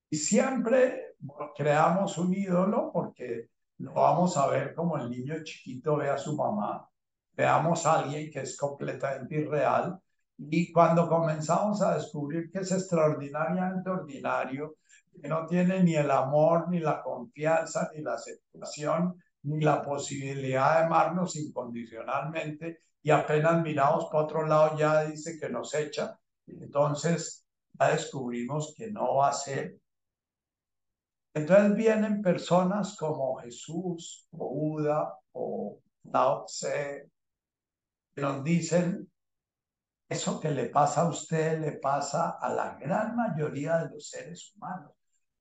Y 0.10 0.18
siempre 0.18 1.16
creamos 1.56 2.18
un 2.18 2.34
ídolo 2.34 2.92
porque 2.92 3.50
lo 3.80 3.94
vamos 3.94 4.36
a 4.38 4.48
ver 4.48 4.74
como 4.74 4.98
el 4.98 5.10
niño 5.10 5.44
chiquito 5.44 5.98
ve 5.98 6.10
a 6.10 6.18
su 6.18 6.36
mamá. 6.36 6.90
Veamos 7.34 7.86
a 7.86 8.00
alguien 8.00 8.30
que 8.32 8.42
es 8.42 8.58
completamente 8.58 9.36
irreal 9.36 10.00
y 10.40 10.72
cuando 10.72 11.10
comenzamos 11.10 11.82
a 11.82 11.96
descubrir 11.96 12.50
que 12.50 12.60
es 12.60 12.72
extraordinariamente 12.72 13.90
ordinario, 13.90 14.78
que 15.22 15.28
no 15.28 15.46
tiene 15.46 15.84
ni 15.84 15.96
el 15.96 16.10
amor, 16.10 16.70
ni 16.70 16.80
la 16.80 17.02
confianza, 17.02 17.92
ni 17.94 18.02
la 18.02 18.14
aceptación, 18.14 19.22
ni 19.44 19.60
la 19.60 19.82
posibilidad 19.82 20.80
de 20.80 20.86
amarnos 20.86 21.36
incondicionalmente, 21.36 22.80
y 23.02 23.12
apenas 23.12 23.62
miramos 23.62 24.06
para 24.06 24.24
otro 24.24 24.46
lado 24.46 24.78
ya 24.78 25.04
dice 25.04 25.38
que 25.38 25.50
nos 25.50 25.74
echa, 25.74 26.18
entonces 26.48 27.46
ya 27.78 27.92
descubrimos 27.92 28.74
que 28.78 28.92
no 28.92 29.16
va 29.16 29.30
a 29.30 29.34
ser. 29.34 29.78
Entonces 31.34 31.76
vienen 31.76 32.22
personas 32.22 32.96
como 32.98 33.36
Jesús 33.38 34.28
o 34.32 34.50
Buda 34.50 35.14
o 35.34 35.80
Lao 36.04 36.46
Tse, 36.46 37.10
que 38.14 38.22
nos 38.22 38.44
dicen 38.44 39.09
eso 40.10 40.40
que 40.40 40.50
le 40.50 40.70
pasa 40.70 41.02
a 41.02 41.10
usted 41.10 41.60
le 41.60 41.74
pasa 41.74 42.38
a 42.42 42.52
la 42.52 42.76
gran 42.80 43.16
mayoría 43.16 43.78
de 43.78 43.92
los 43.92 44.10
seres 44.10 44.52
humanos, 44.56 44.92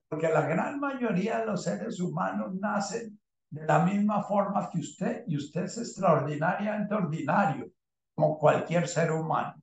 porque 0.07 0.29
la 0.29 0.41
gran 0.41 0.79
mayoría 0.79 1.39
de 1.39 1.47
los 1.47 1.63
seres 1.63 1.99
humanos 1.99 2.53
nacen 2.53 3.19
de 3.49 3.65
la 3.65 3.83
misma 3.83 4.23
forma 4.23 4.69
que 4.69 4.79
usted 4.79 5.23
y 5.27 5.37
usted 5.37 5.63
es 5.63 5.77
extraordinariamente 5.79 6.93
ordinario, 6.93 7.71
como 8.13 8.37
cualquier 8.37 8.87
ser 8.87 9.11
humano. 9.11 9.55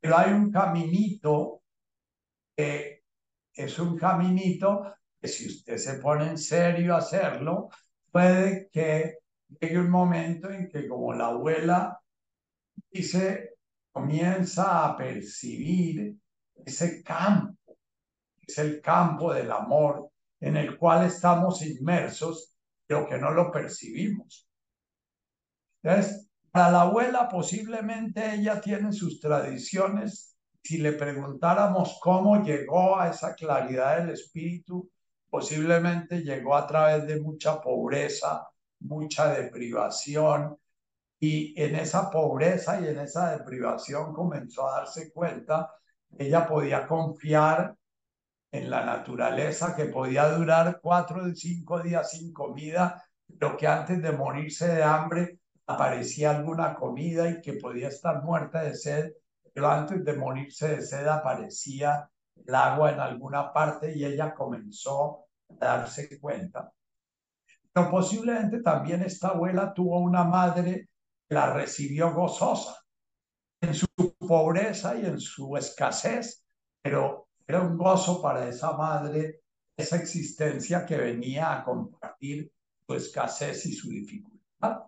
Pero 0.00 0.18
hay 0.18 0.32
un 0.32 0.50
caminito 0.50 1.62
que 2.56 3.04
es 3.54 3.78
un 3.78 3.96
caminito 3.96 4.94
que 5.20 5.28
si 5.28 5.46
usted 5.46 5.76
se 5.76 5.94
pone 5.94 6.28
en 6.28 6.38
serio 6.38 6.94
a 6.94 6.98
hacerlo, 6.98 7.68
puede 8.10 8.68
que 8.70 9.18
llegue 9.60 9.78
un 9.78 9.90
momento 9.90 10.50
en 10.50 10.68
que 10.68 10.88
como 10.88 11.12
la 11.12 11.26
abuela 11.26 12.00
dice, 12.90 13.55
comienza 13.96 14.84
a 14.84 14.94
percibir 14.94 16.14
ese 16.66 17.02
campo, 17.02 17.56
es 18.46 18.58
el 18.58 18.82
campo 18.82 19.32
del 19.32 19.50
amor 19.50 20.10
en 20.38 20.58
el 20.58 20.76
cual 20.76 21.06
estamos 21.06 21.62
inmersos, 21.62 22.54
pero 22.86 23.08
que 23.08 23.16
no 23.16 23.30
lo 23.30 23.50
percibimos. 23.50 24.46
Entonces, 25.82 26.28
para 26.50 26.72
la 26.72 26.82
abuela 26.82 27.26
posiblemente 27.26 28.34
ella 28.34 28.60
tiene 28.60 28.92
sus 28.92 29.18
tradiciones. 29.18 30.36
Si 30.62 30.76
le 30.76 30.92
preguntáramos 30.92 31.98
cómo 32.02 32.42
llegó 32.42 33.00
a 33.00 33.08
esa 33.08 33.34
claridad 33.34 33.96
del 33.96 34.10
espíritu, 34.10 34.90
posiblemente 35.30 36.20
llegó 36.20 36.54
a 36.54 36.66
través 36.66 37.06
de 37.06 37.18
mucha 37.18 37.62
pobreza, 37.62 38.46
mucha 38.80 39.32
deprivación, 39.32 40.58
y 41.26 41.54
en 41.56 41.76
esa 41.76 42.10
pobreza 42.10 42.80
y 42.80 42.88
en 42.88 42.98
esa 43.00 43.36
deprivación 43.36 44.12
comenzó 44.12 44.68
a 44.68 44.78
darse 44.80 45.12
cuenta 45.12 45.70
ella 46.18 46.46
podía 46.46 46.86
confiar 46.86 47.74
en 48.52 48.70
la 48.70 48.84
naturaleza, 48.84 49.74
que 49.74 49.86
podía 49.86 50.28
durar 50.30 50.80
cuatro 50.80 51.24
o 51.24 51.34
cinco 51.34 51.80
días 51.82 52.10
sin 52.10 52.32
comida, 52.32 53.02
pero 53.38 53.56
que 53.56 53.66
antes 53.66 54.00
de 54.00 54.12
morirse 54.12 54.68
de 54.68 54.82
hambre 54.82 55.40
aparecía 55.66 56.30
alguna 56.30 56.74
comida 56.74 57.28
y 57.28 57.40
que 57.40 57.54
podía 57.54 57.88
estar 57.88 58.22
muerta 58.22 58.62
de 58.62 58.74
sed, 58.74 59.12
pero 59.52 59.68
antes 59.68 60.04
de 60.04 60.12
morirse 60.14 60.76
de 60.76 60.82
sed 60.82 61.06
aparecía 61.06 62.08
el 62.46 62.54
agua 62.54 62.92
en 62.92 63.00
alguna 63.00 63.52
parte 63.52 63.92
y 63.94 64.04
ella 64.04 64.32
comenzó 64.32 65.26
a 65.60 65.66
darse 65.66 66.18
cuenta. 66.20 66.72
Pero 67.72 67.90
posiblemente 67.90 68.62
también 68.62 69.02
esta 69.02 69.28
abuela 69.28 69.74
tuvo 69.74 69.98
una 69.98 70.24
madre 70.24 70.88
la 71.28 71.52
recibió 71.52 72.12
gozosa 72.12 72.82
en 73.60 73.74
su 73.74 73.86
pobreza 74.18 74.96
y 74.96 75.06
en 75.06 75.18
su 75.20 75.56
escasez, 75.56 76.44
pero 76.82 77.28
era 77.46 77.60
un 77.60 77.76
gozo 77.76 78.20
para 78.20 78.48
esa 78.48 78.76
madre 78.76 79.42
esa 79.76 79.96
existencia 79.96 80.86
que 80.86 80.96
venía 80.96 81.52
a 81.52 81.64
compartir 81.64 82.50
su 82.86 82.94
escasez 82.94 83.66
y 83.66 83.72
su 83.74 83.90
dificultad. 83.90 84.84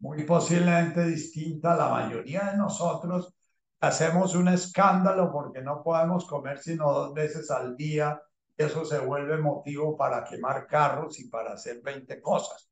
Muy 0.00 0.24
posiblemente 0.24 1.04
distinta 1.06 1.72
a 1.72 1.76
la 1.76 1.88
mayoría 1.88 2.50
de 2.50 2.58
nosotros, 2.58 3.34
hacemos 3.80 4.34
un 4.34 4.48
escándalo 4.48 5.30
porque 5.32 5.62
no 5.62 5.82
podemos 5.82 6.26
comer 6.26 6.58
sino 6.58 6.92
dos 6.92 7.14
veces 7.14 7.50
al 7.50 7.76
día. 7.76 8.20
Eso 8.56 8.84
se 8.84 8.98
vuelve 8.98 9.38
motivo 9.38 9.96
para 9.96 10.24
quemar 10.24 10.66
carros 10.66 11.18
y 11.20 11.28
para 11.28 11.54
hacer 11.54 11.80
20 11.82 12.20
cosas. 12.20 12.71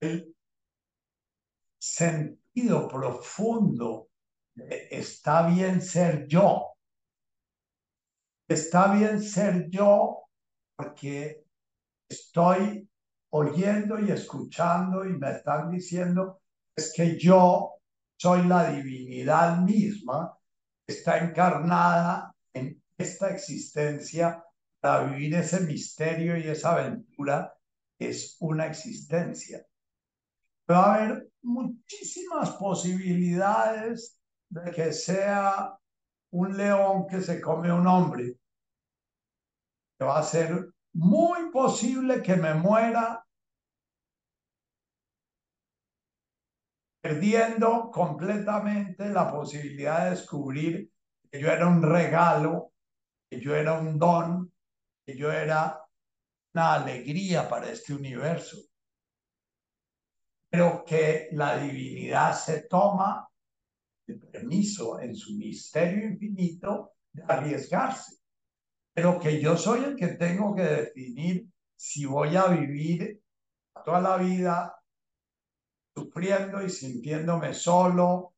El 0.00 0.34
sentido 1.78 2.88
profundo 2.88 4.08
está 4.56 5.46
bien 5.46 5.82
ser 5.82 6.26
yo. 6.26 6.74
Está 8.48 8.92
bien 8.94 9.22
ser 9.22 9.68
yo 9.68 10.24
porque 10.76 11.44
estoy 12.08 12.88
oyendo 13.32 14.00
y 14.00 14.10
escuchando 14.10 15.04
y 15.04 15.16
me 15.16 15.30
están 15.30 15.70
diciendo 15.70 16.40
es 16.74 16.92
que 16.94 17.18
yo 17.18 17.74
soy 18.16 18.46
la 18.46 18.70
divinidad 18.72 19.58
misma, 19.58 20.36
está 20.86 21.18
encarnada 21.18 22.34
en 22.52 22.82
esta 22.98 23.30
existencia 23.30 24.44
para 24.80 25.04
vivir 25.04 25.34
ese 25.34 25.60
misterio 25.60 26.36
y 26.36 26.48
esa 26.48 26.72
aventura 26.72 27.54
es 27.98 28.36
una 28.40 28.66
existencia. 28.66 29.64
Va 30.70 30.84
a 30.84 30.94
haber 30.94 31.30
muchísimas 31.42 32.50
posibilidades 32.52 34.18
de 34.48 34.70
que 34.70 34.92
sea 34.92 35.78
un 36.32 36.56
león 36.56 37.06
que 37.08 37.20
se 37.20 37.40
come 37.40 37.72
un 37.72 37.86
hombre. 37.86 38.36
va 40.00 40.18
a 40.18 40.22
ser 40.22 40.72
muy 40.94 41.50
posible 41.50 42.22
que 42.22 42.34
me 42.34 42.54
muera 42.54 43.22
perdiendo 47.02 47.90
completamente 47.90 49.10
la 49.10 49.30
posibilidad 49.30 50.04
de 50.04 50.10
descubrir 50.10 50.90
que 51.30 51.40
yo 51.40 51.50
era 51.50 51.66
un 51.66 51.82
regalo, 51.82 52.72
que 53.28 53.40
yo 53.40 53.54
era 53.54 53.78
un 53.78 53.98
don, 53.98 54.52
yo 55.16 55.32
era 55.32 55.80
una 56.54 56.74
alegría 56.74 57.48
para 57.48 57.70
este 57.70 57.94
universo, 57.94 58.58
pero 60.48 60.84
que 60.84 61.28
la 61.32 61.58
divinidad 61.58 62.36
se 62.36 62.62
toma 62.62 63.28
el 64.06 64.20
permiso 64.20 64.98
en 64.98 65.14
su 65.14 65.36
misterio 65.36 66.08
infinito 66.08 66.94
de 67.12 67.22
arriesgarse, 67.28 68.16
pero 68.92 69.18
que 69.20 69.40
yo 69.40 69.56
soy 69.56 69.84
el 69.84 69.96
que 69.96 70.08
tengo 70.08 70.54
que 70.54 70.62
definir 70.62 71.46
si 71.76 72.04
voy 72.04 72.36
a 72.36 72.46
vivir 72.46 73.22
toda 73.84 74.00
la 74.00 74.16
vida 74.16 74.76
sufriendo 75.94 76.62
y 76.62 76.70
sintiéndome 76.70 77.54
solo, 77.54 78.34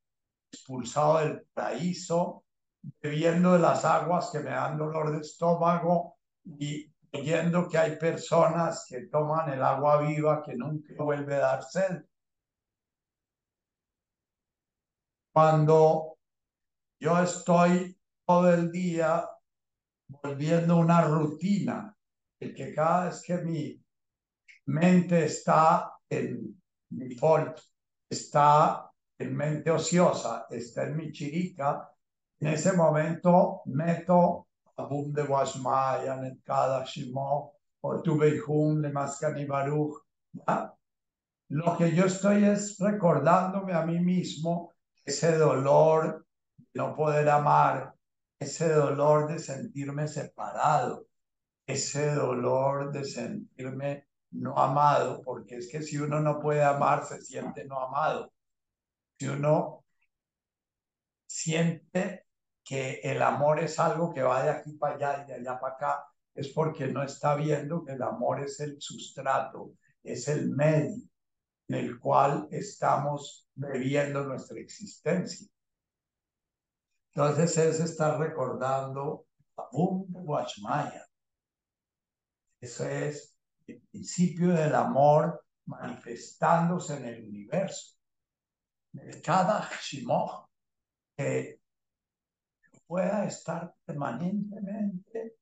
expulsado 0.51 1.19
del 1.19 1.47
paraíso, 1.53 2.44
bebiendo 3.01 3.55
de 3.55 3.59
las 3.61 3.85
aguas 3.85 4.31
que 4.31 4.40
me 4.40 4.51
dan 4.51 4.77
dolor 4.77 5.12
de 5.12 5.20
estómago 5.20 6.19
y 6.44 6.93
oyendo 7.12 7.69
que 7.69 7.78
hay 7.78 7.97
personas 7.97 8.86
que 8.89 9.06
toman 9.06 9.52
el 9.52 9.62
agua 9.62 10.02
viva 10.02 10.43
que 10.43 10.55
nunca 10.55 10.94
vuelve 11.02 11.36
a 11.36 11.40
dar 11.40 11.62
sed. 11.64 12.05
Cuando 15.32 16.19
yo 17.01 17.23
estoy 17.23 17.98
todo 18.27 18.52
el 18.52 18.70
día 18.70 19.28
volviendo 20.06 20.77
una 20.77 21.02
rutina, 21.02 21.97
el 22.39 22.55
que 22.55 22.74
cada 22.74 23.06
vez 23.06 23.23
que 23.23 23.39
mi 23.39 23.85
mente 24.66 25.24
está 25.24 25.93
en 26.09 26.60
default, 26.89 27.59
está 28.09 28.90
en 29.19 29.35
mente 29.35 29.70
ociosa, 29.70 30.47
está 30.51 30.85
en 30.85 30.97
mi 30.97 31.12
chirica, 31.12 31.90
en 32.40 32.48
ese 32.48 32.73
momento 32.74 33.62
meto 33.66 34.48
Abum 34.77 35.12
de 35.12 35.23
Washmaya, 35.23 36.16
Netkada 36.16 36.85
Shimo, 36.85 37.53
o 37.82 38.03
Tubeihum, 38.03 38.81
le 38.81 38.90
Baruch. 39.47 40.03
Lo 41.49 41.77
que 41.77 41.94
yo 41.94 42.07
estoy 42.07 42.44
es 42.44 42.78
recordándome 42.78 43.74
a 43.74 43.85
mí 43.85 44.01
mismo 44.01 44.73
ese 45.05 45.36
dolor 45.36 46.27
de 46.57 46.81
no 46.81 46.94
poder 46.94 47.28
amar, 47.28 47.94
ese 48.39 48.73
dolor 48.73 49.28
de 49.28 49.39
sentirme 49.39 50.09
separado, 50.09 51.07
ese 51.66 52.15
dolor 52.15 52.90
de 52.90 53.05
sentirme 53.05 54.09
no 54.31 54.57
amado, 54.57 55.23
porque 55.23 55.57
es 55.57 55.69
que 55.70 55.82
si 55.82 55.99
uno 55.99 56.20
no 56.20 56.40
puede 56.40 56.62
amar, 56.62 57.05
se 57.05 57.20
siente 57.20 57.66
no 57.66 57.81
amado. 57.81 58.32
Si 59.19 59.28
uno 59.28 59.85
siente 61.27 62.27
que 62.65 63.01
el 63.03 63.23
amor 63.23 63.61
es 63.61 63.79
algo 63.79 64.13
que 64.13 64.23
va 64.23 64.43
de 64.43 64.51
aquí 64.51 64.73
para 64.75 64.95
allá 64.95 65.23
y 65.23 65.27
de 65.27 65.35
allá 65.35 65.61
para 65.61 65.75
acá, 65.75 66.05
es 66.35 66.49
porque 66.49 66.87
no 66.87 67.03
está 67.03 67.35
viendo 67.35 67.85
que 67.85 67.93
el 67.93 68.03
amor 68.03 68.43
es 68.43 68.61
el 68.61 68.81
sustrato, 68.81 69.73
es 70.03 70.29
el 70.29 70.51
medio 70.51 71.03
en 71.69 71.75
el 71.75 71.99
cual 71.99 72.49
estamos 72.51 73.49
viviendo 73.55 74.25
nuestra 74.25 74.59
existencia. 74.61 75.47
Entonces 77.15 77.57
él 77.59 77.75
se 77.75 77.85
está 77.85 78.17
recordando 78.17 79.27
a 79.57 79.69
Wachmaya. 79.73 81.07
Eso 82.61 82.87
es 82.89 83.37
el 83.67 83.81
principio 83.91 84.49
del 84.49 84.75
amor 84.75 85.45
manifestándose 85.67 86.97
en 86.97 87.05
el 87.07 87.25
universo. 87.25 87.97
Cada 89.23 89.69
Shimoh, 89.81 90.49
que 91.17 91.62
pueda 92.93 93.24
estar 93.24 93.74
permanentemente 93.86 95.39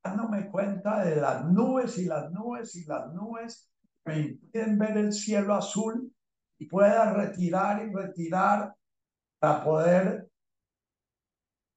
dándome 0.00 0.48
cuenta 0.48 1.04
de 1.04 1.16
las 1.16 1.44
nubes 1.44 1.98
y 1.98 2.04
las 2.04 2.30
nubes 2.30 2.76
y 2.76 2.84
las 2.84 3.12
nubes 3.12 3.68
me 4.04 4.20
impiden 4.20 4.78
ver 4.78 4.96
el 4.96 5.12
cielo 5.12 5.56
azul 5.56 6.14
y 6.56 6.66
pueda 6.66 7.12
retirar 7.14 7.84
y 7.84 7.92
retirar 7.92 8.72
para 9.40 9.64
poder 9.64 10.30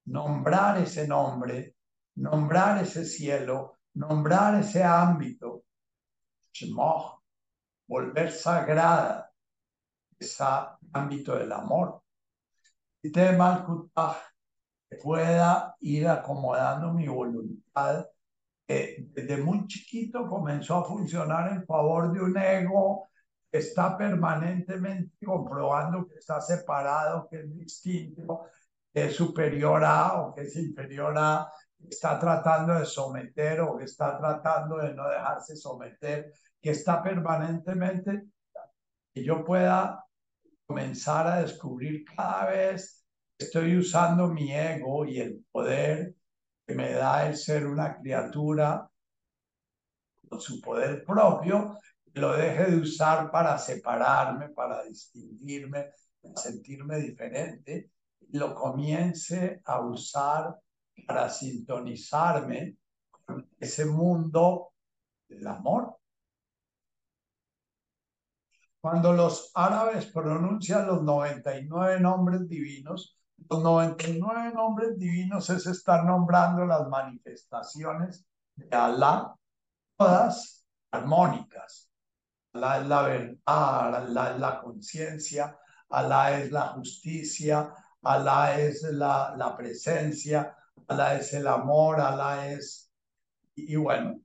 nombrar 0.04 0.78
ese 0.78 1.08
nombre, 1.08 1.74
nombrar 2.14 2.80
ese 2.80 3.04
cielo, 3.04 3.78
nombrar 3.94 4.60
ese 4.60 4.84
ámbito, 4.84 5.64
volver 7.88 8.30
sagrada 8.30 9.32
ese 10.16 10.44
ámbito 10.92 11.36
del 11.36 11.50
amor 11.50 12.03
de 13.10 13.36
Malkutaj 13.36 14.16
pueda 15.02 15.76
ir 15.80 16.08
acomodando 16.08 16.92
mi 16.92 17.06
voluntad. 17.06 18.06
desde 18.66 19.36
muy 19.36 19.66
chiquito 19.66 20.26
comenzó 20.26 20.76
a 20.76 20.84
funcionar 20.84 21.52
en 21.52 21.66
favor 21.66 22.12
de 22.12 22.20
un 22.20 22.36
ego 22.38 23.08
que 23.50 23.58
está 23.58 23.96
permanentemente 23.98 25.24
comprobando 25.24 26.06
que 26.06 26.14
está 26.14 26.40
separado, 26.40 27.28
que 27.28 27.40
es 27.40 27.54
distinto, 27.54 28.46
que 28.92 29.06
es 29.06 29.16
superior 29.16 29.84
a 29.84 30.22
o 30.22 30.34
que 30.34 30.42
es 30.42 30.56
inferior 30.56 31.14
a, 31.18 31.46
que 31.78 31.88
está 31.88 32.18
tratando 32.18 32.74
de 32.78 32.86
someter 32.86 33.60
o 33.60 33.76
que 33.76 33.84
está 33.84 34.16
tratando 34.16 34.78
de 34.78 34.94
no 34.94 35.08
dejarse 35.08 35.56
someter, 35.56 36.32
que 36.60 36.70
está 36.70 37.02
permanentemente, 37.02 38.28
que 39.12 39.22
yo 39.22 39.44
pueda 39.44 40.03
comenzar 40.66 41.26
a 41.26 41.42
descubrir 41.42 42.04
cada 42.04 42.50
vez 42.50 43.04
estoy 43.38 43.76
usando 43.76 44.28
mi 44.28 44.52
ego 44.52 45.04
y 45.04 45.20
el 45.20 45.44
poder 45.50 46.14
que 46.66 46.74
me 46.74 46.92
da 46.92 47.26
el 47.26 47.36
ser 47.36 47.66
una 47.66 47.98
criatura 47.98 48.88
con 50.28 50.40
su 50.40 50.60
poder 50.60 51.04
propio, 51.04 51.78
lo 52.14 52.36
deje 52.36 52.70
de 52.70 52.76
usar 52.76 53.30
para 53.30 53.58
separarme, 53.58 54.48
para 54.50 54.84
distinguirme, 54.84 55.90
para 56.22 56.36
sentirme 56.36 56.98
diferente, 56.98 57.90
lo 58.30 58.54
comience 58.54 59.60
a 59.64 59.80
usar 59.80 60.56
para 61.06 61.28
sintonizarme 61.28 62.76
con 63.10 63.48
ese 63.58 63.84
mundo 63.84 64.72
del 65.28 65.46
amor. 65.46 65.98
Cuando 68.84 69.14
los 69.14 69.50
árabes 69.54 70.04
pronuncian 70.04 70.86
los 70.86 71.02
99 71.02 72.00
nombres 72.00 72.46
divinos, 72.46 73.18
los 73.48 73.62
99 73.62 74.52
nombres 74.52 74.98
divinos 74.98 75.48
es 75.48 75.64
estar 75.64 76.04
nombrando 76.04 76.66
las 76.66 76.86
manifestaciones 76.88 78.26
de 78.54 78.76
Alá, 78.76 79.34
todas 79.96 80.66
armónicas. 80.90 81.90
Alá 82.52 82.80
es 82.82 82.86
la 82.86 83.02
verdad, 83.04 83.38
Alá 83.46 84.34
es 84.34 84.40
la 84.40 84.60
conciencia, 84.60 85.58
Alá 85.88 86.38
es 86.38 86.52
la 86.52 86.66
justicia, 86.74 87.72
Alá 88.02 88.60
es 88.60 88.82
la, 88.82 89.34
la 89.34 89.56
presencia, 89.56 90.54
Alá 90.88 91.14
es 91.14 91.32
el 91.32 91.46
amor, 91.46 92.02
Alá 92.02 92.48
es... 92.48 92.92
Y, 93.54 93.76
bueno, 93.76 94.20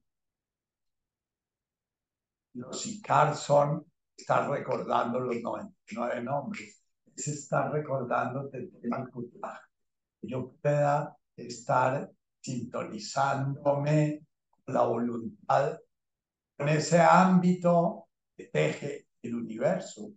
los 2.56 2.86
Icar 2.88 3.38
son 3.38 3.89
estar 4.20 4.50
recordando 4.50 5.20
los 5.20 5.42
99 5.42 6.24
nombres 6.24 6.84
es 7.16 7.28
estar 7.28 7.72
recordándote 7.72 8.70
que 8.70 10.28
yo 10.28 10.54
pueda 10.62 11.18
estar 11.36 12.12
sintonizándome 12.42 14.26
con 14.66 14.74
la 14.74 14.84
voluntad, 14.84 15.80
con 16.58 16.70
ese 16.70 17.00
ámbito 17.00 18.08
que 18.36 18.46
teje 18.46 19.08
el 19.22 19.36
universo. 19.36 20.12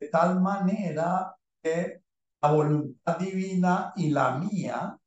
De 0.00 0.08
tal 0.08 0.40
manera 0.40 1.34
que 1.62 2.02
la 2.42 2.52
voluntad 2.52 3.18
divina 3.18 3.92
y 3.96 4.10
la 4.10 4.38
mía 4.38 4.98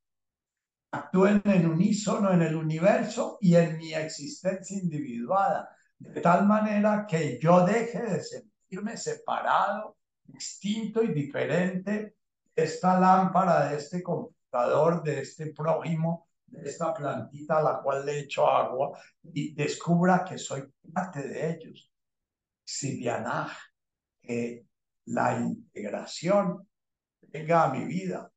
actúen 0.91 1.41
en 1.45 1.69
unísono 1.69 2.31
en 2.31 2.41
el 2.41 2.55
universo 2.55 3.38
y 3.41 3.55
en 3.55 3.77
mi 3.77 3.93
existencia 3.93 4.77
individual 4.77 5.68
de 5.99 6.22
tal 6.22 6.45
manera 6.45 7.05
que 7.07 7.39
yo 7.39 7.65
deje 7.65 8.01
de 8.03 8.23
sentirme 8.23 8.97
separado, 8.97 9.97
distinto 10.23 11.01
y 11.03 11.14
diferente 11.14 12.15
de 12.55 12.64
esta 12.64 12.99
lámpara, 12.99 13.69
de 13.69 13.77
este 13.77 14.03
computador, 14.03 15.03
de 15.03 15.22
este 15.22 15.53
prójimo, 15.53 16.27
de 16.45 16.69
esta 16.69 16.93
plantita 16.93 17.57
a 17.57 17.64
la 17.64 17.81
cual 17.81 18.05
le 18.05 18.19
echo 18.19 18.47
agua 18.47 18.97
y 19.23 19.53
descubra 19.53 20.23
que 20.23 20.38
soy 20.38 20.64
parte 20.93 21.27
de 21.27 21.51
ellos. 21.51 21.91
Sibianaj, 22.64 23.51
que 24.22 24.65
la 25.05 25.39
integración 25.39 26.68
venga 27.22 27.64
a 27.64 27.73
mi 27.73 27.85
vida. 27.85 28.31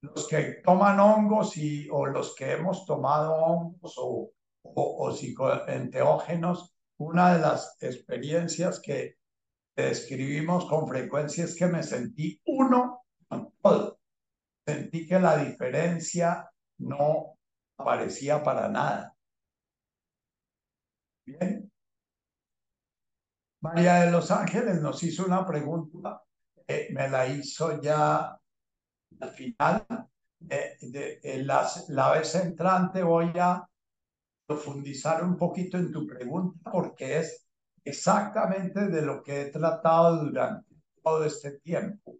Los 0.00 0.28
que 0.28 0.60
toman 0.64 1.00
hongos 1.00 1.56
y, 1.56 1.88
o 1.90 2.06
los 2.06 2.34
que 2.34 2.52
hemos 2.52 2.86
tomado 2.86 3.34
hongos 3.34 3.94
o 3.98 4.32
o, 4.74 5.06
o 5.06 5.12
psicoenteógenos, 5.12 6.74
una 6.98 7.34
de 7.34 7.40
las 7.40 7.76
experiencias 7.80 8.80
que 8.80 9.16
describimos 9.76 10.66
con 10.66 10.88
frecuencia 10.88 11.44
es 11.44 11.56
que 11.56 11.66
me 11.66 11.82
sentí 11.82 12.40
uno 12.46 13.04
con 13.28 13.52
todo. 13.62 14.00
Sentí 14.66 15.06
que 15.06 15.18
la 15.20 15.36
diferencia 15.36 16.50
no 16.78 17.38
aparecía 17.78 18.42
para 18.42 18.68
nada. 18.68 19.14
Bien. 21.24 21.70
María 23.60 24.04
de 24.04 24.10
los 24.10 24.30
Ángeles 24.30 24.80
nos 24.80 25.02
hizo 25.02 25.24
una 25.24 25.44
pregunta, 25.44 26.22
me 26.90 27.08
la 27.08 27.26
hizo 27.26 27.80
ya 27.80 28.38
al 29.20 29.30
final. 29.30 29.86
de, 30.40 31.20
la, 31.44 31.68
la 31.88 32.12
vez 32.12 32.34
entrante 32.36 33.02
voy 33.02 33.32
a 33.38 33.68
profundizar 34.46 35.22
un 35.24 35.36
poquito 35.36 35.76
en 35.76 35.92
tu 35.92 36.06
pregunta 36.06 36.70
porque 36.70 37.18
es 37.18 37.46
exactamente 37.84 38.88
de 38.88 39.02
lo 39.02 39.22
que 39.22 39.42
he 39.42 39.50
tratado 39.50 40.24
durante 40.24 40.74
todo 41.02 41.24
este 41.24 41.58
tiempo. 41.60 42.16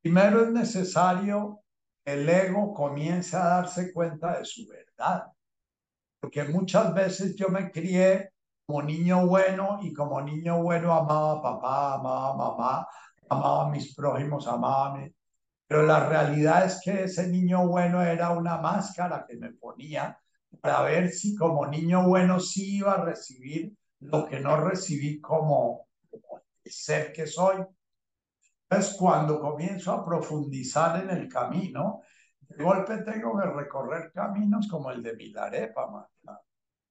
Primero 0.00 0.42
es 0.42 0.50
necesario 0.50 1.60
que 2.04 2.12
el 2.14 2.28
ego 2.28 2.72
comience 2.72 3.36
a 3.36 3.44
darse 3.44 3.92
cuenta 3.92 4.38
de 4.38 4.44
su 4.44 4.66
verdad, 4.66 5.26
porque 6.20 6.44
muchas 6.44 6.94
veces 6.94 7.34
yo 7.34 7.48
me 7.48 7.70
crié 7.70 8.30
como 8.64 8.82
niño 8.82 9.26
bueno 9.26 9.78
y 9.82 9.92
como 9.92 10.20
niño 10.22 10.62
bueno 10.62 10.92
amaba 10.92 11.32
a 11.32 11.42
papá, 11.42 11.94
amaba 11.94 12.30
a 12.30 12.36
mamá, 12.36 12.88
amaba 13.28 13.66
a 13.66 13.70
mis 13.70 13.94
prójimos, 13.94 14.46
amaba 14.46 14.94
a 14.94 14.98
mí. 14.98 15.15
Pero 15.66 15.82
la 15.82 16.08
realidad 16.08 16.64
es 16.64 16.80
que 16.82 17.04
ese 17.04 17.28
niño 17.28 17.66
bueno 17.66 18.02
era 18.02 18.30
una 18.30 18.58
máscara 18.58 19.24
que 19.28 19.36
me 19.36 19.52
ponía 19.52 20.18
para 20.60 20.82
ver 20.82 21.10
si 21.10 21.34
como 21.34 21.66
niño 21.66 22.06
bueno 22.06 22.40
sí 22.40 22.76
iba 22.78 22.94
a 22.94 23.04
recibir 23.04 23.76
lo 24.00 24.26
que 24.26 24.40
no 24.40 24.56
recibí 24.56 25.20
como, 25.20 25.88
ser 26.64 27.12
que 27.12 27.26
soy. 27.26 27.64
Entonces, 28.68 28.96
cuando 28.98 29.40
comienzo 29.40 29.92
a 29.92 30.04
profundizar 30.04 31.02
en 31.02 31.10
el 31.10 31.28
camino, 31.28 32.02
de 32.40 32.62
golpe 32.62 32.98
tengo 32.98 33.38
que 33.38 33.46
recorrer 33.46 34.12
caminos 34.12 34.68
como 34.68 34.90
el 34.90 35.02
de 35.02 35.14
Milarepa, 35.14 36.08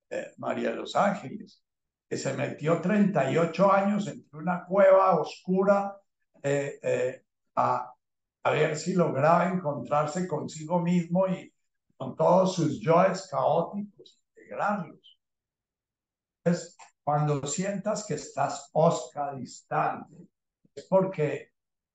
eh, 0.10 0.31
María 0.38 0.72
de 0.72 0.77
los 0.77 0.95
Ángeles, 0.95 1.64
que 2.07 2.18
se 2.18 2.34
metió 2.34 2.80
38 2.80 3.72
años 3.72 4.07
entre 4.07 4.39
una 4.39 4.65
cueva 4.65 5.19
oscura 5.19 5.97
eh, 6.41 6.80
eh, 6.81 7.26
a, 7.56 7.95
a 8.46 8.52
ver 8.52 8.78
si 8.78 8.94
lograba 8.94 9.48
encontrarse 9.48 10.28
consigo 10.28 10.80
mismo 10.80 11.28
y 11.28 11.52
con 11.98 12.16
todos 12.16 12.54
sus 12.54 12.80
yoes 12.80 13.28
caóticos, 13.28 14.22
integrarlos. 14.36 15.20
Entonces, 16.44 16.78
cuando 17.04 17.44
sientas 17.48 18.06
que 18.06 18.14
estás 18.14 18.70
osca, 18.74 19.34
distante, 19.34 20.28
es 20.76 20.86
porque 20.86 21.54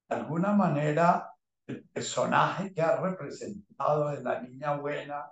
de 0.08 0.16
alguna 0.16 0.52
manera 0.52 1.32
el 1.68 1.84
personaje 1.84 2.74
que 2.74 2.82
ha 2.82 2.96
representado 2.96 4.08
de 4.08 4.20
la 4.20 4.42
niña 4.42 4.74
buena, 4.74 5.30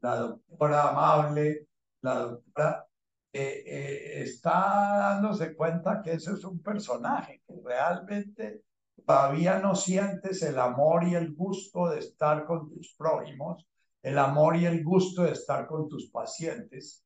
la 0.00 0.16
doctora 0.18 0.90
amable, 0.90 1.66
la 2.02 2.14
doctora, 2.14 2.86
eh, 3.32 3.64
eh, 3.66 4.22
está 4.22 4.98
dándose 4.98 5.56
cuenta 5.56 6.00
que 6.00 6.12
eso 6.12 6.32
es 6.32 6.44
un 6.44 6.62
personaje, 6.62 7.42
que 7.44 7.54
realmente 7.64 8.62
todavía 9.06 9.58
no 9.58 9.74
sientes 9.74 10.42
el 10.42 10.58
amor 10.58 11.04
y 11.04 11.14
el 11.14 11.34
gusto 11.34 11.88
de 11.88 11.98
estar 11.98 12.44
con 12.44 12.68
tus 12.68 12.94
prójimos, 12.96 13.66
el 14.02 14.18
amor 14.18 14.56
y 14.56 14.66
el 14.66 14.82
gusto 14.82 15.22
de 15.22 15.32
estar 15.32 15.66
con 15.66 15.88
tus 15.88 16.10
pacientes, 16.10 17.04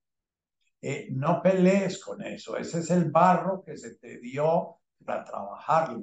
eh, 0.80 1.08
no 1.10 1.40
pelees 1.42 2.02
con 2.02 2.22
eso. 2.22 2.56
Ese 2.56 2.80
es 2.80 2.90
el 2.90 3.10
barro 3.10 3.62
que 3.64 3.76
se 3.76 3.96
te 3.96 4.18
dio 4.18 4.78
para 5.04 5.24
trabajarlo. 5.24 6.02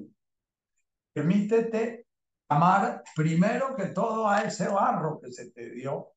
Permítete 1.14 2.08
amar 2.50 3.04
primero 3.16 3.76
que 3.76 3.88
todo 3.88 4.28
a 4.28 4.42
ese 4.42 4.68
barro 4.68 5.20
que 5.20 5.32
se 5.32 5.52
te 5.52 5.70
dio, 5.70 6.14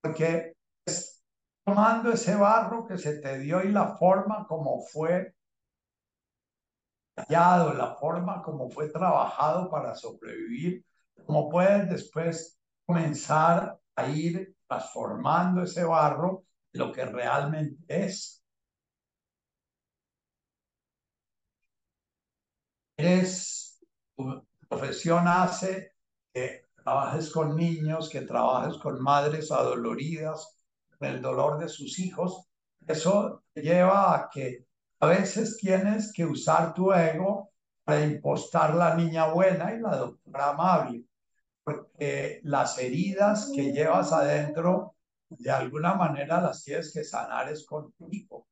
porque 0.00 0.54
es 0.84 1.24
tomando 1.64 2.12
ese 2.12 2.36
barro 2.36 2.86
que 2.86 2.98
se 2.98 3.20
te 3.20 3.38
dio 3.38 3.62
y 3.62 3.72
la 3.72 3.96
forma 3.96 4.46
como 4.46 4.82
fue 4.82 5.34
la 7.28 7.96
forma 7.98 8.42
como 8.42 8.70
fue 8.70 8.88
trabajado 8.88 9.70
para 9.70 9.94
sobrevivir, 9.94 10.84
como 11.26 11.48
puedes 11.48 11.88
después 11.88 12.58
comenzar 12.86 13.78
a 13.96 14.08
ir 14.08 14.56
transformando 14.66 15.62
ese 15.62 15.84
barro 15.84 16.44
lo 16.72 16.92
que 16.92 17.04
realmente 17.04 17.84
es. 17.88 18.42
Eres, 22.96 23.80
tu 24.16 24.46
profesión 24.68 25.26
hace 25.26 25.94
que 26.32 26.66
trabajes 26.76 27.30
con 27.32 27.56
niños, 27.56 28.08
que 28.08 28.22
trabajes 28.22 28.76
con 28.78 29.00
madres 29.02 29.50
adoloridas, 29.50 30.58
con 30.98 31.08
el 31.08 31.22
dolor 31.22 31.58
de 31.58 31.68
sus 31.68 31.98
hijos. 31.98 32.46
Eso 32.86 33.42
lleva 33.54 34.14
a 34.14 34.30
que 34.30 34.66
a 35.00 35.06
veces 35.06 35.56
tienes 35.56 36.12
que 36.12 36.26
usar 36.26 36.74
tu 36.74 36.92
ego 36.92 37.50
para 37.84 38.04
impostar 38.04 38.74
la 38.74 38.94
niña 38.94 39.32
buena 39.32 39.74
y 39.74 39.80
la 39.80 39.96
doctora 39.96 40.50
amable, 40.50 41.04
porque 41.64 42.40
las 42.44 42.78
heridas 42.78 43.50
que 43.54 43.72
llevas 43.72 44.12
adentro, 44.12 44.94
de 45.30 45.50
alguna 45.50 45.94
manera 45.94 46.40
las 46.40 46.62
tienes 46.62 46.92
que 46.92 47.02
sanar 47.02 47.48
es 47.48 47.64
contigo. 47.64 48.46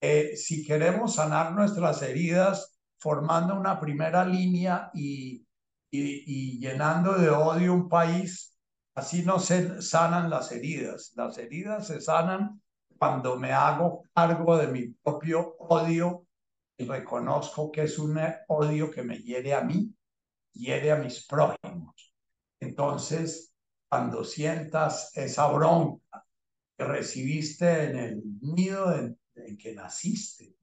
Eh, 0.00 0.36
si 0.36 0.66
queremos 0.66 1.14
sanar 1.14 1.52
nuestras 1.52 2.02
heridas 2.02 2.76
formando 2.98 3.54
una 3.54 3.78
primera 3.78 4.24
línea 4.24 4.90
y, 4.92 5.46
y, 5.92 6.58
llenando 6.58 7.14
de 7.14 7.30
odio 7.30 7.72
un 7.72 7.88
país, 7.88 8.58
así 8.96 9.22
no 9.22 9.38
se 9.38 9.80
sanan 9.80 10.28
las 10.28 10.50
heridas. 10.50 11.12
Las 11.14 11.38
heridas 11.38 11.86
se 11.86 12.00
sanan 12.00 12.60
cuando 13.02 13.36
me 13.36 13.50
hago 13.50 14.04
cargo 14.14 14.56
de 14.56 14.68
mi 14.68 14.86
propio 14.90 15.56
odio 15.58 16.24
y 16.78 16.84
reconozco 16.84 17.72
que 17.72 17.82
es 17.82 17.98
un 17.98 18.16
odio 18.46 18.92
que 18.92 19.02
me 19.02 19.18
hiere 19.18 19.54
a 19.54 19.60
mí, 19.60 19.92
hiere 20.52 20.92
a 20.92 20.96
mis 20.98 21.26
prójimos. 21.26 22.14
Entonces, 22.60 23.52
cuando 23.88 24.22
sientas 24.22 25.10
esa 25.16 25.50
bronca 25.50 26.24
que 26.78 26.84
recibiste 26.84 27.86
en 27.86 27.96
el 27.96 28.22
nido 28.40 28.94
en, 28.94 29.18
que 29.58 29.74
naciste, 29.74 30.54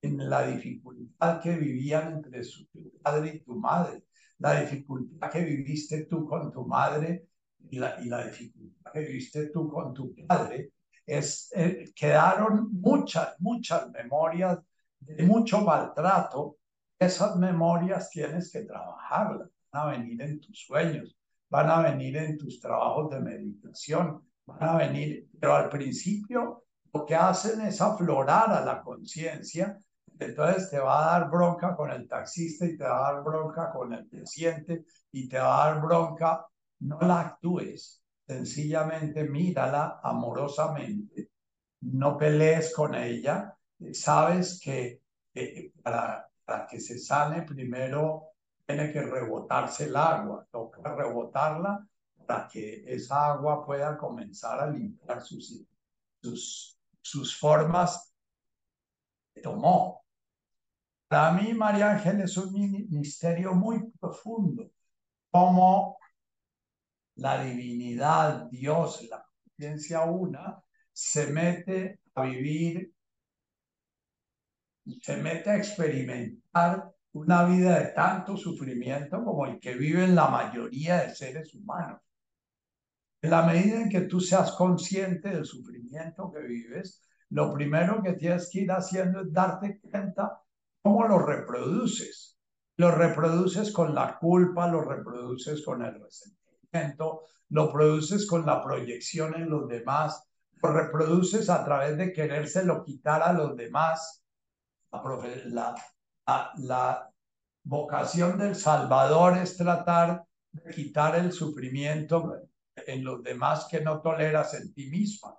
en 0.00 0.30
la 0.30 0.46
dificultad 0.46 1.42
que 1.42 1.56
vivían 1.56 2.12
entre 2.12 2.44
su 2.44 2.68
padre 3.02 3.34
y 3.34 3.40
tu 3.40 3.56
madre, 3.56 4.04
la 4.38 4.60
dificultad 4.60 5.32
que 5.32 5.42
viviste 5.42 6.04
tú 6.04 6.28
con 6.28 6.52
tu 6.52 6.64
madre 6.64 7.26
y 7.68 7.80
la 7.80 8.24
dificultad 8.24 8.92
que 8.92 9.00
viviste 9.00 9.46
tú 9.46 9.68
con 9.68 9.92
tu 9.92 10.14
padre, 10.28 10.70
es, 11.08 11.50
eh, 11.54 11.90
quedaron 11.94 12.68
muchas, 12.72 13.40
muchas 13.40 13.90
memorias 13.90 14.58
de 15.00 15.24
mucho 15.24 15.62
maltrato. 15.62 16.58
Esas 16.98 17.36
memorias 17.36 18.10
tienes 18.10 18.52
que 18.52 18.62
trabajarlas, 18.62 19.48
van 19.72 19.82
a 19.82 19.90
venir 19.92 20.20
en 20.22 20.40
tus 20.40 20.66
sueños, 20.66 21.16
van 21.48 21.70
a 21.70 21.80
venir 21.80 22.16
en 22.16 22.36
tus 22.36 22.60
trabajos 22.60 23.10
de 23.10 23.20
meditación, 23.20 24.22
van 24.44 24.62
a 24.62 24.76
venir, 24.76 25.28
pero 25.40 25.54
al 25.54 25.68
principio 25.68 26.64
lo 26.92 27.06
que 27.06 27.14
hacen 27.14 27.60
es 27.62 27.80
aflorar 27.80 28.50
a 28.50 28.64
la 28.64 28.82
conciencia, 28.82 29.78
entonces 30.18 30.68
te 30.70 30.78
va 30.78 31.00
a 31.00 31.20
dar 31.20 31.30
bronca 31.30 31.76
con 31.76 31.90
el 31.90 32.08
taxista 32.08 32.66
y 32.66 32.76
te 32.76 32.84
va 32.84 33.08
a 33.08 33.12
dar 33.12 33.24
bronca 33.24 33.70
con 33.70 33.92
el 33.92 34.06
paciente 34.06 34.84
y 35.12 35.28
te 35.28 35.38
va 35.38 35.64
a 35.64 35.72
dar 35.72 35.82
bronca, 35.82 36.44
no 36.80 36.98
la 37.00 37.20
actúes, 37.20 38.02
sencillamente 38.28 39.24
mírala 39.24 40.00
amorosamente, 40.02 41.30
no 41.80 42.18
pelees 42.18 42.74
con 42.74 42.94
ella, 42.94 43.56
sabes 43.92 44.60
que 44.60 45.00
para, 45.82 46.28
para 46.44 46.66
que 46.66 46.78
se 46.78 46.98
sane 46.98 47.42
primero 47.42 48.32
tiene 48.66 48.92
que 48.92 49.00
rebotarse 49.00 49.84
el 49.84 49.96
agua, 49.96 50.46
toca 50.50 50.94
rebotarla 50.94 51.86
para 52.26 52.46
que 52.48 52.84
esa 52.86 53.32
agua 53.32 53.64
pueda 53.64 53.96
comenzar 53.96 54.60
a 54.60 54.70
limpiar 54.70 55.22
sus, 55.22 55.64
sus, 56.20 56.78
sus 57.00 57.34
formas 57.34 58.12
que 59.34 59.40
tomó. 59.40 60.04
Para 61.08 61.32
mí, 61.32 61.54
María 61.54 61.92
Ángel, 61.92 62.20
es 62.20 62.36
un 62.36 62.52
misterio 62.90 63.54
muy 63.54 63.90
profundo, 63.92 64.70
la 67.18 67.42
divinidad, 67.42 68.48
Dios, 68.50 69.06
la 69.10 69.24
conciencia 69.44 70.02
una, 70.04 70.62
se 70.92 71.26
mete 71.28 72.00
a 72.14 72.22
vivir, 72.22 72.92
se 75.02 75.16
mete 75.16 75.50
a 75.50 75.56
experimentar 75.56 76.92
una 77.12 77.44
vida 77.44 77.78
de 77.78 77.86
tanto 77.92 78.36
sufrimiento 78.36 79.24
como 79.24 79.46
el 79.46 79.58
que 79.58 79.74
viven 79.74 80.14
la 80.14 80.28
mayoría 80.28 81.02
de 81.02 81.14
seres 81.14 81.54
humanos. 81.54 82.00
En 83.20 83.30
la 83.30 83.42
medida 83.42 83.82
en 83.82 83.88
que 83.88 84.02
tú 84.02 84.20
seas 84.20 84.52
consciente 84.52 85.30
del 85.30 85.44
sufrimiento 85.44 86.30
que 86.32 86.40
vives, 86.40 87.02
lo 87.30 87.52
primero 87.52 88.00
que 88.02 88.12
tienes 88.12 88.48
que 88.50 88.60
ir 88.60 88.70
haciendo 88.70 89.22
es 89.22 89.32
darte 89.32 89.80
cuenta 89.80 90.40
cómo 90.80 91.06
lo 91.06 91.18
reproduces. 91.18 92.38
Lo 92.76 92.92
reproduces 92.92 93.72
con 93.72 93.92
la 93.92 94.16
culpa, 94.18 94.68
lo 94.68 94.82
reproduces 94.82 95.64
con 95.64 95.82
el 95.82 96.00
resentimiento, 96.00 96.37
lo 97.50 97.72
produces 97.72 98.26
con 98.26 98.44
la 98.44 98.62
proyección 98.62 99.34
en 99.34 99.48
los 99.48 99.68
demás, 99.68 100.28
lo 100.62 100.72
reproduces 100.72 101.48
a 101.48 101.64
través 101.64 101.96
de 101.96 102.12
querérselo 102.12 102.82
quitar 102.84 103.22
a 103.22 103.32
los 103.32 103.56
demás. 103.56 104.22
La, 104.90 105.74
la, 106.26 106.52
la 106.56 107.10
vocación 107.62 108.38
del 108.38 108.56
Salvador 108.56 109.38
es 109.38 109.56
tratar 109.56 110.24
de 110.50 110.74
quitar 110.74 111.16
el 111.16 111.32
sufrimiento 111.32 112.42
en 112.74 113.04
los 113.04 113.22
demás 113.22 113.66
que 113.70 113.80
no 113.80 114.00
toleras 114.00 114.54
en 114.54 114.72
ti 114.72 114.88
misma. 114.88 115.36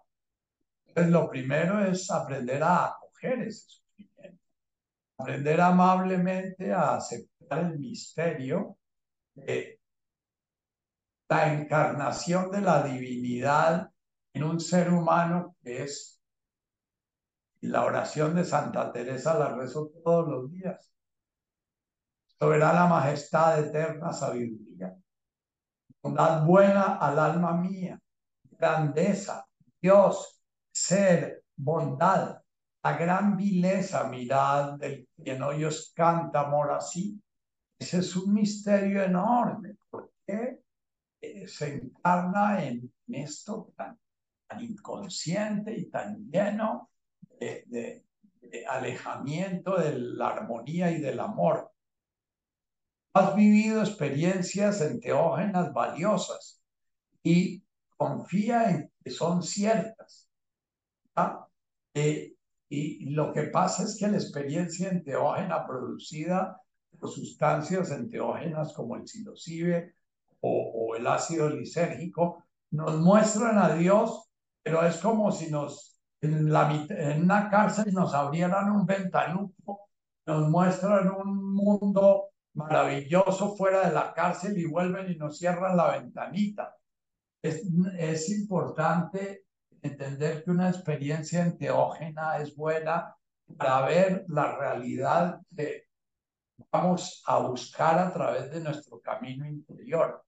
Entonces, 0.85 1.11
lo 1.11 1.29
primero 1.29 1.83
es 1.85 2.09
aprender 2.11 2.63
a 2.63 2.85
acoger 2.85 3.41
ese 3.41 3.67
sufrimiento, 3.67 4.43
aprender 5.17 5.61
amablemente 5.61 6.71
a 6.71 6.95
aceptar 6.95 7.65
el 7.65 7.79
misterio 7.79 8.77
de 9.33 9.78
la 11.29 11.53
encarnación 11.53 12.49
de 12.51 12.61
la 12.61 12.83
divinidad 12.83 13.91
en 14.33 14.43
un 14.43 14.59
ser 14.59 14.91
humano 14.91 15.55
es 15.63 16.19
la 17.61 17.83
oración 17.83 18.35
de 18.35 18.43
Santa 18.43 18.91
Teresa 18.91 19.37
la 19.37 19.55
rezo 19.55 19.91
todos 20.03 20.27
los 20.27 20.51
días. 20.51 20.91
Soberana 22.39 22.87
majestad, 22.87 23.59
eterna 23.59 24.11
sabiduría. 24.11 24.95
Bondad 26.01 26.45
buena 26.45 26.95
al 26.95 27.19
alma 27.19 27.53
mía. 27.53 27.99
Grandeza, 28.43 29.45
Dios, 29.81 30.41
ser, 30.71 31.43
bondad. 31.55 32.41
La 32.81 32.97
gran 32.97 33.35
vileza, 33.35 34.05
mirad, 34.05 34.79
del 34.79 35.09
quien 35.21 35.43
hoy 35.43 35.65
os 35.65 35.91
canta 35.93 36.41
amor 36.41 36.71
así. 36.71 37.21
Ese 37.77 37.99
es 37.99 38.15
un 38.15 38.33
misterio 38.33 39.03
enorme, 39.03 39.75
porque 39.89 40.61
eh, 41.21 41.47
se 41.47 41.75
encarna 41.75 42.63
en 42.65 42.91
esto 43.07 43.73
tan, 43.75 43.97
inconsciente 44.59 45.77
y 45.77 45.91
tan 45.91 46.27
lleno 46.31 46.89
de 47.39 48.03
alejamiento 48.67 49.77
de 49.77 49.99
la 49.99 50.29
armonía 50.29 50.89
y 50.89 50.99
del 50.99 51.19
amor 51.19 51.71
has 53.13 53.35
vivido 53.35 53.81
experiencias 53.81 54.81
enteógenas 54.81 55.73
valiosas 55.73 56.61
y 57.23 57.63
confía 57.97 58.69
en 58.69 58.91
que 59.03 59.11
son 59.11 59.43
ciertas. 59.43 60.29
Eh, 61.93 62.33
y 62.69 63.09
lo 63.09 63.33
que 63.33 63.43
pasa 63.43 63.83
es 63.83 63.97
que 63.97 64.07
la 64.07 64.17
experiencia 64.17 64.89
enteógena 64.89 65.65
producida 65.65 66.61
por 66.97 67.09
sustancias 67.09 67.91
enteógenas 67.91 68.73
como 68.73 68.95
el 68.95 69.07
psilocibe 69.07 69.95
o, 70.41 70.95
el 70.95 71.07
ácido 71.07 71.49
lisérgico 71.49 72.43
nos 72.71 72.97
muestran 72.97 73.57
a 73.57 73.73
Dios, 73.75 74.29
pero 74.61 74.85
es 74.85 74.97
como 74.97 75.31
si 75.31 75.49
nos 75.49 76.01
en, 76.21 76.51
la, 76.51 76.85
en 76.89 77.23
una 77.23 77.49
cárcel 77.49 77.93
nos 77.93 78.13
abrieran 78.13 78.71
un 78.71 78.85
ventanuco, 78.85 79.89
nos 80.25 80.49
muestran 80.49 81.09
un 81.09 81.53
mundo 81.53 82.29
maravilloso 82.53 83.55
fuera 83.55 83.87
de 83.87 83.93
la 83.93 84.13
cárcel 84.13 84.57
y 84.57 84.65
vuelven 84.65 85.11
y 85.11 85.15
nos 85.15 85.37
cierran 85.37 85.77
la 85.77 85.91
ventanita. 85.91 86.75
Es, 87.41 87.63
es 87.97 88.29
importante 88.29 89.45
entender 89.81 90.43
que 90.43 90.51
una 90.51 90.69
experiencia 90.69 91.41
enteógena 91.41 92.37
es 92.37 92.55
buena 92.55 93.15
para 93.57 93.85
ver 93.87 94.25
la 94.27 94.57
realidad 94.57 95.39
que 95.55 95.85
vamos 96.71 97.23
a 97.25 97.39
buscar 97.39 97.97
a 97.97 98.11
través 98.11 98.51
de 98.51 98.59
nuestro 98.59 98.99
camino 98.99 99.47
interior. 99.47 100.23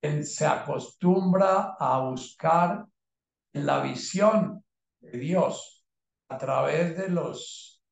Se 0.00 0.46
acostumbra 0.46 1.76
a 1.78 2.00
buscar 2.00 2.86
la 3.52 3.80
visión 3.80 4.64
de 5.00 5.18
Dios 5.18 5.84
a 6.28 6.38
través 6.38 6.96
de 6.96 7.08
los 7.08 7.82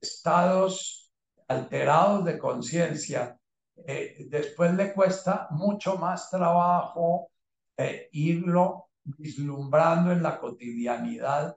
estados 0.00 1.10
alterados 1.48 2.24
de 2.24 2.38
conciencia, 2.38 3.38
eh, 3.86 4.26
después 4.28 4.74
le 4.74 4.92
cuesta 4.92 5.48
mucho 5.50 5.96
más 5.96 6.28
trabajo 6.30 7.30
eh, 7.76 8.08
irlo 8.12 8.90
vislumbrando 9.04 10.12
en 10.12 10.22
la 10.22 10.38
cotidianidad. 10.38 11.56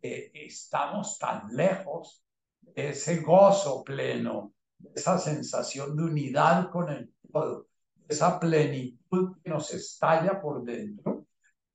estamos 0.00 1.16
tan 1.18 1.46
lejos 1.54 2.24
de 2.60 2.88
ese 2.88 3.20
gozo 3.20 3.84
pleno, 3.84 4.52
esa 4.94 5.16
sensación 5.18 5.96
de 5.96 6.02
unidad 6.02 6.70
con 6.70 6.90
el 6.90 7.14
todo, 7.32 7.68
esa 8.12 8.38
plenitud 8.38 9.38
que 9.42 9.50
nos 9.50 9.72
estalla 9.74 10.40
por 10.40 10.64
dentro, 10.64 11.26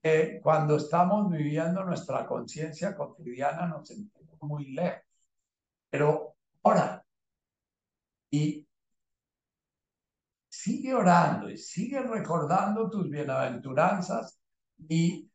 que 0.02 0.40
cuando 0.42 0.78
estamos 0.78 1.32
viviendo 1.32 1.84
nuestra 1.84 2.26
conciencia 2.26 2.96
cotidiana 2.96 3.68
nos 3.68 3.88
sentimos 3.88 4.38
muy 4.42 4.72
lejos. 4.74 5.04
Pero 5.90 6.36
ahora, 6.64 7.04
y 8.32 8.68
sigue 10.50 10.94
orando 10.94 11.50
y 11.50 11.58
sigue 11.58 12.02
recordando 12.02 12.90
tus 12.90 13.10
bienaventuranzas 13.10 14.40
y 14.90 15.30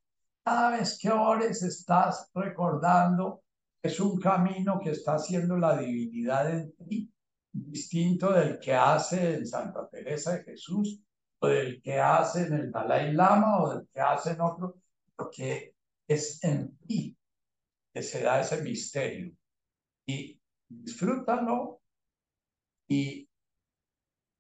cada 0.44 0.70
vez 0.70 0.98
que 1.00 1.10
ores 1.10 1.62
estás 1.62 2.30
recordando 2.34 3.42
es 3.82 3.98
un 4.00 4.20
camino 4.20 4.80
que 4.80 4.90
está 4.90 5.14
haciendo 5.14 5.56
la 5.56 5.76
divinidad 5.76 6.50
en 6.50 6.72
ti, 6.72 7.11
distinto 7.52 8.32
del 8.32 8.58
que 8.58 8.74
hace 8.74 9.34
en 9.34 9.46
Santa 9.46 9.88
Teresa 9.88 10.36
de 10.36 10.44
Jesús 10.44 11.00
o 11.38 11.46
del 11.48 11.82
que 11.82 12.00
hace 12.00 12.46
en 12.46 12.54
el 12.54 12.72
Dalai 12.72 13.12
Lama 13.12 13.62
o 13.62 13.74
del 13.74 13.88
que 13.88 14.00
hace 14.00 14.32
en 14.32 14.40
otro, 14.40 14.76
porque 15.14 15.74
es 16.06 16.42
en 16.44 16.76
ti 16.78 17.16
que 17.92 18.02
se 18.02 18.22
da 18.22 18.40
ese 18.40 18.62
misterio. 18.62 19.32
Y 20.06 20.40
disfrútalo 20.68 21.82
y 22.88 23.28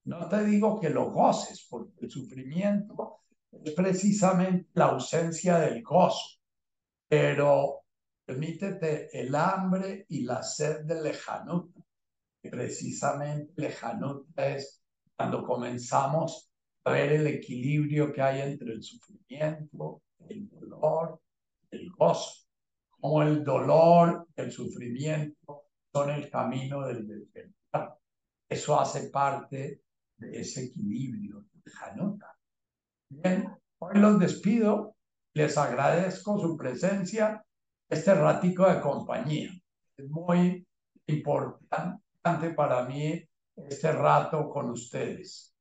no 0.04 0.28
te 0.28 0.44
digo 0.44 0.80
que 0.80 0.90
lo 0.90 1.10
goces, 1.10 1.66
porque 1.68 2.06
el 2.06 2.10
sufrimiento 2.10 3.20
es 3.52 3.72
precisamente 3.72 4.70
la 4.74 4.86
ausencia 4.86 5.58
del 5.58 5.82
gozo, 5.82 6.40
pero 7.08 7.84
permítete 8.24 9.08
el 9.18 9.34
hambre 9.34 10.06
y 10.08 10.22
la 10.22 10.42
sed 10.42 10.80
de 10.84 11.02
lejanuta. 11.02 11.81
Precisamente 12.42 13.52
lejanuta 13.56 14.48
es 14.48 14.82
cuando 15.16 15.44
comenzamos 15.44 16.50
a 16.84 16.92
ver 16.92 17.12
el 17.12 17.26
equilibrio 17.28 18.12
que 18.12 18.20
hay 18.20 18.40
entre 18.40 18.72
el 18.72 18.82
sufrimiento, 18.82 20.02
el 20.28 20.48
dolor, 20.48 21.20
el 21.70 21.90
gozo, 21.90 22.46
como 23.00 23.22
el 23.22 23.44
dolor, 23.44 24.26
el 24.36 24.50
sufrimiento 24.50 25.64
son 25.92 26.10
el 26.10 26.30
camino 26.30 26.86
del 26.86 27.06
despertar. 27.06 27.96
Eso 28.48 28.78
hace 28.78 29.10
parte 29.10 29.82
de 30.16 30.40
ese 30.40 30.64
equilibrio, 30.64 31.44
lejanuta. 31.64 32.36
Bien, 33.08 33.48
hoy 33.78 33.98
los 33.98 34.18
despido. 34.18 34.96
Les 35.34 35.56
agradezco 35.56 36.38
su 36.38 36.56
presencia, 36.56 37.44
este 37.88 38.14
ratico 38.14 38.70
de 38.70 38.80
compañía. 38.80 39.50
Es 39.96 40.08
muy 40.10 40.66
importante 41.06 42.01
para 42.54 42.84
mí 42.84 43.20
este 43.56 43.92
rato 43.92 44.48
con 44.48 44.70
ustedes. 44.70 45.51